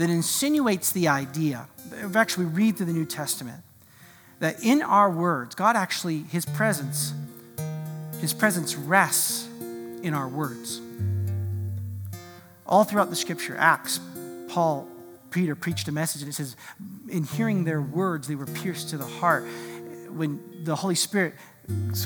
that 0.00 0.08
insinuates 0.08 0.92
the 0.92 1.08
idea, 1.08 1.68
if 1.92 2.16
actually 2.16 2.46
read 2.46 2.74
through 2.74 2.86
the 2.86 2.92
New 2.94 3.04
Testament, 3.04 3.62
that 4.38 4.64
in 4.64 4.80
our 4.80 5.10
words, 5.10 5.54
God 5.54 5.76
actually, 5.76 6.20
His 6.20 6.46
presence, 6.46 7.12
His 8.18 8.32
presence 8.32 8.76
rests 8.76 9.46
in 10.02 10.14
our 10.14 10.26
words. 10.26 10.80
All 12.64 12.84
throughout 12.84 13.10
the 13.10 13.16
scripture, 13.16 13.54
Acts, 13.58 14.00
Paul, 14.48 14.88
Peter 15.30 15.54
preached 15.54 15.86
a 15.86 15.92
message, 15.92 16.22
and 16.22 16.30
it 16.30 16.34
says, 16.34 16.56
in 17.10 17.24
hearing 17.24 17.64
their 17.64 17.82
words, 17.82 18.26
they 18.26 18.36
were 18.36 18.46
pierced 18.46 18.88
to 18.90 18.96
the 18.96 19.04
heart. 19.04 19.44
When 20.08 20.64
the 20.64 20.76
Holy 20.76 20.94
Spirit 20.94 21.34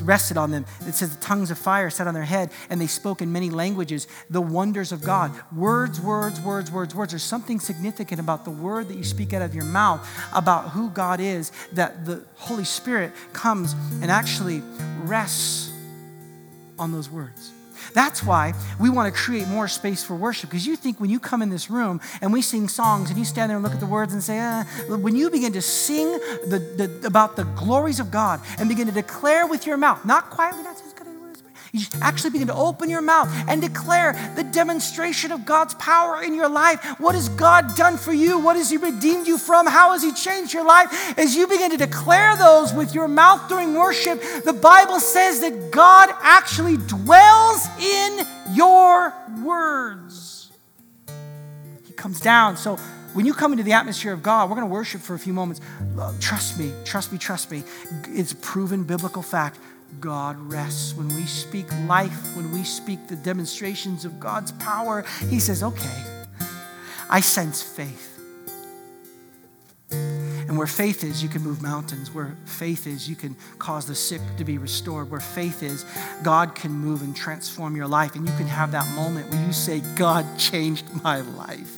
rested 0.02 0.36
on 0.36 0.50
them. 0.50 0.64
It 0.86 0.94
says 0.94 1.14
the 1.14 1.22
tongues 1.22 1.50
of 1.50 1.58
fire 1.58 1.90
sat 1.90 2.06
on 2.06 2.14
their 2.14 2.24
head, 2.24 2.50
and 2.70 2.80
they 2.80 2.86
spoke 2.86 3.22
in 3.22 3.32
many 3.32 3.50
languages 3.50 4.06
the 4.30 4.40
wonders 4.40 4.92
of 4.92 5.02
God. 5.02 5.32
Words, 5.54 6.00
words, 6.00 6.40
words, 6.40 6.70
words, 6.70 6.94
words. 6.94 7.12
There's 7.12 7.22
something 7.22 7.60
significant 7.60 8.20
about 8.20 8.44
the 8.44 8.50
word 8.50 8.88
that 8.88 8.96
you 8.96 9.04
speak 9.04 9.32
out 9.32 9.42
of 9.42 9.54
your 9.54 9.64
mouth 9.64 10.06
about 10.34 10.70
who 10.70 10.90
God 10.90 11.20
is, 11.20 11.52
that 11.72 12.04
the 12.04 12.24
Holy 12.36 12.64
Spirit 12.64 13.12
comes 13.32 13.74
and 14.00 14.10
actually 14.10 14.62
rests 15.02 15.70
on 16.78 16.92
those 16.92 17.10
words. 17.10 17.52
That's 17.92 18.22
why 18.22 18.54
we 18.80 18.90
want 18.90 19.12
to 19.12 19.20
create 19.20 19.48
more 19.48 19.68
space 19.68 20.02
for 20.02 20.14
worship 20.14 20.50
because 20.50 20.66
you 20.66 20.76
think 20.76 21.00
when 21.00 21.10
you 21.10 21.20
come 21.20 21.42
in 21.42 21.50
this 21.50 21.70
room 21.70 22.00
and 22.20 22.32
we 22.32 22.42
sing 22.42 22.68
songs 22.68 23.10
and 23.10 23.18
you 23.18 23.24
stand 23.24 23.50
there 23.50 23.56
and 23.56 23.64
look 23.64 23.74
at 23.74 23.80
the 23.80 23.86
words 23.86 24.12
and 24.12 24.22
say, 24.22 24.38
ah, 24.40 24.64
when 24.88 25.16
you 25.16 25.30
begin 25.30 25.52
to 25.52 25.62
sing 25.62 26.12
the, 26.12 26.58
the, 26.76 27.06
about 27.06 27.36
the 27.36 27.44
glories 27.44 28.00
of 28.00 28.10
God 28.10 28.40
and 28.58 28.68
begin 28.68 28.86
to 28.86 28.92
declare 28.92 29.46
with 29.46 29.66
your 29.66 29.76
mouth, 29.76 30.04
not 30.04 30.30
quietly, 30.30 30.62
not 30.62 30.73
you 31.74 31.86
actually 32.00 32.30
begin 32.30 32.46
to 32.46 32.54
open 32.54 32.88
your 32.88 33.02
mouth 33.02 33.28
and 33.48 33.60
declare 33.60 34.12
the 34.36 34.44
demonstration 34.44 35.32
of 35.32 35.44
God's 35.44 35.74
power 35.74 36.22
in 36.22 36.32
your 36.32 36.48
life. 36.48 36.80
What 37.00 37.16
has 37.16 37.28
God 37.30 37.74
done 37.74 37.96
for 37.96 38.12
you? 38.12 38.38
What 38.38 38.54
has 38.54 38.70
He 38.70 38.76
redeemed 38.76 39.26
you 39.26 39.38
from? 39.38 39.66
How 39.66 39.90
has 39.90 40.00
He 40.00 40.12
changed 40.12 40.54
your 40.54 40.64
life? 40.64 41.18
As 41.18 41.34
you 41.34 41.48
begin 41.48 41.72
to 41.72 41.76
declare 41.76 42.36
those 42.36 42.72
with 42.72 42.94
your 42.94 43.08
mouth 43.08 43.48
during 43.48 43.74
worship, 43.74 44.22
the 44.44 44.52
Bible 44.52 45.00
says 45.00 45.40
that 45.40 45.72
God 45.72 46.10
actually 46.22 46.76
dwells 46.76 47.66
in 47.80 48.20
your 48.52 49.12
words. 49.42 50.52
He 51.86 51.92
comes 51.92 52.20
down. 52.20 52.56
So, 52.56 52.78
when 53.14 53.26
you 53.26 53.34
come 53.34 53.52
into 53.52 53.64
the 53.64 53.72
atmosphere 53.72 54.12
of 54.12 54.22
God, 54.22 54.48
we're 54.48 54.56
going 54.56 54.68
to 54.68 54.72
worship 54.72 55.00
for 55.00 55.14
a 55.14 55.18
few 55.18 55.32
moments. 55.32 55.60
Trust 56.20 56.58
me, 56.58 56.72
trust 56.84 57.12
me, 57.12 57.18
trust 57.18 57.50
me. 57.50 57.64
It's 58.08 58.32
proven 58.32 58.84
biblical 58.84 59.22
fact. 59.22 59.58
God 60.00 60.38
rests. 60.38 60.94
When 60.94 61.08
we 61.08 61.24
speak 61.24 61.66
life, 61.86 62.36
when 62.36 62.52
we 62.52 62.64
speak 62.64 63.08
the 63.08 63.16
demonstrations 63.16 64.04
of 64.04 64.18
God's 64.20 64.52
power, 64.52 65.04
He 65.28 65.38
says, 65.38 65.62
okay, 65.62 66.04
I 67.08 67.20
sense 67.20 67.62
faith. 67.62 68.10
And 69.90 70.58
where 70.58 70.66
faith 70.66 71.02
is, 71.04 71.22
you 71.22 71.28
can 71.28 71.42
move 71.42 71.62
mountains. 71.62 72.12
Where 72.12 72.36
faith 72.44 72.86
is, 72.86 73.08
you 73.08 73.16
can 73.16 73.34
cause 73.58 73.86
the 73.86 73.94
sick 73.94 74.20
to 74.36 74.44
be 74.44 74.58
restored. 74.58 75.10
Where 75.10 75.20
faith 75.20 75.62
is, 75.62 75.84
God 76.22 76.54
can 76.54 76.70
move 76.70 77.02
and 77.02 77.16
transform 77.16 77.74
your 77.74 77.88
life. 77.88 78.14
And 78.14 78.28
you 78.28 78.36
can 78.36 78.46
have 78.46 78.70
that 78.72 78.86
moment 78.94 79.30
where 79.30 79.44
you 79.44 79.52
say, 79.52 79.80
God 79.96 80.26
changed 80.38 80.84
my 81.02 81.22
life. 81.22 81.76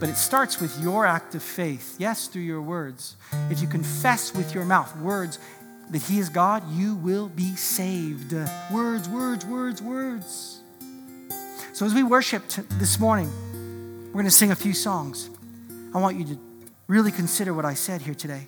But 0.00 0.08
it 0.08 0.16
starts 0.16 0.60
with 0.60 0.78
your 0.80 1.06
act 1.06 1.34
of 1.34 1.42
faith, 1.42 1.96
yes, 1.98 2.26
through 2.26 2.42
your 2.42 2.60
words. 2.60 3.16
If 3.48 3.62
you 3.62 3.68
confess 3.68 4.34
with 4.34 4.54
your 4.54 4.64
mouth, 4.64 4.96
words 4.98 5.38
that 5.90 6.02
He 6.02 6.18
is 6.18 6.28
God, 6.28 6.62
you 6.72 6.94
will 6.96 7.28
be 7.28 7.54
saved. 7.56 8.32
Words, 8.72 9.08
words, 9.08 9.44
words, 9.44 9.82
words. 9.82 10.60
So 11.72 11.84
as 11.84 11.94
we 11.94 12.02
worship 12.02 12.42
this 12.78 13.00
morning, 13.00 13.30
we're 14.06 14.12
going 14.12 14.24
to 14.26 14.30
sing 14.30 14.52
a 14.52 14.56
few 14.56 14.72
songs. 14.72 15.28
I 15.94 15.98
want 15.98 16.16
you 16.16 16.24
to 16.26 16.38
really 16.86 17.10
consider 17.10 17.52
what 17.52 17.64
I 17.64 17.74
said 17.74 18.02
here 18.02 18.14
today. 18.14 18.46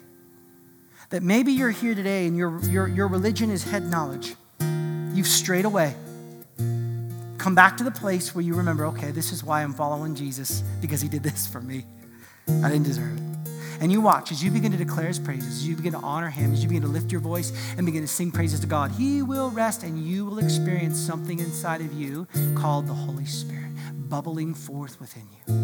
That 1.10 1.22
maybe 1.22 1.52
you're 1.52 1.70
here 1.70 1.94
today 1.94 2.26
and 2.26 2.36
your, 2.36 2.60
your, 2.64 2.88
your 2.88 3.08
religion 3.08 3.50
is 3.50 3.64
head 3.64 3.84
knowledge. 3.88 4.34
You've 5.12 5.26
strayed 5.26 5.64
away. 5.64 5.94
Come 7.38 7.54
back 7.54 7.76
to 7.76 7.84
the 7.84 7.90
place 7.92 8.34
where 8.34 8.42
you 8.42 8.54
remember, 8.54 8.86
okay, 8.86 9.12
this 9.12 9.32
is 9.32 9.44
why 9.44 9.62
I'm 9.62 9.72
following 9.72 10.14
Jesus, 10.14 10.62
because 10.80 11.00
he 11.00 11.08
did 11.08 11.22
this 11.22 11.46
for 11.46 11.60
me. 11.60 11.84
I 12.48 12.68
didn't 12.68 12.84
deserve 12.84 13.16
it. 13.16 13.35
And 13.80 13.92
you 13.92 14.00
watch 14.00 14.32
as 14.32 14.42
you 14.42 14.50
begin 14.50 14.72
to 14.72 14.78
declare 14.78 15.08
his 15.08 15.18
praises, 15.18 15.58
as 15.58 15.68
you 15.68 15.76
begin 15.76 15.92
to 15.92 15.98
honor 15.98 16.30
him, 16.30 16.52
as 16.52 16.62
you 16.62 16.68
begin 16.68 16.82
to 16.82 16.88
lift 16.88 17.12
your 17.12 17.20
voice 17.20 17.52
and 17.76 17.84
begin 17.84 18.02
to 18.02 18.08
sing 18.08 18.30
praises 18.30 18.60
to 18.60 18.66
God, 18.66 18.90
he 18.92 19.22
will 19.22 19.50
rest 19.50 19.82
and 19.82 20.02
you 20.04 20.24
will 20.24 20.38
experience 20.38 20.98
something 20.98 21.38
inside 21.38 21.80
of 21.80 21.92
you 21.92 22.26
called 22.54 22.86
the 22.86 22.94
Holy 22.94 23.26
Spirit 23.26 23.66
bubbling 24.08 24.54
forth 24.54 25.00
within 25.00 25.24
you. 25.32 25.54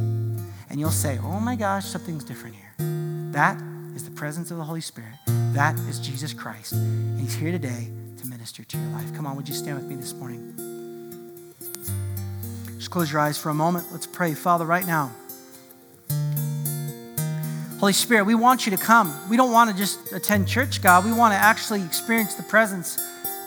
And 0.71 0.81
you'll 0.81 0.91
say, 0.91 1.19
oh 1.23 1.41
my 1.41 1.57
gosh, 1.57 1.87
something's 1.87 2.25
different 2.25 2.57
here. 2.57 2.75
That 3.33 3.61
is 3.95 4.05
the 4.05 4.11
presence 4.11 4.51
of 4.51 4.57
the 4.57 4.65
Holy 4.65 4.81
Spirit. 4.81 5.15
That 5.27 5.79
is 5.81 5.99
Jesus 6.01 6.33
Christ. 6.33 6.73
And 6.73 7.21
he's 7.21 7.35
here 7.35 7.53
today 7.53 7.91
to 8.19 8.27
minister 8.27 8.65
to 8.65 8.79
your 8.79 8.89
life. 8.89 9.15
Come 9.15 9.27
on, 9.27 9.37
would 9.37 9.49
you 9.49 9.55
stand 9.55 9.77
with 9.77 9.87
me 9.87 9.97
this 9.97 10.15
morning? 10.15 10.55
Just 12.79 12.91
close 12.91 13.13
your 13.13 13.21
eyes 13.21 13.39
for 13.39 13.51
a 13.51 13.55
moment. 13.55 13.87
Let's 13.93 14.07
pray. 14.07 14.35
Father, 14.35 14.65
right 14.65 14.87
now, 14.87 15.13
Holy 17.83 17.93
Spirit, 17.93 18.27
we 18.27 18.37
want 18.37 18.65
you 18.65 18.71
to 18.71 18.77
come. 18.81 19.13
We 19.29 19.37
don't 19.37 19.51
want 19.51 19.69
to 19.69 19.77
just 19.77 20.13
attend 20.13 20.47
church, 20.47 20.81
God. 20.81 21.05
We 21.05 21.11
want 21.11 21.35
to 21.35 21.37
actually 21.37 21.83
experience 21.83 22.37
the 22.37 22.45
presence 22.45 22.97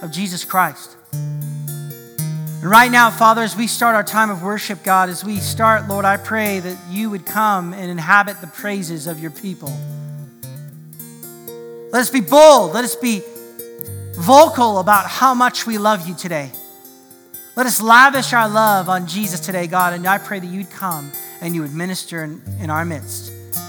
of 0.01 0.11
Jesus 0.11 0.43
Christ. 0.43 0.97
And 1.13 2.65
right 2.65 2.91
now, 2.91 3.11
Father, 3.11 3.43
as 3.43 3.55
we 3.55 3.67
start 3.67 3.95
our 3.95 4.03
time 4.03 4.29
of 4.29 4.43
worship, 4.43 4.83
God, 4.83 5.07
as 5.07 5.23
we 5.23 5.37
start, 5.37 5.87
Lord, 5.87 6.03
I 6.03 6.17
pray 6.17 6.59
that 6.59 6.77
you 6.89 7.09
would 7.11 7.25
come 7.25 7.71
and 7.71 7.89
inhabit 7.89 8.41
the 8.41 8.47
praises 8.47 9.07
of 9.07 9.21
your 9.21 9.31
people. 9.31 9.69
Let 11.93 12.01
us 12.01 12.09
be 12.09 12.19
bold. 12.19 12.73
Let 12.73 12.83
us 12.83 12.97
be 12.97 13.21
vocal 14.17 14.79
about 14.79 15.05
how 15.05 15.33
much 15.33 15.65
we 15.65 15.77
love 15.77 16.09
you 16.09 16.13
today. 16.13 16.51
Let 17.55 17.67
us 17.67 17.79
lavish 17.79 18.33
our 18.33 18.49
love 18.49 18.89
on 18.89 19.07
Jesus 19.07 19.39
today, 19.39 19.67
God. 19.67 19.93
And 19.93 20.05
I 20.05 20.17
pray 20.17 20.41
that 20.41 20.47
you'd 20.47 20.71
come 20.71 21.13
and 21.39 21.55
you 21.55 21.61
would 21.61 21.73
minister 21.73 22.25
in, 22.25 22.41
in 22.59 22.69
our 22.69 22.83
midst. 22.83 23.31